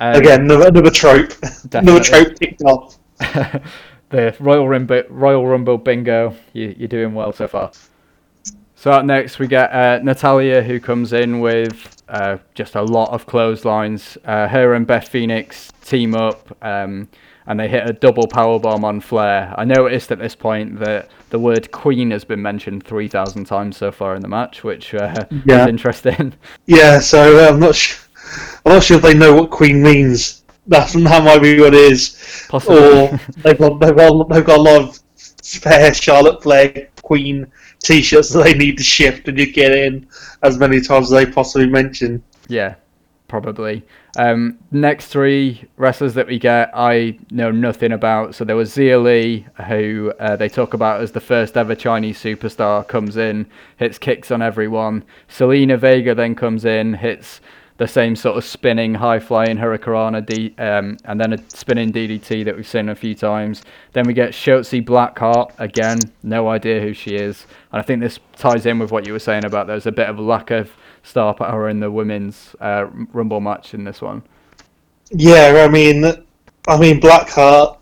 Um, 0.00 0.14
Again, 0.16 0.40
another, 0.40 0.68
another 0.68 0.90
trope. 0.90 1.32
another 1.72 2.00
trope 2.00 2.34
ticked 2.36 2.62
off. 2.62 2.98
the 4.08 4.34
Royal 4.40 4.66
Rumble, 4.66 5.02
Royal 5.08 5.46
Rumble 5.46 5.78
bingo. 5.78 6.34
You, 6.52 6.74
you're 6.76 6.88
doing 6.88 7.14
well 7.14 7.32
so 7.32 7.46
far. 7.46 7.70
So 8.74 8.90
out 8.90 9.06
next 9.06 9.38
we 9.38 9.46
get 9.46 9.70
uh, 9.72 10.00
Natalya, 10.02 10.62
who 10.62 10.80
comes 10.80 11.12
in 11.12 11.40
with 11.40 11.93
uh, 12.08 12.38
just 12.54 12.74
a 12.74 12.82
lot 12.82 13.10
of 13.12 13.26
clotheslines. 13.26 14.18
Uh, 14.24 14.48
her 14.48 14.74
and 14.74 14.86
Beth 14.86 15.08
Phoenix 15.08 15.70
team 15.84 16.14
up, 16.14 16.56
um, 16.64 17.08
and 17.46 17.58
they 17.60 17.68
hit 17.68 17.88
a 17.88 17.92
double 17.92 18.26
power 18.26 18.58
bomb 18.58 18.84
on 18.84 19.00
Flair. 19.00 19.54
I 19.56 19.64
noticed 19.64 20.10
at 20.12 20.18
this 20.18 20.34
point 20.34 20.78
that 20.80 21.08
the 21.30 21.38
word 21.38 21.70
Queen 21.72 22.10
has 22.10 22.24
been 22.24 22.40
mentioned 22.42 22.84
three 22.84 23.08
thousand 23.08 23.44
times 23.46 23.76
so 23.76 23.90
far 23.92 24.14
in 24.16 24.22
the 24.22 24.28
match, 24.28 24.64
which 24.64 24.94
uh, 24.94 25.24
Yeah. 25.44 25.62
is 25.62 25.68
interesting. 25.68 26.32
Yeah, 26.66 27.00
so 27.00 27.44
uh, 27.46 27.50
I'm 27.52 27.60
not 27.60 27.74
sure. 27.74 28.00
I'm 28.64 28.72
not 28.72 28.82
sure 28.84 28.96
if 28.96 29.02
they 29.02 29.14
know 29.14 29.34
what 29.34 29.50
Queen 29.50 29.82
means. 29.82 30.44
That's 30.66 30.92
that 30.94 31.24
might 31.24 31.42
be 31.42 31.60
what 31.60 31.74
it 31.74 31.92
is. 31.92 32.46
Possibly. 32.48 32.78
Or 32.78 33.20
they've 33.38 33.58
got 33.58 33.80
they've 33.80 33.96
got 33.96 34.28
they've 34.30 34.44
got 34.44 34.58
a 34.58 34.62
lot 34.62 34.82
of 34.82 34.98
spare 35.16 35.92
Charlotte 35.92 36.42
Flair 36.42 36.88
Queen 37.02 37.46
T-shirts 37.84 38.32
that 38.32 38.42
they 38.42 38.54
need 38.54 38.78
to 38.78 38.82
shift, 38.82 39.28
and 39.28 39.38
you 39.38 39.52
get 39.52 39.72
in 39.72 40.06
as 40.42 40.58
many 40.58 40.80
times 40.80 41.06
as 41.06 41.10
they 41.10 41.26
possibly 41.30 41.68
mention. 41.68 42.22
Yeah, 42.48 42.74
probably. 43.28 43.84
Um, 44.16 44.58
next 44.70 45.08
three 45.08 45.64
wrestlers 45.76 46.14
that 46.14 46.26
we 46.26 46.38
get, 46.38 46.70
I 46.72 47.18
know 47.30 47.50
nothing 47.50 47.92
about. 47.92 48.34
So 48.34 48.44
there 48.44 48.56
was 48.56 48.74
Xia 48.74 49.02
Li, 49.02 49.46
who 49.66 50.12
uh, 50.20 50.36
they 50.36 50.48
talk 50.48 50.72
about 50.72 51.00
as 51.00 51.12
the 51.12 51.20
first 51.20 51.56
ever 51.56 51.74
Chinese 51.74 52.18
superstar, 52.18 52.86
comes 52.86 53.16
in, 53.16 53.46
hits 53.76 53.98
kicks 53.98 54.30
on 54.30 54.40
everyone. 54.40 55.04
Zelina 55.28 55.78
Vega 55.78 56.14
then 56.14 56.34
comes 56.34 56.64
in, 56.64 56.94
hits 56.94 57.40
the 57.76 57.88
same 57.88 58.14
sort 58.14 58.36
of 58.36 58.44
spinning, 58.44 58.94
high 58.94 59.18
flying 59.18 59.56
Hurricanrana, 59.56 60.24
D, 60.24 60.54
um, 60.58 60.96
and 61.04 61.20
then 61.20 61.32
a 61.32 61.38
spinning 61.50 61.92
DDT 61.92 62.44
that 62.44 62.54
we've 62.54 62.66
seen 62.66 62.88
a 62.88 62.94
few 62.94 63.14
times. 63.14 63.62
Then 63.92 64.06
we 64.06 64.14
get 64.14 64.30
Shotzi 64.30 64.84
Blackheart 64.84 65.52
again, 65.58 65.98
no 66.22 66.48
idea 66.48 66.80
who 66.80 66.94
she 66.94 67.16
is. 67.16 67.46
And 67.72 67.80
I 67.80 67.82
think 67.82 68.00
this 68.00 68.20
ties 68.36 68.66
in 68.66 68.78
with 68.78 68.92
what 68.92 69.06
you 69.06 69.12
were 69.12 69.18
saying 69.18 69.44
about 69.44 69.66
there's 69.66 69.86
a 69.86 69.92
bit 69.92 70.08
of 70.08 70.18
a 70.18 70.22
lack 70.22 70.52
of 70.52 70.70
star 71.02 71.34
power 71.34 71.68
in 71.68 71.80
the 71.80 71.90
women's 71.90 72.54
uh, 72.60 72.86
Rumble 73.12 73.40
match 73.40 73.74
in 73.74 73.82
this 73.82 74.00
one. 74.00 74.22
Yeah, 75.10 75.64
I 75.66 75.68
mean, 75.68 76.04
I 76.68 76.78
mean 76.78 77.00
Blackheart. 77.00 77.78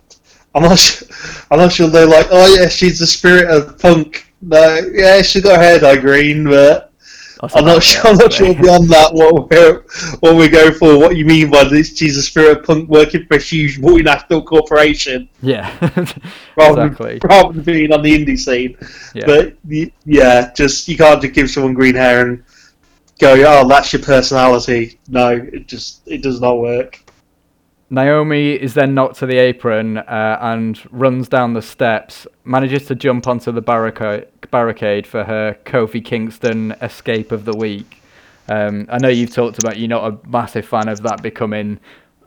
I'm 0.55 0.62
not 0.62 0.78
sure. 0.78 1.09
I'm 1.51 1.59
not 1.59 1.72
sure 1.72 1.88
they're 1.88 2.07
like, 2.07 2.26
oh 2.30 2.55
yeah, 2.59 2.68
she's 2.68 2.99
the 2.99 3.07
spirit 3.07 3.51
of 3.51 3.78
punk. 3.78 4.32
No, 4.43 4.80
yeah, 4.93 5.22
she 5.22 5.40
got 5.40 5.57
her 5.57 5.62
head 5.62 5.84
eye 5.84 5.97
green, 5.97 6.45
but 6.45 6.91
I'm 7.43 7.64
not 7.64 7.82
sure. 7.82 8.07
I'm 8.07 8.16
not 8.16 8.32
sure 8.32 8.55
beyond 8.55 8.88
that 8.90 9.12
what 9.12 9.51
we're 9.51 9.82
what 10.20 10.36
we 10.36 10.49
go 10.49 10.70
for. 10.72 10.97
What 10.99 11.16
you 11.16 11.24
mean 11.24 11.51
by 11.51 11.64
this? 11.64 12.01
A 12.01 12.09
spirit 12.11 12.64
punk 12.64 12.88
working 12.88 13.26
for 13.26 13.36
a 13.36 13.40
huge 13.40 13.80
multinational 13.80 14.45
corporation 14.45 15.28
Yeah, 15.40 15.68
rather 16.57 16.86
exactly. 16.86 17.18
than, 17.18 17.28
rather 17.28 17.53
than 17.53 17.62
being 17.62 17.93
on 17.93 18.03
the 18.03 18.12
indie 18.12 18.38
scene. 18.38 18.76
Yeah. 19.14 19.26
But 19.26 19.57
yeah, 20.05 20.53
just 20.55 20.86
you 20.88 20.97
can't 20.97 21.20
just 21.20 21.34
give 21.34 21.51
someone 21.51 21.74
green 21.74 21.97
hair 21.97 22.26
and 22.26 22.45
go, 23.18 23.34
oh, 23.47 23.66
that's 23.68 23.93
your 23.93 24.03
personality. 24.03 25.01
No, 25.09 25.30
it 25.30 25.66
just 25.66 26.03
it 26.07 26.22
does 26.22 26.40
not 26.40 26.59
work. 26.59 27.01
Naomi 27.93 28.55
is 28.55 28.72
then 28.72 28.95
knocked 28.95 29.18
to 29.18 29.26
the 29.26 29.36
apron 29.36 29.99
uh, 29.99 30.38
and 30.40 30.80
runs 30.90 31.28
down 31.28 31.53
the 31.53 31.61
steps, 31.61 32.26
manages 32.43 32.86
to 32.86 32.95
jump 32.95 33.26
onto 33.26 33.53
the 33.53 33.61
barricade, 33.61 34.28
barricade 34.51 35.07
for 35.07 35.24
her 35.24 35.59
Kofi 35.66 36.03
Kingston 36.03 36.72
escape 36.80 37.32
of 37.32 37.45
the 37.45 37.55
week. 37.55 38.01
Um, 38.49 38.86
I 38.88 38.97
know 38.97 39.09
you've 39.09 39.34
talked 39.34 39.59
about 39.59 39.76
you're 39.76 39.90
not 39.90 40.11
a 40.11 40.26
massive 40.26 40.64
fan 40.64 40.88
of 40.88 41.03
that 41.03 41.22
becoming 41.22 41.78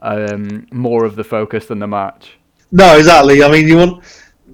um, 0.04 0.68
more 0.72 1.04
of 1.04 1.16
the 1.16 1.24
focus 1.24 1.66
than 1.66 1.80
the 1.80 1.88
match. 1.88 2.38
No, 2.72 2.96
exactly. 2.96 3.42
I 3.42 3.50
mean, 3.50 3.68
you 3.68 3.78
want 3.78 4.04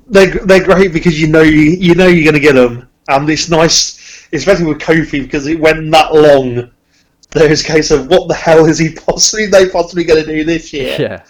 they're 0.07 0.31
they're 0.45 0.63
great 0.63 0.93
because 0.93 1.19
you 1.19 1.27
know 1.27 1.41
you 1.41 1.59
you 1.59 1.93
know 1.93 2.07
you're 2.07 2.23
going 2.23 2.41
to 2.41 2.47
get 2.47 2.55
them, 2.55 2.87
and 3.09 3.29
it's 3.29 3.49
nice, 3.49 4.29
especially 4.31 4.67
with 4.67 4.79
Kofi 4.79 5.21
because 5.23 5.45
it 5.45 5.59
went 5.59 5.91
that 5.91 6.15
long. 6.15 6.71
There's 7.31 7.61
a 7.61 7.65
case 7.65 7.91
of 7.91 8.07
what 8.07 8.27
the 8.27 8.33
hell 8.33 8.65
is 8.65 8.77
he 8.77 8.93
possibly 8.93 9.45
they 9.47 9.69
possibly 9.69 10.03
going 10.03 10.23
to 10.25 10.31
do 10.35 10.43
this 10.43 10.71
year? 10.73 10.97
Yeah, 10.99 11.23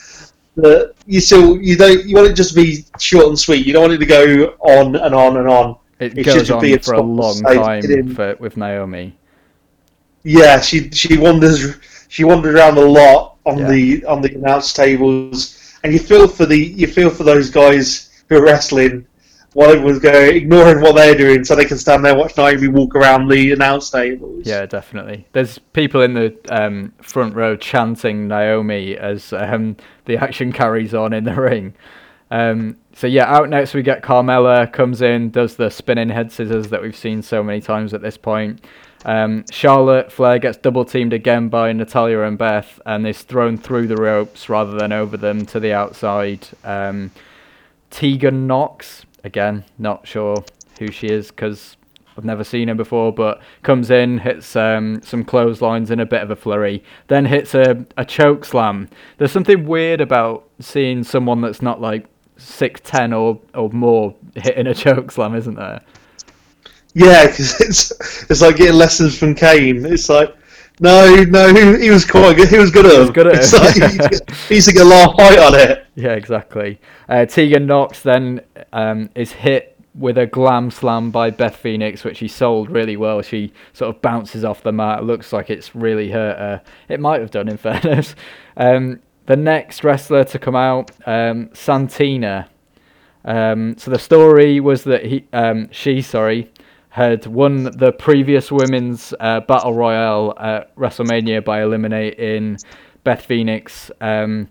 But 0.55 0.95
you 1.05 1.21
still 1.21 1.57
you 1.61 1.77
don't 1.77 2.05
you 2.05 2.15
want 2.15 2.27
it 2.27 2.33
just 2.33 2.53
to 2.53 2.55
be 2.55 2.85
short 2.99 3.27
and 3.27 3.37
sweet. 3.39 3.65
You 3.65 3.73
don't 3.73 3.83
want 3.83 3.93
it 3.93 3.99
to 3.99 4.05
go 4.05 4.55
on 4.59 4.95
and 4.95 5.13
on 5.15 5.37
and 5.37 5.47
on. 5.47 5.77
it, 5.99 6.17
It 6.17 6.23
goes 6.23 6.49
on 6.51 6.61
be 6.61 6.73
a 6.73 6.79
for 6.79 6.95
a 6.95 7.01
long 7.01 7.39
time 7.41 8.15
for, 8.15 8.35
with 8.39 8.57
Naomi. 8.57 9.15
Yeah, 10.23 10.59
she 10.59 10.89
she 10.91 11.17
wanders 11.17 11.77
she 12.09 12.23
wandered 12.23 12.55
around 12.55 12.77
a 12.77 12.85
lot 12.85 13.37
on 13.45 13.59
Yeah. 13.59 13.67
the 13.69 14.05
on 14.05 14.21
the 14.21 14.33
announce 14.35 14.73
tables, 14.73 15.57
and 15.83 15.93
you 15.93 15.99
feel 15.99 16.27
for 16.27 16.45
the 16.45 16.57
you 16.57 16.87
feel 16.87 17.09
for 17.09 17.23
those 17.23 17.49
guys 17.49 18.09
who 18.27 18.37
are 18.37 18.43
wrestling 18.43 19.05
while 19.53 19.69
everyone's 19.69 19.99
going 19.99 20.35
ignoring 20.35 20.81
what 20.81 20.95
they're 20.95 21.15
doing, 21.15 21.43
so 21.43 21.55
they 21.55 21.65
can 21.65 21.77
stand 21.77 22.05
there 22.05 22.15
watch 22.15 22.37
Naomi 22.37 22.69
walk 22.69 22.95
around 22.95 23.27
the 23.27 23.51
announce 23.51 23.89
tables. 23.89 24.43
Yeah, 24.45 24.65
definitely. 24.65 25.27
There's 25.33 25.59
people 25.59 26.01
in 26.01 26.13
the 26.13 26.37
um, 26.49 26.93
front 27.01 27.35
row 27.35 27.57
chanting 27.57 28.27
Naomi 28.27 28.97
as 28.97 29.33
um, 29.33 29.75
the 30.05 30.17
action 30.17 30.53
carries 30.53 30.93
on 30.93 31.11
in 31.13 31.25
the 31.25 31.35
ring. 31.35 31.73
Um, 32.29 32.77
so 32.93 33.07
yeah, 33.07 33.25
out 33.25 33.49
next 33.49 33.73
we 33.73 33.83
get 33.83 34.03
Carmella 34.03 34.71
comes 34.71 35.01
in, 35.01 35.31
does 35.31 35.57
the 35.57 35.69
spinning 35.69 36.09
head 36.09 36.31
scissors 36.31 36.69
that 36.69 36.81
we've 36.81 36.95
seen 36.95 37.21
so 37.21 37.43
many 37.43 37.59
times 37.59 37.93
at 37.93 38.01
this 38.01 38.17
point. 38.17 38.63
Um, 39.03 39.43
Charlotte 39.51 40.11
Flair 40.11 40.39
gets 40.39 40.57
double 40.57 40.85
teamed 40.85 41.11
again 41.11 41.49
by 41.49 41.73
Natalya 41.73 42.21
and 42.21 42.37
Beth, 42.37 42.79
and 42.85 43.05
is 43.05 43.21
thrown 43.23 43.57
through 43.57 43.87
the 43.87 43.97
ropes 43.97 44.47
rather 44.47 44.77
than 44.77 44.93
over 44.93 45.17
them 45.17 45.45
to 45.47 45.59
the 45.59 45.73
outside. 45.73 46.47
Um, 46.63 47.11
Tegan 47.89 48.47
Nox 48.47 49.05
again, 49.23 49.63
not 49.77 50.07
sure 50.07 50.43
who 50.79 50.91
she 50.91 51.07
is 51.07 51.29
because 51.29 51.77
I've 52.17 52.25
never 52.25 52.43
seen 52.43 52.67
her 52.67 52.75
before, 52.75 53.13
but 53.13 53.41
comes 53.63 53.89
in, 53.89 54.17
hits 54.17 54.55
um, 54.55 55.01
some 55.01 55.23
clotheslines 55.23 55.91
in 55.91 55.99
a 55.99 56.05
bit 56.05 56.21
of 56.21 56.31
a 56.31 56.35
flurry, 56.35 56.83
then 57.07 57.25
hits 57.25 57.55
a, 57.55 57.85
a 57.97 58.05
choke 58.05 58.45
slam. 58.45 58.89
There's 59.17 59.31
something 59.31 59.65
weird 59.65 60.01
about 60.01 60.47
seeing 60.59 61.03
someone 61.03 61.41
that's 61.41 61.61
not 61.61 61.79
like 61.81 62.07
six 62.37 62.81
ten 62.83 63.13
or 63.13 63.39
or 63.53 63.69
more 63.69 64.15
hitting 64.35 64.67
a 64.67 64.73
choke 64.75 65.11
slam, 65.11 65.35
isn't 65.35 65.55
there? 65.55 65.81
Yeah, 66.93 67.27
because 67.27 67.61
it's 67.61 68.29
it's 68.29 68.41
like 68.41 68.57
getting 68.57 68.75
lessons 68.75 69.17
from 69.17 69.35
Kane. 69.35 69.85
It's 69.85 70.09
like. 70.09 70.35
No, 70.81 71.23
no, 71.29 71.53
he, 71.53 71.83
he 71.83 71.89
was 71.91 72.03
quite 72.03 72.35
good. 72.35 72.49
He 72.49 72.57
was 72.57 72.71
good 72.71 72.87
at 72.87 72.97
was 72.99 73.09
it. 73.09 73.13
good 73.13 73.27
at 73.27 73.53
like 73.53 73.75
he, 73.75 74.55
he's 74.55 74.65
to 74.65 74.73
get 74.73 74.81
a 74.81 74.89
laugh 74.89 75.15
fight 75.15 75.39
on 75.39 75.55
it. 75.55 75.85
Yeah, 75.95 76.13
exactly. 76.13 76.79
Uh, 77.09 77.25
Tegan 77.25 77.67
Nox 77.67 78.01
then 78.01 78.41
um, 78.71 79.09
is 79.13 79.33
hit 79.33 79.77
with 79.93 80.17
a 80.17 80.25
glam 80.25 80.71
slam 80.71 81.11
by 81.11 81.29
Beth 81.29 81.57
Phoenix, 81.57 82.03
which 82.05 82.17
she 82.17 82.29
sold 82.29 82.71
really 82.71 82.95
well. 82.95 83.21
She 83.21 83.51
sort 83.73 83.93
of 83.93 84.01
bounces 84.01 84.43
off 84.45 84.63
the 84.63 84.71
mat. 84.71 85.03
Looks 85.03 85.33
like 85.33 85.49
it's 85.49 85.75
really 85.75 86.09
hurt 86.09 86.37
her. 86.37 86.61
It 86.87 87.01
might 87.01 87.19
have 87.19 87.29
done, 87.29 87.49
in 87.49 87.57
fairness. 87.57 88.15
Um, 88.55 89.01
the 89.25 89.35
next 89.35 89.83
wrestler 89.83 90.23
to 90.23 90.39
come 90.39 90.55
out, 90.55 90.91
um, 91.05 91.49
Santina. 91.53 92.49
Um, 93.25 93.77
so 93.77 93.91
the 93.91 93.99
story 93.99 94.61
was 94.61 94.85
that 94.85 95.05
he, 95.05 95.27
um, 95.33 95.67
she, 95.71 96.01
sorry, 96.01 96.49
had 96.91 97.25
won 97.25 97.63
the 97.63 97.93
previous 97.93 98.51
women's 98.51 99.13
uh, 99.21 99.39
battle 99.39 99.73
royale 99.73 100.33
at 100.37 100.75
WrestleMania 100.75 101.43
by 101.43 101.63
eliminating 101.63 102.57
Beth 103.05 103.25
Phoenix. 103.25 103.89
Um, 104.01 104.49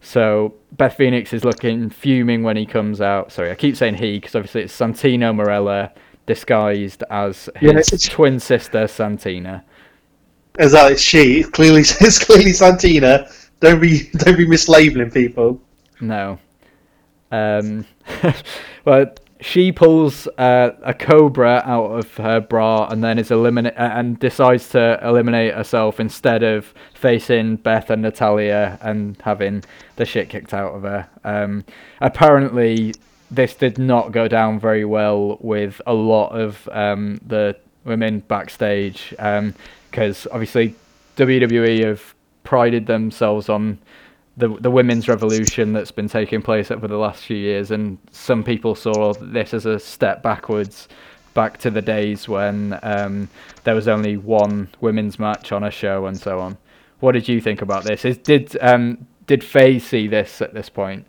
so 0.00 0.54
Beth 0.72 0.96
Phoenix 0.96 1.34
is 1.34 1.44
looking 1.44 1.90
fuming 1.90 2.42
when 2.42 2.56
he 2.56 2.64
comes 2.64 3.02
out. 3.02 3.30
Sorry, 3.30 3.50
I 3.50 3.54
keep 3.54 3.76
saying 3.76 3.96
he 3.96 4.18
because 4.18 4.34
obviously 4.34 4.62
it's 4.62 4.76
Santino 4.76 5.34
Marella 5.34 5.92
disguised 6.24 7.04
as 7.10 7.50
his 7.56 7.72
Yeah, 8.02 8.08
twin 8.10 8.40
sister 8.40 8.88
Santina. 8.88 9.62
As 10.58 10.72
that 10.72 10.92
it's 10.92 11.02
she. 11.02 11.40
It's 11.40 11.50
clearly, 11.50 11.80
it's 11.82 12.24
clearly 12.24 12.52
Santina. 12.54 13.28
Don't 13.60 13.80
be, 13.80 14.08
don't 14.16 14.38
be 14.38 14.46
mislabeling 14.46 15.12
people. 15.12 15.60
No. 16.00 16.38
Um, 17.30 17.84
well, 18.86 19.12
she 19.42 19.72
pulls 19.72 20.28
uh, 20.38 20.70
a 20.82 20.94
cobra 20.94 21.62
out 21.66 21.86
of 21.86 22.16
her 22.16 22.40
bra 22.40 22.86
and 22.86 23.02
then 23.02 23.18
is 23.18 23.30
eliminate 23.30 23.74
uh, 23.76 23.90
and 23.94 24.18
decides 24.20 24.68
to 24.68 24.98
eliminate 25.02 25.52
herself 25.52 25.98
instead 25.98 26.44
of 26.44 26.72
facing 26.94 27.56
Beth 27.56 27.90
and 27.90 28.02
Natalya 28.02 28.78
and 28.80 29.20
having 29.22 29.64
the 29.96 30.04
shit 30.04 30.28
kicked 30.28 30.54
out 30.54 30.74
of 30.74 30.82
her. 30.82 31.08
Um, 31.24 31.64
apparently, 32.00 32.94
this 33.32 33.54
did 33.54 33.78
not 33.78 34.12
go 34.12 34.28
down 34.28 34.60
very 34.60 34.84
well 34.84 35.38
with 35.40 35.82
a 35.86 35.92
lot 35.92 36.28
of 36.28 36.68
um, 36.70 37.20
the 37.26 37.56
women 37.84 38.20
backstage 38.20 39.10
because 39.10 40.28
obviously 40.30 40.74
WWE 41.16 41.84
have 41.84 42.14
prided 42.44 42.86
themselves 42.86 43.48
on 43.48 43.78
the 44.36 44.48
the 44.60 44.70
women's 44.70 45.08
revolution 45.08 45.72
that's 45.72 45.90
been 45.90 46.08
taking 46.08 46.42
place 46.42 46.70
over 46.70 46.88
the 46.88 46.96
last 46.96 47.24
few 47.24 47.36
years, 47.36 47.70
and 47.70 47.98
some 48.10 48.42
people 48.42 48.74
saw 48.74 49.12
this 49.14 49.54
as 49.54 49.66
a 49.66 49.78
step 49.78 50.22
backwards, 50.22 50.88
back 51.34 51.58
to 51.58 51.70
the 51.70 51.82
days 51.82 52.28
when 52.28 52.78
um, 52.82 53.28
there 53.64 53.74
was 53.74 53.88
only 53.88 54.16
one 54.16 54.68
women's 54.80 55.18
match 55.18 55.52
on 55.52 55.64
a 55.64 55.70
show 55.70 56.06
and 56.06 56.18
so 56.18 56.38
on. 56.38 56.56
What 57.00 57.12
did 57.12 57.28
you 57.28 57.40
think 57.40 57.62
about 57.62 57.84
this? 57.84 58.04
Is, 58.04 58.18
did 58.18 58.56
um, 58.60 59.06
did 59.26 59.42
Faye 59.42 59.78
see 59.78 60.06
this 60.06 60.40
at 60.40 60.54
this 60.54 60.68
point? 60.68 61.06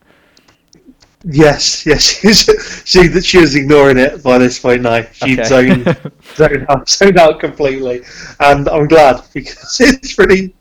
Yes, 1.26 1.86
yes, 1.86 2.04
she 2.86 3.08
that 3.08 3.24
she 3.24 3.38
was 3.40 3.56
ignoring 3.56 3.98
it 3.98 4.22
by 4.22 4.38
this 4.38 4.60
point 4.60 4.82
now. 4.82 5.04
She'd 5.14 5.40
okay. 5.40 5.48
zoned, 5.48 6.12
zoned, 6.36 6.66
out, 6.68 6.90
zoned 6.90 7.18
out 7.18 7.40
completely, 7.40 8.02
and 8.42 8.68
I'm 8.68 8.88
glad 8.88 9.22
because 9.34 9.78
it's 9.80 10.14
pretty. 10.14 10.54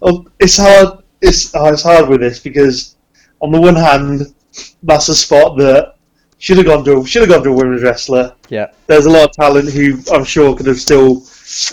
Um, 0.00 0.30
it's 0.40 0.56
hard. 0.56 1.02
It's 1.26 1.54
oh, 1.54 1.72
it's 1.72 1.82
hard 1.82 2.08
with 2.08 2.20
this 2.20 2.38
because 2.38 2.96
on 3.40 3.50
the 3.52 3.60
one 3.60 3.76
hand, 3.76 4.34
that's 4.82 5.08
a 5.08 5.14
spot 5.14 5.56
that 5.58 5.96
should 6.38 6.58
have 6.58 6.66
gone 6.66 6.84
to 6.84 7.04
should 7.04 7.22
have 7.22 7.30
gone 7.30 7.42
to 7.42 7.50
a 7.50 7.52
women's 7.52 7.82
wrestler. 7.82 8.34
Yeah, 8.48 8.70
there's 8.86 9.06
a 9.06 9.10
lot 9.10 9.30
of 9.30 9.32
talent 9.32 9.70
who 9.70 9.98
I'm 10.12 10.24
sure 10.24 10.56
could 10.56 10.66
have 10.66 10.78
still. 10.78 11.24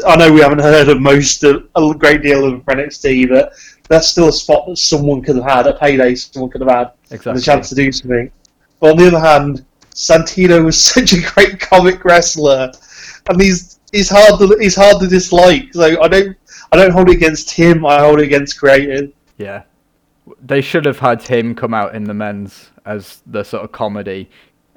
I 0.06 0.16
know 0.16 0.32
we 0.32 0.42
haven't 0.42 0.60
heard 0.60 0.90
of 0.90 1.02
most 1.02 1.44
of 1.44 1.68
a 1.76 1.94
great 1.94 2.22
deal 2.22 2.46
of 2.46 2.62
NXT, 2.64 3.30
but 3.30 3.54
that's 3.90 4.08
still 4.08 4.30
a 4.30 4.34
spot 4.34 4.66
that 4.68 4.78
someone 4.78 5.22
could 5.22 5.36
have 5.36 5.46
had, 5.46 5.68
a 5.68 5.74
payday 5.74 6.16
someone 6.16 6.50
could 6.50 6.62
have 6.62 6.70
had, 6.70 6.92
exactly. 7.12 7.34
the 7.34 7.42
chance 7.42 7.70
to 7.70 7.76
do 7.76 7.92
something. 7.92 8.32
But 8.80 8.92
on 8.92 8.98
the 8.98 9.08
other 9.08 9.20
hand, 9.20 9.66
Santino 9.94 10.64
was 10.64 10.80
such 10.94 11.14
a 11.14 11.22
great 11.22 11.60
comic 11.60 12.04
wrestler, 12.06 12.72
and 13.30 13.42
he's 13.42 13.80
he's 13.92 14.10
hard 14.10 14.40
to 14.40 14.58
he's 14.60 14.76
hard 14.76 15.00
to 15.02 15.08
dislike. 15.08 15.74
So 15.74 16.02
I 16.02 16.08
don't 16.08 16.38
I 16.72 16.78
don't 16.78 16.92
hold 16.92 17.10
it 17.10 17.16
against 17.16 17.52
him. 17.52 17.86
I 17.86 18.00
hold 18.00 18.20
it 18.20 18.26
against 18.26 18.60
creative. 18.60 19.12
Yeah, 19.38 19.64
they 20.42 20.62
should 20.62 20.86
have 20.86 21.00
had 21.00 21.22
him 21.24 21.56
come 21.56 21.74
out 21.74 21.96
in 21.96 22.04
the 22.06 22.14
men's 22.14 22.72
as 22.86 23.22
the 23.26 23.44
sort 23.44 23.64
of 23.64 23.72
comedy, 23.72 24.30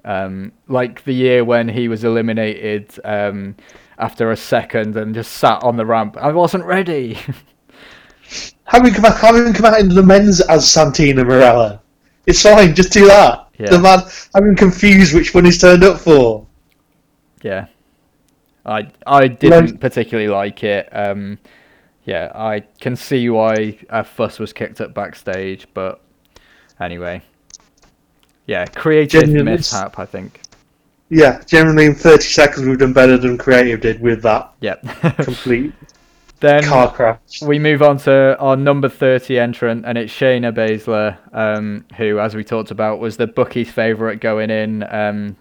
um, 0.05 0.53
like 0.69 1.05
the 1.05 1.13
year 1.13 1.45
when 1.45 1.69
he 1.69 1.89
was 1.89 2.05
eliminated 2.05 2.99
um, 3.05 3.57
after 3.99 4.31
a 4.31 4.37
second 4.37 4.97
and 4.97 5.15
just 5.15 5.33
sat 5.33 5.63
on 5.63 5.77
the 5.77 5.87
ramp. 5.87 6.17
I 6.19 6.33
wasn't 6.33 6.65
ready. 6.65 7.19
having 8.65 8.95
come 8.95 9.05
out, 9.05 9.19
having 9.19 9.53
come 9.53 9.67
out 9.67 9.81
in 9.81 9.89
the 9.89 10.03
men's 10.03 10.41
as 10.41 10.71
Santina 10.71 11.25
Marella, 11.25 11.81
it's 12.27 12.43
fine. 12.43 12.75
Just 12.75 12.93
do 12.93 13.07
that. 13.07 13.49
Yeah. 13.59 13.71
The 13.71 13.79
man, 13.79 14.01
I'm 14.35 14.55
confused 14.57 15.15
which 15.15 15.35
one 15.35 15.45
he's 15.45 15.61
turned 15.61 15.85
up 15.85 15.99
for. 15.99 16.47
Yeah, 17.43 17.67
I 18.65 18.89
I 19.07 19.29
didn't 19.29 19.79
particularly 19.79 20.29
like 20.29 20.63
it. 20.65 20.89
Um, 20.93 21.39
yeah, 22.07 22.33
I 22.35 22.61
can 22.81 22.97
see 22.97 23.29
why 23.29 23.79
a 23.91 24.03
fuss 24.05 24.39
was 24.39 24.53
kicked 24.53 24.81
up 24.81 24.95
backstage, 24.95 25.67
but 25.75 26.01
anyway, 26.81 27.21
yeah, 28.47 28.65
creative 28.65 29.23
Genuine, 29.23 29.45
mishap, 29.45 29.99
I 29.99 30.07
think. 30.07 30.41
Yeah, 31.11 31.43
generally 31.45 31.87
in 31.87 31.95
30 31.95 32.23
seconds 32.23 32.67
we've 32.67 32.79
done 32.79 32.93
better 32.93 33.19
than 33.19 33.37
creative 33.37 33.81
did 33.81 34.01
with 34.01 34.23
that. 34.23 34.53
Yep. 34.61 34.83
complete 35.19 35.75
then 36.41 36.65
car 36.65 36.93
crash. 36.93 37.43
We 37.43 37.59
move 37.59 37.83
on 37.83 37.99
to 37.99 38.37
our 38.39 38.57
number 38.57 38.89
30 38.89 39.39
entrant, 39.39 39.85
and 39.87 39.99
it's 39.99 40.13
Shayna 40.13 40.55
Baszler, 40.55 41.17
um, 41.33 41.85
who, 41.97 42.19
as 42.19 42.35
we 42.35 42.45
talked 42.45 42.71
about, 42.71 43.01
was 43.01 43.17
the 43.17 43.27
bookie's 43.27 43.71
favourite 43.71 44.21
going 44.21 44.51
in. 44.51 44.85
Um, 44.89 45.37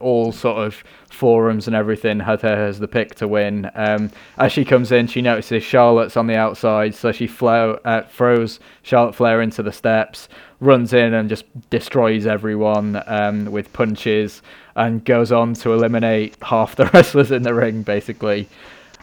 all 0.00 0.32
sort 0.32 0.58
of 0.66 0.82
forums 1.10 1.66
and 1.66 1.76
everything 1.76 2.20
had 2.20 2.40
her 2.42 2.66
as 2.66 2.78
the 2.78 2.88
pick 2.88 3.14
to 3.16 3.28
win. 3.28 3.70
Um, 3.74 4.10
as 4.38 4.52
she 4.52 4.64
comes 4.64 4.90
in, 4.90 5.06
she 5.06 5.22
notices 5.22 5.62
Charlotte's 5.62 6.16
on 6.16 6.26
the 6.26 6.36
outside, 6.36 6.94
so 6.94 7.12
she 7.12 7.26
flow, 7.26 7.78
uh, 7.84 8.02
throws 8.02 8.58
Charlotte 8.82 9.14
Flair 9.14 9.42
into 9.42 9.62
the 9.62 9.72
steps, 9.72 10.28
runs 10.60 10.92
in 10.92 11.14
and 11.14 11.28
just 11.28 11.44
destroys 11.70 12.26
everyone 12.26 13.02
um, 13.06 13.46
with 13.46 13.72
punches, 13.72 14.42
and 14.76 15.04
goes 15.04 15.30
on 15.30 15.54
to 15.54 15.72
eliminate 15.72 16.36
half 16.42 16.76
the 16.76 16.86
wrestlers 16.94 17.30
in 17.30 17.42
the 17.42 17.54
ring, 17.54 17.82
basically. 17.82 18.48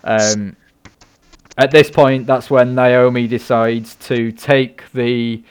Um, 0.04 0.56
at 1.58 1.72
this 1.72 1.90
point, 1.90 2.28
that's 2.28 2.50
when 2.50 2.76
Naomi 2.76 3.28
decides 3.28 3.96
to 3.96 4.32
take 4.32 4.84
the 4.94 5.44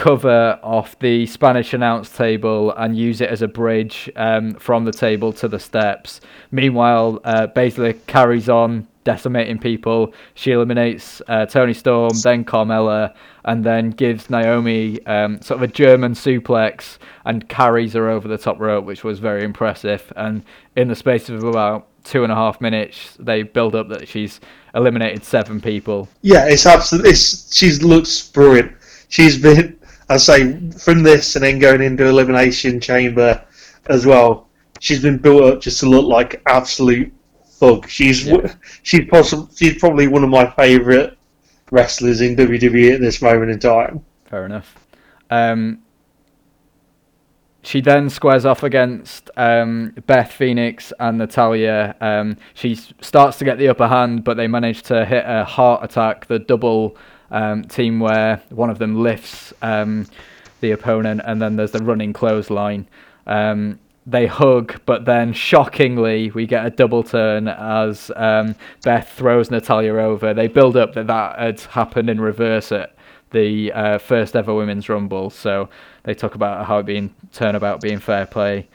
cover 0.00 0.58
off 0.62 0.98
the 1.00 1.26
Spanish 1.26 1.74
announce 1.74 2.08
table 2.16 2.72
and 2.78 2.96
use 2.96 3.20
it 3.20 3.28
as 3.28 3.42
a 3.42 3.48
bridge 3.48 4.10
um, 4.16 4.54
from 4.54 4.86
the 4.86 4.92
table 4.92 5.30
to 5.30 5.46
the 5.46 5.58
steps. 5.58 6.22
Meanwhile, 6.50 7.20
uh, 7.24 7.48
Baszler 7.48 7.94
carries 8.06 8.48
on 8.48 8.88
decimating 9.04 9.58
people. 9.58 10.14
She 10.32 10.52
eliminates 10.52 11.20
uh, 11.28 11.44
Toni 11.44 11.74
Storm, 11.74 12.12
then 12.22 12.46
Carmella, 12.46 13.14
and 13.44 13.62
then 13.62 13.90
gives 13.90 14.30
Naomi 14.30 15.04
um, 15.04 15.38
sort 15.42 15.62
of 15.62 15.68
a 15.68 15.72
German 15.72 16.14
suplex 16.14 16.96
and 17.26 17.46
carries 17.50 17.92
her 17.92 18.08
over 18.08 18.26
the 18.26 18.38
top 18.38 18.58
rope, 18.58 18.86
which 18.86 19.04
was 19.04 19.18
very 19.18 19.44
impressive. 19.44 20.10
And 20.16 20.42
in 20.76 20.88
the 20.88 20.96
space 20.96 21.28
of 21.28 21.44
about 21.44 21.88
two 22.04 22.22
and 22.22 22.32
a 22.32 22.34
half 22.34 22.58
minutes, 22.62 23.18
they 23.20 23.42
build 23.42 23.74
up 23.74 23.90
that 23.90 24.08
she's 24.08 24.40
eliminated 24.74 25.24
seven 25.24 25.60
people. 25.60 26.08
Yeah, 26.22 26.46
it's 26.48 26.64
absolutely. 26.64 27.10
It's, 27.10 27.54
she 27.54 27.70
looks 27.72 28.26
brilliant. 28.30 28.72
She's 29.08 29.36
been, 29.36 29.76
I 30.10 30.16
say, 30.16 30.58
from 30.70 31.04
this 31.04 31.36
and 31.36 31.44
then 31.44 31.60
going 31.60 31.82
into 31.82 32.06
elimination 32.06 32.80
chamber 32.80 33.42
as 33.86 34.04
well. 34.04 34.48
She's 34.80 35.00
been 35.00 35.18
built 35.18 35.42
up 35.42 35.60
just 35.60 35.78
to 35.80 35.86
look 35.88 36.06
like 36.06 36.42
absolute 36.46 37.12
thug. 37.44 37.88
She's 37.88 38.26
yeah. 38.26 38.54
she's 38.82 39.08
possibly 39.08 39.46
she's 39.54 39.78
probably 39.78 40.08
one 40.08 40.24
of 40.24 40.30
my 40.30 40.50
favourite 40.50 41.16
wrestlers 41.70 42.22
in 42.22 42.34
WWE 42.34 42.94
at 42.94 43.00
this 43.00 43.22
moment 43.22 43.52
in 43.52 43.60
time. 43.60 44.04
Fair 44.24 44.46
enough. 44.46 44.74
Um, 45.30 45.80
she 47.62 47.80
then 47.80 48.10
squares 48.10 48.44
off 48.44 48.64
against 48.64 49.30
um, 49.36 49.94
Beth 50.06 50.32
Phoenix 50.32 50.92
and 50.98 51.18
Natalya. 51.18 51.94
Um, 52.00 52.36
she 52.54 52.74
starts 52.74 53.38
to 53.38 53.44
get 53.44 53.58
the 53.58 53.68
upper 53.68 53.86
hand, 53.86 54.24
but 54.24 54.36
they 54.36 54.48
manage 54.48 54.82
to 54.84 55.04
hit 55.04 55.24
a 55.26 55.44
Hart 55.44 55.84
Attack, 55.84 56.26
the 56.26 56.38
double 56.38 56.96
um, 57.30 57.64
team 57.64 58.00
where 58.00 58.42
one 58.50 58.70
of 58.70 58.78
them 58.78 59.02
lifts 59.02 59.52
um, 59.62 60.06
the 60.60 60.72
opponent, 60.72 61.20
and 61.24 61.40
then 61.40 61.56
there's 61.56 61.72
the 61.72 61.82
running 61.82 62.12
clothesline. 62.12 62.86
Um, 63.26 63.78
they 64.06 64.26
hug, 64.26 64.80
but 64.86 65.04
then 65.04 65.32
shockingly, 65.32 66.30
we 66.30 66.46
get 66.46 66.66
a 66.66 66.70
double 66.70 67.02
turn 67.02 67.48
as 67.48 68.10
um, 68.16 68.56
Beth 68.82 69.12
throws 69.16 69.50
Natalya 69.50 69.94
over. 69.94 70.34
They 70.34 70.48
build 70.48 70.76
up 70.76 70.94
that 70.94 71.06
that 71.06 71.38
had 71.38 71.60
happened 71.60 72.10
in 72.10 72.20
reverse 72.20 72.72
at 72.72 72.94
the 73.30 73.72
uh, 73.72 73.98
first 73.98 74.34
ever 74.34 74.54
women's 74.54 74.88
rumble. 74.88 75.30
So 75.30 75.68
they 76.02 76.14
talk 76.14 76.34
about 76.34 76.66
how 76.66 76.78
it 76.78 76.86
being 76.86 77.14
turnabout 77.32 77.80
being 77.80 77.98
fair 77.98 78.26
play. 78.26 78.68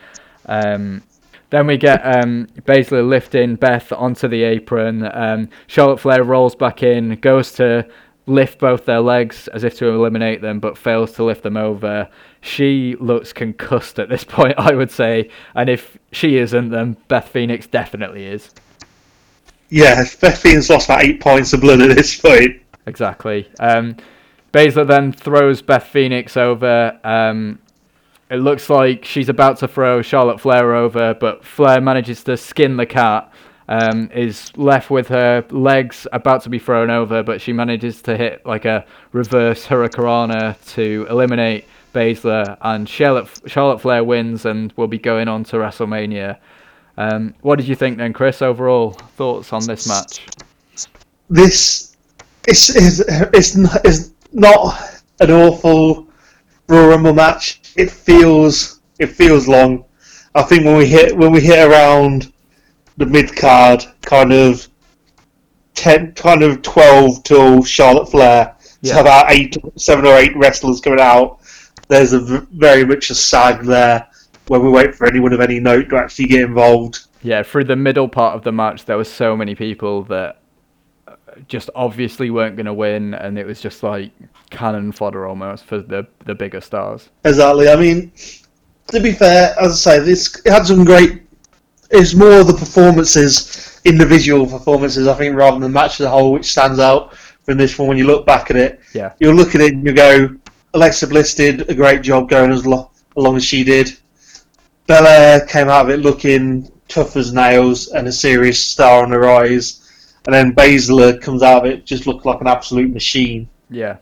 Um, 0.46 1.04
then 1.50 1.68
we 1.68 1.78
get 1.78 2.02
um, 2.02 2.48
lifting 2.68 3.56
Beth 3.56 3.92
onto 3.92 4.28
the 4.28 4.44
apron. 4.44 5.10
Um, 5.14 5.50
Charlotte 5.68 6.00
Flair 6.00 6.24
rolls 6.24 6.56
back 6.56 6.84
in, 6.84 7.16
goes 7.20 7.52
to 7.54 7.88
lift 8.28 8.60
both 8.60 8.86
their 8.86 9.02
legs 9.02 9.48
as 9.50 9.64
if 9.64 9.78
to 9.78 9.88
eliminate 9.88 10.42
them, 10.42 10.60
but 10.60 10.78
fails 10.78 11.12
to 11.14 11.24
lift 11.24 11.44
them 11.44 11.58
over. 11.58 12.10
She 12.42 12.96
looks 13.00 13.34
concussed 13.34 14.00
at 14.00 14.10
this 14.10 14.24
point, 14.28 14.56
I 14.58 14.74
would 14.74 14.92
say. 14.92 15.30
And 15.54 15.70
if 15.70 15.98
she 16.12 16.38
isn't, 16.38 16.70
then 16.70 16.98
Beth 17.08 17.30
Phoenix 17.30 17.68
definitely 17.68 18.26
is. 18.26 18.52
Yeah, 19.70 20.04
Beth 20.22 20.40
Phoenix 20.40 20.70
lost 20.70 20.90
about 20.90 21.04
eight 21.04 21.20
points 21.20 21.54
of 21.54 21.62
blood 21.62 21.82
at 21.82 21.96
this 21.96 22.20
point. 22.20 22.62
Exactly. 22.86 23.50
Um, 23.60 23.98
Baszler 24.54 24.88
then 24.88 25.12
throws 25.12 25.62
Beth 25.62 25.86
Phoenix 25.86 26.38
over. 26.38 26.98
Um, 27.04 27.60
it 28.30 28.38
looks 28.38 28.70
like 28.70 29.06
she's 29.06 29.30
about 29.30 29.58
to 29.60 29.68
throw 29.68 30.02
Charlotte 30.02 30.40
Flair 30.40 30.74
over, 30.76 31.14
but 31.14 31.44
Flair 31.44 31.82
manages 31.82 32.24
to 32.24 32.38
skin 32.38 32.78
the 32.78 32.86
cat. 32.86 33.32
Um, 33.68 34.12
is 34.14 34.56
left 34.56 34.92
with 34.92 35.08
her 35.08 35.44
legs 35.50 36.06
about 36.14 36.44
to 36.44 36.50
be 36.50 36.60
thrown 36.60 36.92
over, 36.92 37.24
but 37.24 37.42
she 37.42 37.52
manages 37.52 38.00
to 38.04 38.16
hit 38.16 38.46
like 38.46 38.66
a 38.66 38.86
reverse 39.12 39.66
hurricanrana 39.66 40.56
to 40.74 41.08
eliminate 41.10 41.66
Baszler, 41.96 42.58
and 42.62 42.88
Charlotte, 42.88 43.30
Charlotte 43.48 43.80
Flair 43.80 44.04
wins 44.04 44.46
and 44.46 44.72
will 44.76 44.88
be 44.88 45.00
going 45.00 45.28
on 45.28 45.46
to 45.46 45.56
WrestleMania. 45.56 46.38
Um, 46.98 47.34
what 47.42 47.56
did 47.56 47.68
you 47.68 47.76
think 47.76 47.98
then, 47.98 48.14
Chris? 48.14 48.42
Overall 48.42 48.92
thoughts 48.92 49.52
on 49.54 49.66
this 49.66 49.88
match? 49.88 50.28
This 51.30 51.96
is 52.48 52.76
is 52.76 53.00
is, 53.34 53.58
is 53.84 54.14
not 54.34 54.78
an 55.20 55.32
awful 55.32 56.08
Royal 56.68 56.90
Rumble 56.90 57.14
match. 57.14 57.62
It 57.76 57.90
feels 57.90 58.82
it 59.00 59.08
feels 59.08 59.48
long. 59.48 59.86
I 60.36 60.44
think 60.44 60.66
when 60.66 60.78
we 60.78 60.86
hit 60.86 61.18
when 61.18 61.32
we 61.32 61.42
hit 61.42 61.68
around 61.68 62.32
the 62.98 63.06
mid 63.06 63.36
card, 63.36 63.84
kind 64.02 64.32
of 64.34 64.68
ten, 65.74 66.14
kind 66.14 66.44
of 66.44 66.62
twelve 66.62 67.24
till 67.24 67.64
Charlotte 67.64 68.10
Flair, 68.10 68.56
Yeah. 68.82 68.96
to 68.96 69.02
about 69.02 69.32
eight, 69.32 69.58
seven 69.78 70.06
or 70.06 70.16
eight 70.16 70.36
wrestlers 70.36 70.80
coming 70.82 71.00
out. 71.00 71.40
There's 71.88 72.14
a 72.14 72.20
v- 72.20 72.48
very 72.54 72.86
much 72.86 73.10
a 73.10 73.16
sag 73.16 73.64
there 73.64 74.08
when 74.48 74.64
we 74.64 74.70
wait 74.70 74.96
for 74.96 75.06
anyone 75.08 75.34
of 75.34 75.42
any 75.42 75.60
note 75.60 75.90
to 75.90 75.98
actually 75.98 76.26
get 76.28 76.42
involved. 76.42 77.00
Yeah, 77.22 77.44
through 77.44 77.66
the 77.66 77.76
middle 77.76 78.08
part 78.08 78.36
of 78.36 78.44
the 78.44 78.52
match, 78.52 78.86
there 78.86 78.98
were 78.98 79.04
so 79.04 79.36
many 79.36 79.56
people 79.56 80.04
that 80.04 80.40
just 81.48 81.70
obviously 81.76 82.30
weren't 82.30 82.56
going 82.56 82.66
to 82.68 82.74
win, 82.74 83.14
and 83.14 83.38
it 83.38 83.46
was 83.46 83.60
just 83.60 83.84
like 83.84 84.12
cannon 84.52 84.92
fodder 84.92 85.26
almost 85.28 85.66
for 85.66 85.80
the 85.80 86.08
the 86.26 86.34
bigger 86.34 86.62
stars. 86.62 87.10
Exactly. 87.26 87.68
I 87.68 87.76
mean, 87.76 88.12
to 88.88 89.00
be 89.02 89.12
fair, 89.12 89.54
as 89.60 89.72
I 89.86 89.98
say, 89.98 90.00
this 90.00 90.42
it 90.46 90.52
had 90.52 90.66
some 90.66 90.86
great. 90.86 91.24
It's 91.92 92.14
more 92.16 92.44
the 92.44 92.54
performances, 92.54 93.80
individual 93.86 94.46
performances, 94.48 95.08
I 95.08 95.14
think, 95.14 95.36
rather 95.36 95.56
than 95.56 95.62
the 95.62 95.70
match 95.70 96.00
as 96.00 96.08
a 96.08 96.10
whole, 96.10 96.32
which 96.34 96.52
stands 96.52 96.80
out 96.80 97.16
from 97.44 97.58
this 97.58 97.78
one. 97.78 97.88
When 97.88 97.98
you 97.98 98.06
look 98.08 98.26
back 98.26 98.50
at 98.50 98.58
it, 98.58 98.80
Yeah. 98.94 99.12
you'll 99.20 99.36
look 99.36 99.56
at 99.56 99.62
it 99.62 99.74
and 99.74 99.86
you 99.86 99.94
go, 99.94 100.30
Alexa 100.74 101.08
Bliss 101.08 101.36
did 101.36 101.70
a 101.70 101.74
great 101.74 102.02
job 102.02 102.30
going 102.30 102.52
as 102.52 102.66
lo- 102.66 102.90
along 103.16 103.38
as 103.38 103.46
she 103.46 103.64
did. 103.64 103.92
Belair 104.88 105.42
came 105.48 105.70
out 105.70 105.86
of 105.86 105.90
it 105.92 106.00
looking 106.00 106.70
tough 106.88 107.16
as 107.16 107.34
nails 107.34 107.88
and 107.90 108.08
a 108.08 108.12
serious 108.12 108.60
star 108.60 109.04
on 109.04 109.10
the 109.12 109.18
rise. 109.20 109.82
And 110.26 110.34
then 110.34 110.54
Baszler 110.54 111.22
comes 111.22 111.44
out 111.44 111.66
of 111.66 111.72
it 111.72 111.86
just 111.86 112.08
looked 112.08 112.26
like 112.26 112.42
an 112.42 112.48
absolute 112.48 112.92
machine. 112.92 113.48
Yeah. 113.70 113.98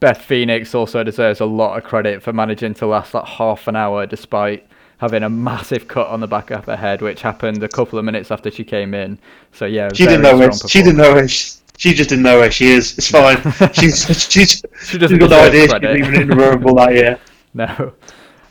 Beth 0.00 0.20
Phoenix 0.20 0.74
also 0.74 1.02
deserves 1.04 1.40
a 1.40 1.46
lot 1.46 1.76
of 1.78 1.84
credit 1.84 2.22
for 2.22 2.32
managing 2.32 2.74
to 2.74 2.86
last 2.86 3.14
like 3.14 3.24
half 3.24 3.68
an 3.68 3.76
hour 3.76 4.04
despite 4.06 4.66
having 5.04 5.22
a 5.22 5.28
massive 5.28 5.86
cut 5.86 6.06
on 6.06 6.20
the 6.20 6.26
back 6.26 6.50
of 6.50 6.64
her 6.64 6.76
head, 6.76 7.02
which 7.02 7.20
happened 7.20 7.62
a 7.62 7.68
couple 7.68 7.98
of 7.98 8.06
minutes 8.06 8.30
after 8.30 8.50
she 8.50 8.64
came 8.64 8.94
in. 8.94 9.18
So 9.52 9.66
yeah, 9.66 9.90
She 9.92 10.06
didn't 10.06 10.22
know 10.22 10.38
where 10.38 10.50
she 10.50 10.82
didn't 10.82 10.96
know 10.96 11.12
where 11.12 11.28
she, 11.28 11.58
she 11.76 11.92
just 11.92 12.08
didn't 12.08 12.24
know 12.24 12.38
where 12.38 12.50
she 12.50 12.68
is. 12.68 12.96
It's 12.96 13.10
fine. 13.10 13.36
she's 13.74 14.06
she's 14.30 14.64
She 14.82 14.96
doesn't 14.96 15.18
she's 15.18 15.28
got 15.28 15.30
no 15.30 15.44
idea 15.44 15.68
she's 15.68 16.06
even 16.06 16.22
in 16.22 16.28
the 16.28 16.36
Royal 16.36 16.52
Rumble 16.52 16.74
that 16.76 16.94
year. 16.94 17.20
No. 17.56 17.92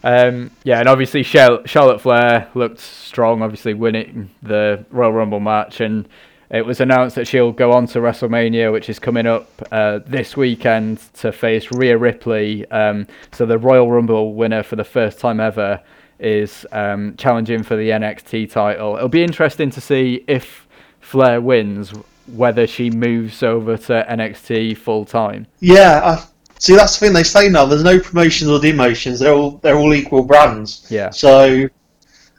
Um, 0.06 0.52
yeah, 0.64 0.80
and 0.80 0.88
obviously 0.88 1.24
Charlotte 1.24 2.00
Flair 2.00 2.48
looked 2.54 2.80
strong, 2.80 3.42
obviously 3.42 3.74
winning 3.74 4.30
the 4.42 4.86
Royal 4.92 5.12
Rumble 5.12 5.42
match, 5.42 5.82
and 5.82 6.08
it 6.50 6.66
was 6.66 6.80
announced 6.80 7.18
that 7.18 7.28
she'll 7.28 7.52
go 7.52 7.74
on 7.74 7.86
to 7.88 8.00
WrestleMania, 8.00 8.72
which 8.72 8.88
is 8.88 9.00
coming 9.00 9.26
up 9.28 9.50
uh, 9.74 10.00
this 10.08 10.38
weekend, 10.38 11.02
to 11.16 11.34
face 11.34 11.70
Rhea 11.70 11.98
Ripley. 11.98 12.66
Um, 12.72 13.08
so 13.34 13.46
the 13.46 13.58
Royal 13.58 13.92
Rumble 13.92 14.36
winner 14.36 14.64
for 14.64 14.78
the 14.78 14.86
first 14.86 15.20
time 15.20 15.42
ever 15.42 15.82
is 16.24 16.66
um, 16.72 17.16
challenging 17.18 17.64
for 17.64 17.76
the 17.76 17.90
NXT 17.90 18.52
title. 18.52 18.96
It'll 18.96 19.10
be 19.10 19.24
interesting 19.24 19.70
to 19.72 19.82
see 19.82 20.24
if 20.28 20.68
Flair 21.02 21.42
wins, 21.42 21.94
whether 22.28 22.66
she 22.66 22.90
moves 22.90 23.44
over 23.44 23.78
to 23.78 24.06
NXT 24.10 24.78
full 24.78 25.06
time. 25.06 25.46
Yeah, 25.60 26.02
I, 26.04 26.26
see 26.60 26.76
that's 26.76 26.98
the 26.98 27.06
thing 27.06 27.14
they 27.14 27.24
say 27.24 27.50
now. 27.50 27.66
There's 27.66 27.84
no 27.84 28.00
promotions 28.00 28.50
or 28.50 28.60
demotions. 28.60 29.20
They're 29.20 29.34
all 29.34 29.58
they're 29.58 29.78
all 29.78 29.94
equal 29.94 30.24
brands. 30.24 30.88
Yeah. 30.90 31.10
So 31.10 31.68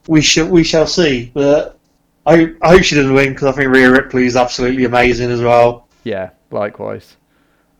we 0.09 0.23
shall 0.23 0.49
we 0.49 0.65
shall 0.65 0.87
see. 0.87 1.31
But 1.35 1.79
I 2.27 2.55
I 2.63 2.71
hope 2.71 2.83
she 2.83 2.97
doesn't 2.97 3.13
win 3.13 3.35
because 3.35 3.49
I 3.49 3.53
think 3.53 3.75
Rhea 3.75 3.91
Ripley 3.91 4.27
is 4.27 4.37
absolutely 4.37 4.85
amazing 4.85 5.31
as 5.31 5.41
well. 5.41 5.89
Yeah, 6.05 6.31
likewise. 6.51 7.17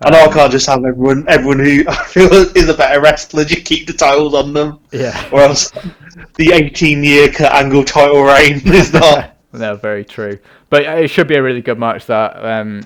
I 0.05 0.11
know 0.11 0.21
I 0.25 0.33
can't 0.33 0.53
just 0.53 0.67
have 0.67 0.85
everyone 0.85 1.25
everyone 1.29 1.59
who 1.61 1.85
I 1.89 1.95
feel 2.05 2.33
is 2.33 2.69
a 2.69 2.75
better 2.75 3.01
wrestler 3.01 3.45
just 3.45 3.65
keep 3.65 3.87
the 3.87 3.93
titles 3.93 4.35
on 4.35 4.53
them, 4.53 4.79
Yeah. 4.93 5.29
or 5.33 5.41
else 5.41 5.71
the 6.37 6.53
18 6.53 7.03
year 7.03 7.29
Kurt 7.31 7.53
Angle 7.53 7.85
title 7.85 8.23
reign 8.23 8.61
is 8.67 8.93
not. 8.93 9.37
no, 9.53 9.77
very 9.77 10.05
true. 10.05 10.39
But 10.71 10.83
it 10.83 11.09
should 11.09 11.29
be 11.29 11.37
a 11.37 11.43
really 11.43 11.63
good 11.63 11.79
match. 11.79 12.07
That 12.07 12.45
um, 12.45 12.83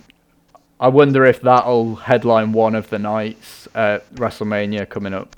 I 0.78 0.88
wonder 0.88 1.24
if 1.24 1.40
that'll 1.40 1.96
headline 1.96 2.52
one 2.52 2.74
of 2.74 2.88
the 2.90 2.98
nights 2.98 3.66
at 3.74 4.08
WrestleMania 4.14 4.88
coming 4.88 5.14
up. 5.14 5.36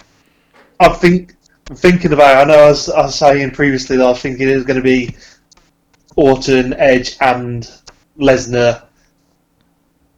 I 0.81 0.89
think 0.91 1.35
thinking 1.77 2.13
about. 2.13 2.37
It, 2.37 2.41
I 2.43 2.45
know 2.45 2.65
I 2.65 2.69
was, 2.69 2.89
I 2.91 3.03
was 3.03 3.15
saying 3.15 3.53
previously 3.53 3.97
that 3.97 4.05
I 4.05 4.11
was 4.11 4.21
thinking 4.21 4.49
it 4.49 4.57
was 4.57 4.65
going 4.65 4.79
to 4.79 4.83
be 4.83 5.15
Orton, 6.17 6.75
Edge, 6.75 7.17
and 7.21 7.71
Lesnar, 8.19 8.85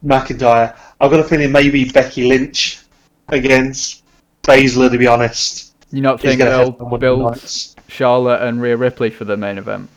McIntyre. 0.05 0.77
I've 1.03 1.11
got 1.11 1.21
a 1.21 1.25
feeling 1.25 1.53
maybe 1.53 1.91
Becky 1.91 2.25
Lynch 2.25 2.81
against 3.29 4.05
Baszler. 4.45 4.91
To 4.91 4.97
be 4.99 5.09
honest, 5.09 5.75
You're 5.91 6.03
not 6.03 6.21
thinking 6.21 6.47
think 6.47 6.79
they'll 6.79 6.99
build 6.99 7.33
nights. 7.33 7.77
Charlotte 7.89 8.41
and 8.43 8.63
Rhea 8.63 8.77
Ripley 8.77 9.11
for 9.11 9.25
the 9.25 9.37
main 9.37 9.59
event? 9.59 9.91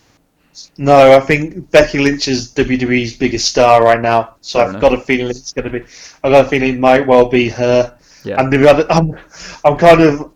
No, 0.77 1.15
I 1.15 1.19
think 1.19 1.69
Becky 1.71 1.99
Lynch 1.99 2.27
is 2.27 2.53
WWE's 2.53 3.15
biggest 3.17 3.47
star 3.49 3.83
right 3.83 4.01
now. 4.01 4.35
So 4.41 4.59
Fair 4.59 4.63
I've 4.63 4.69
enough. 4.71 4.81
got 4.81 4.93
a 4.93 5.01
feeling 5.01 5.29
it's 5.29 5.53
going 5.53 5.71
to 5.71 5.79
be. 5.79 5.85
I've 6.23 6.31
got 6.31 6.45
a 6.45 6.49
feeling 6.49 6.75
it 6.75 6.79
might 6.79 7.05
well 7.05 7.27
be 7.27 7.49
her. 7.49 7.97
Yeah. 8.23 8.39
And 8.39 8.51
the 8.51 8.69
other, 8.69 8.85
I'm, 8.89 9.17
I'm 9.63 9.77
kind 9.77 10.01
of. 10.01 10.31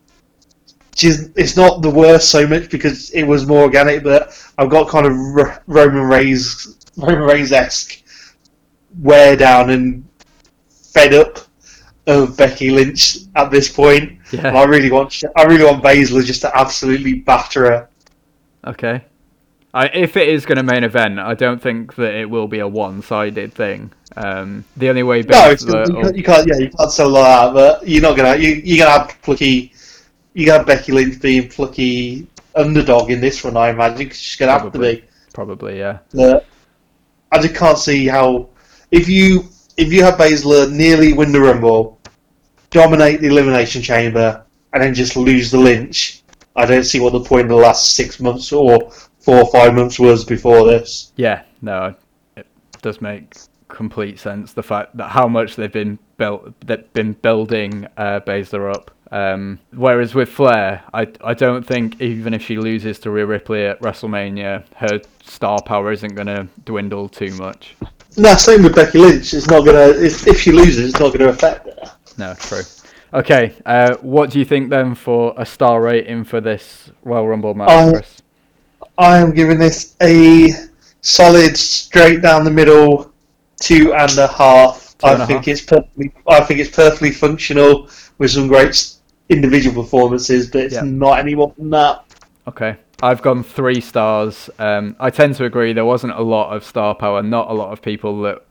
She's, 0.96 1.30
it's 1.36 1.56
not 1.56 1.82
the 1.82 1.90
worst 1.90 2.30
so 2.30 2.46
much 2.46 2.70
because 2.70 3.10
it 3.12 3.24
was 3.24 3.48
more 3.48 3.64
organic, 3.64 4.04
but 4.04 4.38
I've 4.58 4.70
got 4.70 4.90
kind 4.90 5.08
of 5.08 5.14
Roman 5.66 6.04
Reigns, 6.04 6.78
Roman 6.98 7.22
Reigns 7.24 7.54
esque 7.54 8.04
wear 9.00 9.38
down 9.38 9.70
and 9.70 10.09
fed 11.00 11.14
up 11.14 11.40
of 12.08 12.36
Becky 12.38 12.72
Lynch 12.72 13.18
at 13.36 13.52
this 13.52 13.72
point. 13.72 14.20
And 14.34 14.58
I 14.58 14.64
really 14.64 14.92
want, 14.92 15.24
I 15.36 15.44
really 15.44 15.64
want 15.64 15.84
Baszler 15.84 16.24
just 16.26 16.42
to 16.42 16.58
absolutely 16.58 17.16
batter 17.16 17.66
her. 17.66 17.90
Okay. 18.66 19.04
I, 19.74 19.88
if 19.88 20.18
it 20.18 20.28
is 20.28 20.46
going 20.46 20.58
to 20.58 20.64
main 20.64 20.84
event, 20.84 21.20
I 21.20 21.36
don't 21.36 21.62
think 21.62 21.96
that 21.96 22.16
it 22.16 22.30
will 22.30 22.48
be 22.48 22.60
a 22.60 22.68
one-sided 22.68 23.54
thing. 23.54 23.92
Um, 24.18 24.66
the 24.76 24.90
only 24.90 25.04
way 25.04 25.22
No, 25.22 25.52
it's, 25.52 25.64
you, 25.64 25.72
can't, 25.72 26.18
you 26.18 26.24
can't. 26.24 26.48
Yeah, 26.48 26.58
you 26.58 26.72
can't 26.72 26.92
sell 26.92 27.12
that. 27.12 27.54
But 27.54 27.88
you're 27.88 28.02
not 28.02 28.18
gonna. 28.18 28.36
You, 28.38 28.56
you're 28.66 28.84
gonna 28.84 28.98
have 29.06 29.22
plucky. 29.22 29.72
You 30.34 30.48
gonna 30.48 30.58
have 30.60 30.68
Becky 30.68 30.92
Lynch 30.92 31.22
being 31.22 31.48
plucky 31.48 32.26
underdog 32.56 33.12
in 33.12 33.22
this 33.22 33.44
one, 33.44 33.56
I 33.56 33.70
imagine. 33.70 34.08
'cause 34.08 34.18
she's 34.18 34.36
gonna 34.36 34.54
have 34.54 34.72
to 34.72 34.80
be. 34.80 35.04
probably, 35.34 35.78
yeah. 35.78 36.00
But 36.12 36.48
I 37.32 37.40
just 37.40 37.54
can't 37.54 37.78
see 37.78 38.08
how. 38.08 38.50
If 38.90 39.08
you 39.08 39.48
if 39.80 39.94
you 39.94 40.04
have 40.04 40.16
Baszler 40.16 40.70
nearly 40.70 41.14
win 41.14 41.32
the 41.32 41.40
Rumble, 41.40 42.00
dominate 42.70 43.22
the 43.22 43.28
Elimination 43.28 43.82
Chamber, 43.82 44.46
and 44.74 44.84
then 44.84 44.94
just 44.94 45.16
lose 45.16 45.52
the 45.52 45.58
Lynch, 45.58 46.22
I 46.58 46.66
don't 46.66 46.84
see 46.84 47.00
what 47.00 47.14
the 47.14 47.22
point 47.22 47.44
of 47.44 47.50
the 47.50 47.56
last 47.56 47.96
six 47.96 48.20
months 48.20 48.52
or 48.52 48.92
four 49.20 49.38
or 49.38 49.52
five 49.52 49.74
months 49.74 49.98
was 49.98 50.26
before 50.26 50.66
this. 50.66 51.14
Yeah, 51.16 51.44
no, 51.62 51.96
it 52.36 52.46
does 52.82 53.00
make 53.00 53.36
complete 53.70 54.20
sense. 54.20 54.52
The 54.52 54.64
fact 54.64 54.98
that 54.98 55.08
how 55.08 55.30
much 55.30 55.56
they've 55.56 55.72
been 55.72 55.98
built, 56.18 56.54
they've 56.66 56.92
been 56.92 57.14
building 57.14 57.88
uh, 57.96 58.20
Baszler 58.20 58.76
up. 58.76 58.92
Um, 59.12 59.60
whereas 59.72 60.14
with 60.14 60.30
Flair, 60.30 60.84
I 60.94 61.08
I 61.24 61.34
don't 61.34 61.66
think 61.66 62.02
even 62.02 62.34
if 62.34 62.44
she 62.44 62.58
loses 62.58 63.00
to 63.00 63.12
Rhea 63.12 63.26
Ripley 63.26 63.66
at 63.66 63.80
WrestleMania, 63.80 64.66
her 64.76 65.00
star 65.24 65.62
power 65.64 65.92
isn't 65.94 66.16
going 66.16 66.28
to 66.28 66.48
dwindle 66.66 67.08
too 67.08 67.34
much. 67.36 67.76
No, 68.18 68.34
same 68.36 68.64
with 68.64 68.76
Becky 68.76 68.98
Lynch. 68.98 69.34
It's 69.34 69.48
not 69.48 69.66
gonna. 69.66 69.88
If, 69.90 70.28
if 70.28 70.40
she 70.42 70.52
loses, 70.52 70.90
it's 70.90 71.00
not 71.00 71.14
gonna 71.14 71.30
affect 71.30 71.66
her. 71.66 71.92
No, 72.18 72.34
true. 72.36 72.62
Okay, 73.14 73.56
uh, 73.66 73.96
what 74.02 74.30
do 74.30 74.40
you 74.40 74.46
think 74.46 74.70
then 74.70 74.94
for 74.94 75.34
a 75.38 75.46
star 75.46 75.82
rating 75.82 76.24
for 76.24 76.42
this 76.42 76.92
Royal 77.04 77.28
Rumble 77.28 77.54
match, 77.56 77.70
Um, 77.70 77.94
Chris? 77.94 78.22
I 78.98 79.18
am 79.18 79.32
giving 79.34 79.58
this 79.58 79.96
a 80.02 80.50
solid, 81.02 81.58
straight 81.58 82.22
down 82.22 82.44
the 82.44 82.52
middle, 82.52 83.12
two 83.60 83.94
and 83.94 84.16
a 84.18 84.28
half. 84.28 84.96
Two 85.00 85.08
I 85.08 85.26
think 85.26 85.40
half. 85.40 85.48
it's 85.48 85.62
perfectly. 85.62 86.12
I 86.28 86.42
think 86.42 86.60
it's 86.60 86.76
perfectly 86.76 87.12
functional 87.12 87.90
with 88.18 88.32
some 88.32 88.48
great 88.48 88.94
individual 89.30 89.82
performances, 89.84 90.48
but 90.50 90.62
it's 90.64 90.76
Yeah. 90.76 90.82
not 90.84 91.20
any 91.20 91.36
more 91.36 91.54
than 91.58 91.70
that. 91.72 92.04
Okay. 92.48 92.76
I've 93.02 93.22
gone 93.22 93.44
three 93.44 93.80
stars. 93.80 94.50
Um, 94.60 94.96
I 95.00 95.10
tend 95.10 95.36
to 95.36 95.46
agree 95.46 95.72
there 95.72 95.86
wasn't 95.86 96.14
a 96.14 96.22
lot 96.22 96.54
of 96.54 96.66
star 96.66 96.94
power, 96.94 97.24
not 97.24 97.50
a 97.50 97.54
lot 97.54 97.72
of 97.72 97.82
people 97.82 98.22
that 98.24 98.46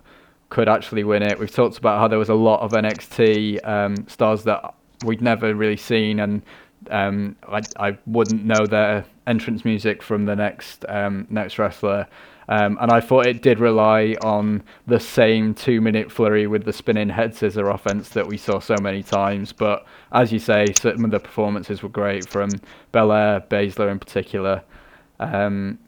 could 0.49 0.69
actually 0.69 1.05
win 1.05 1.23
it. 1.23 1.39
We've 1.39 1.53
talked 1.53 1.77
about 1.77 1.99
how 1.99 2.09
there 2.09 2.19
was 2.19 2.31
a 2.31 2.35
lot 2.35 2.61
of 2.61 2.73
NXT 2.73 3.67
um, 3.69 4.09
stars 4.09 4.45
that 4.45 4.75
we'd 5.05 5.21
never 5.21 5.55
really 5.55 5.77
seen, 5.77 6.19
and 6.19 6.43
um, 6.91 7.37
I, 7.49 7.63
I 7.79 7.99
wouldn't 8.07 8.45
know 8.45 8.67
their 8.67 9.05
entrance 9.27 9.65
music 9.65 10.03
from 10.03 10.25
the 10.25 10.37
next 10.37 10.85
um, 10.89 11.27
next 11.31 11.59
wrestler. 11.59 12.07
Um, 12.51 12.79
and 12.81 12.91
I 12.91 13.01
thought 13.01 13.27
it 13.27 13.43
did 13.43 13.61
rely 13.61 14.17
on 14.23 14.63
the 14.87 14.99
same 14.99 15.53
two 15.53 15.83
minute 15.83 16.11
flurry 16.11 16.47
with 16.47 16.65
the 16.65 16.73
spinning 16.73 17.11
head 17.11 17.35
scissor 17.35 17.69
offense 17.69 18.09
that 18.11 18.27
we 18.27 18.39
saw 18.39 18.59
so 18.59 18.75
many 18.81 19.03
times. 19.03 19.53
But 19.53 19.87
as 20.13 20.33
you 20.33 20.39
say, 20.39 20.67
some 20.81 21.05
of 21.05 21.11
the 21.11 21.21
performances 21.21 21.83
were 21.83 21.91
great 21.91 22.27
from 22.27 22.49
Belair, 22.91 23.41
Baszler 23.41 23.91
in 23.93 23.99
particular. 23.99 24.63
Um, 25.21 25.79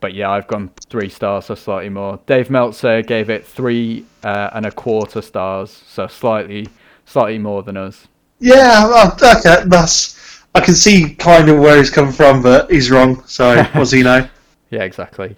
but 0.00 0.14
yeah, 0.14 0.30
I've 0.30 0.48
gone 0.48 0.70
three 0.88 1.10
stars, 1.10 1.44
so 1.46 1.54
slightly 1.54 1.90
more. 1.90 2.18
Dave 2.26 2.50
Meltzer 2.50 3.02
gave 3.02 3.30
it 3.30 3.46
three 3.46 4.04
uh, 4.24 4.50
and 4.52 4.66
a 4.66 4.72
quarter 4.72 5.22
stars, 5.22 5.70
so 5.86 6.06
slightly, 6.06 6.66
slightly 7.04 7.38
more 7.38 7.62
than 7.62 7.76
us. 7.76 8.08
Yeah, 8.40 8.86
well, 8.86 9.12
okay, 9.12 9.62
that's. 9.66 10.18
I 10.54 10.60
can 10.60 10.74
see 10.74 11.14
kind 11.14 11.48
of 11.48 11.58
where 11.58 11.76
he's 11.78 11.90
come 11.90 12.12
from, 12.12 12.42
but 12.42 12.70
he's 12.70 12.90
wrong. 12.90 13.22
So 13.26 13.56
what 13.62 13.72
does 13.74 13.92
he 13.92 14.02
know? 14.02 14.28
Yeah, 14.70 14.82
exactly. 14.82 15.36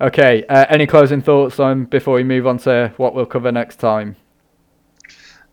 Okay, 0.00 0.44
uh, 0.48 0.66
any 0.70 0.86
closing 0.86 1.20
thoughts 1.20 1.60
on 1.60 1.84
before 1.84 2.14
we 2.14 2.24
move 2.24 2.46
on 2.46 2.58
to 2.58 2.92
what 2.96 3.14
we'll 3.14 3.26
cover 3.26 3.52
next 3.52 3.76
time? 3.76 4.16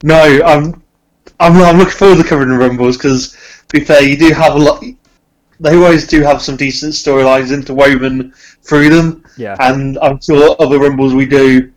No, 0.04 0.16
I'm, 0.46 0.82
I'm, 1.40 1.58
I'm 1.62 1.78
looking 1.78 1.94
forward 1.94 2.22
to 2.22 2.24
covering 2.24 2.50
the 2.50 2.58
Rumbles 2.58 2.98
because, 2.98 3.32
to 3.68 3.80
be 3.80 3.84
fair, 3.84 4.02
you 4.04 4.16
do 4.18 4.34
have 4.34 4.56
a 4.56 4.58
lot. 4.58 4.84
They 5.60 5.76
always 5.76 6.08
do 6.08 6.22
have 6.22 6.42
some 6.42 6.56
decent 6.56 6.94
storylines 6.94 7.52
interwoven 7.54 8.32
through 8.62 8.90
them, 8.90 9.24
Yeah. 9.38 9.56
and 9.60 9.98
I'm 10.00 10.22
sure 10.22 10.56
other 10.60 10.80
Rumbles 10.80 11.14
we 11.14 11.26
do, 11.26 11.72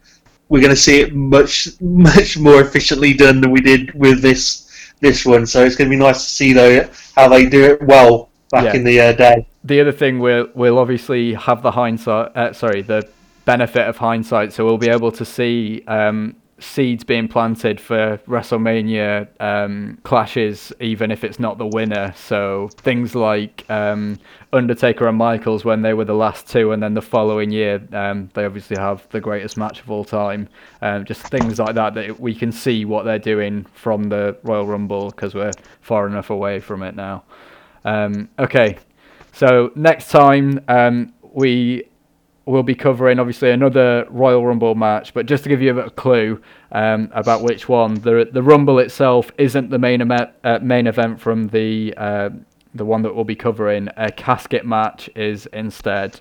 we're 0.48 0.60
going 0.60 0.74
to 0.74 0.80
see 0.80 1.00
it 1.00 1.14
much, 1.14 1.68
much 1.80 2.38
more 2.38 2.60
efficiently 2.60 3.14
done 3.14 3.40
than 3.40 3.50
we 3.50 3.60
did 3.60 3.92
with 3.94 4.20
this 4.20 4.69
this 5.00 5.24
one. 5.26 5.46
So 5.46 5.64
it's 5.64 5.76
going 5.76 5.90
to 5.90 5.96
be 5.96 5.98
nice 6.02 6.24
to 6.24 6.30
see 6.30 6.52
though 6.52 6.88
how 7.16 7.28
they 7.28 7.46
do 7.46 7.64
it 7.64 7.82
well 7.82 8.28
back 8.50 8.64
Yeah. 8.64 8.74
in 8.76 8.84
the 8.84 9.00
uh, 9.00 9.12
day. 9.12 9.46
the 9.64 9.80
other 9.80 9.92
thing 9.92 10.18
we'll 10.18 10.48
we'll 10.54 10.78
obviously 10.78 11.34
have 11.34 11.62
the 11.62 11.70
hindsight 11.70 12.36
uh, 12.36 12.52
sorry 12.52 12.82
the 12.82 13.08
benefit 13.44 13.86
of 13.88 13.96
hindsight 13.96 14.52
so 14.52 14.64
we'll 14.64 14.78
be 14.78 14.88
able 14.88 15.12
to 15.12 15.24
see 15.24 15.82
um, 15.86 16.34
seeds 16.60 17.04
being 17.04 17.26
planted 17.26 17.80
for 17.80 18.18
WrestleMania 18.28 19.28
um, 19.40 19.98
clashes 20.04 20.72
even 20.80 21.10
if 21.10 21.24
it's 21.24 21.40
not 21.40 21.58
the 21.58 21.66
winner. 21.66 22.12
So 22.16 22.68
things 22.76 23.14
like 23.14 23.68
um, 23.70 24.18
Undertaker 24.52 25.08
and 25.08 25.18
Michaels 25.18 25.64
when 25.64 25.82
they 25.82 25.94
were 25.94 26.04
the 26.04 26.14
last 26.14 26.48
two 26.48 26.72
and 26.72 26.82
then 26.82 26.94
the 26.94 27.02
following 27.02 27.50
year 27.50 27.82
um, 27.92 28.30
they 28.34 28.44
obviously 28.44 28.76
have 28.76 29.08
the 29.10 29.20
greatest 29.20 29.56
match 29.56 29.80
of 29.80 29.90
all 29.90 30.04
time. 30.04 30.48
Um, 30.82 31.04
just 31.04 31.22
things 31.22 31.58
like 31.58 31.74
that 31.74 31.94
that 31.94 32.20
we 32.20 32.34
can 32.34 32.52
see 32.52 32.84
what 32.84 33.04
they're 33.04 33.18
doing 33.18 33.64
from 33.74 34.04
the 34.04 34.36
Royal 34.42 34.66
Rumble 34.66 35.10
because 35.10 35.34
we're 35.34 35.52
far 35.80 36.06
enough 36.06 36.30
away 36.30 36.60
from 36.60 36.82
it 36.82 36.94
now. 36.94 37.24
Um, 37.84 38.28
okay. 38.38 38.78
So 39.32 39.72
next 39.74 40.10
time 40.10 40.60
um, 40.68 41.14
we 41.32 41.89
will 42.50 42.62
be 42.62 42.74
covering 42.74 43.18
obviously 43.18 43.50
another 43.50 44.06
Royal 44.10 44.44
Rumble 44.44 44.74
match, 44.74 45.14
but 45.14 45.26
just 45.26 45.42
to 45.44 45.48
give 45.48 45.62
you 45.62 45.78
a 45.78 45.80
of 45.80 45.96
clue 45.96 46.40
um, 46.72 47.10
about 47.12 47.42
which 47.42 47.68
one, 47.68 47.94
the 47.94 48.28
the 48.30 48.42
Rumble 48.42 48.78
itself 48.78 49.30
isn't 49.38 49.70
the 49.70 49.78
main 49.78 50.00
eme- 50.00 50.30
uh, 50.44 50.58
main 50.60 50.86
event 50.86 51.20
from 51.20 51.48
the 51.48 51.94
uh, 51.96 52.30
the 52.74 52.84
one 52.84 53.02
that 53.02 53.14
we'll 53.14 53.24
be 53.24 53.36
covering. 53.36 53.88
A 53.96 54.10
casket 54.10 54.66
match 54.66 55.08
is 55.14 55.46
instead. 55.52 56.20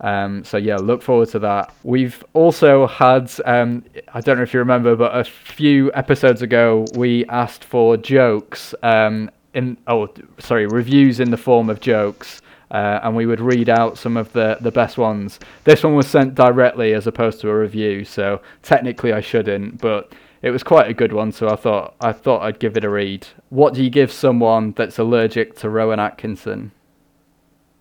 Um, 0.00 0.44
so 0.44 0.56
yeah, 0.56 0.76
look 0.76 1.02
forward 1.02 1.28
to 1.30 1.40
that. 1.40 1.74
We've 1.82 2.22
also 2.32 2.86
had, 2.86 3.32
um, 3.44 3.84
I 4.14 4.20
don't 4.20 4.36
know 4.36 4.44
if 4.44 4.54
you 4.54 4.60
remember, 4.60 4.94
but 4.94 5.16
a 5.16 5.24
few 5.24 5.92
episodes 5.92 6.40
ago 6.40 6.84
we 6.94 7.24
asked 7.26 7.64
for 7.64 7.96
jokes 7.96 8.76
um, 8.84 9.28
in, 9.54 9.76
oh 9.88 10.08
sorry, 10.38 10.66
reviews 10.66 11.18
in 11.18 11.30
the 11.32 11.36
form 11.36 11.68
of 11.68 11.80
jokes 11.80 12.42
uh, 12.70 13.00
and 13.02 13.16
we 13.16 13.26
would 13.26 13.40
read 13.40 13.68
out 13.68 13.98
some 13.98 14.16
of 14.16 14.32
the, 14.32 14.58
the 14.60 14.70
best 14.70 14.98
ones. 14.98 15.38
This 15.64 15.82
one 15.82 15.94
was 15.94 16.06
sent 16.06 16.34
directly 16.34 16.94
as 16.94 17.06
opposed 17.06 17.40
to 17.40 17.50
a 17.50 17.58
review, 17.58 18.04
so 18.04 18.40
technically 18.62 19.12
I 19.12 19.20
shouldn't, 19.20 19.80
but 19.80 20.12
it 20.42 20.50
was 20.50 20.62
quite 20.62 20.88
a 20.88 20.94
good 20.94 21.12
one, 21.12 21.32
so 21.32 21.48
I 21.48 21.56
thought 21.56 21.94
I 22.00 22.12
thought 22.12 22.42
I'd 22.42 22.60
give 22.60 22.76
it 22.76 22.84
a 22.84 22.90
read. 22.90 23.26
What 23.48 23.74
do 23.74 23.82
you 23.82 23.90
give 23.90 24.12
someone 24.12 24.72
that's 24.72 24.98
allergic 24.98 25.56
to 25.58 25.70
Rowan 25.70 25.98
Atkinson? 25.98 26.70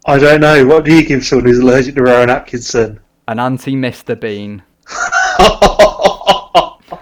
I 0.05 0.17
don't 0.17 0.41
know. 0.41 0.65
What 0.65 0.85
do 0.85 0.95
you 0.95 1.05
give 1.05 1.25
someone 1.25 1.45
who's 1.45 1.59
allergic 1.59 1.95
to 1.95 2.03
Rowan 2.03 2.29
Atkinson? 2.29 2.99
An 3.27 3.39
anti 3.39 3.75
Mr. 3.75 4.19
Bean. 4.19 4.63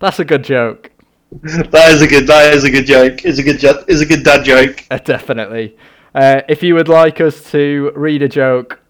That's 0.00 0.18
a 0.18 0.24
good 0.24 0.42
joke. 0.42 0.90
that 1.30 1.90
is 1.92 2.02
a 2.02 2.08
good. 2.08 2.26
That 2.26 2.54
is 2.54 2.64
a 2.64 2.70
good 2.70 2.86
joke. 2.86 3.24
Is 3.24 3.38
a 3.38 3.42
good. 3.42 3.62
Is 3.88 4.00
a 4.00 4.06
good 4.06 4.24
dad 4.24 4.44
joke. 4.44 4.84
Uh, 4.90 4.98
definitely. 4.98 5.76
Uh, 6.14 6.42
if 6.48 6.62
you 6.62 6.74
would 6.74 6.88
like 6.88 7.20
us 7.20 7.50
to 7.50 7.92
read 7.94 8.22
a 8.22 8.28
joke, 8.28 8.80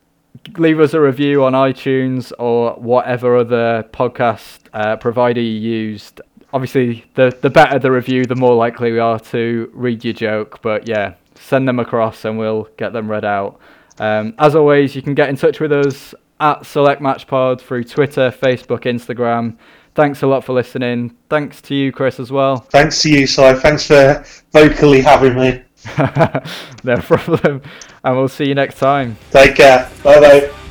leave 0.56 0.80
us 0.80 0.94
a 0.94 1.00
review 1.00 1.44
on 1.44 1.52
iTunes 1.52 2.32
or 2.38 2.72
whatever 2.74 3.36
other 3.36 3.88
podcast 3.92 4.60
uh, 4.72 4.96
provider 4.96 5.40
you 5.40 5.58
used. 5.58 6.20
Obviously, 6.52 7.04
the 7.14 7.36
the 7.40 7.50
better 7.50 7.78
the 7.78 7.90
review, 7.90 8.24
the 8.24 8.36
more 8.36 8.54
likely 8.54 8.92
we 8.92 8.98
are 8.98 9.18
to 9.20 9.70
read 9.72 10.04
your 10.04 10.14
joke. 10.14 10.60
But 10.62 10.88
yeah, 10.88 11.14
send 11.34 11.66
them 11.68 11.78
across 11.78 12.24
and 12.24 12.38
we'll 12.38 12.68
get 12.76 12.92
them 12.92 13.10
read 13.10 13.24
out. 13.24 13.60
Um, 13.98 14.34
as 14.38 14.54
always, 14.54 14.96
you 14.96 15.02
can 15.02 15.14
get 15.14 15.28
in 15.28 15.36
touch 15.36 15.60
with 15.60 15.72
us 15.72 16.14
at 16.40 16.66
Select 16.66 17.00
Match 17.00 17.26
Pod 17.26 17.60
through 17.60 17.84
Twitter, 17.84 18.30
Facebook, 18.30 18.80
Instagram. 18.80 19.56
Thanks 19.94 20.22
a 20.22 20.26
lot 20.26 20.42
for 20.42 20.54
listening. 20.54 21.14
Thanks 21.28 21.60
to 21.62 21.74
you, 21.74 21.92
Chris, 21.92 22.18
as 22.18 22.32
well. 22.32 22.56
Thanks 22.56 23.02
to 23.02 23.10
you, 23.10 23.26
Si. 23.26 23.54
Thanks 23.54 23.86
for 23.86 24.24
vocally 24.52 25.02
having 25.02 25.36
me. 25.36 25.62
no 26.84 26.96
problem. 26.98 27.62
And 28.04 28.16
we'll 28.16 28.28
see 28.28 28.48
you 28.48 28.54
next 28.54 28.78
time. 28.78 29.16
Take 29.30 29.56
care. 29.56 29.90
Bye 30.02 30.20
bye. 30.20 30.61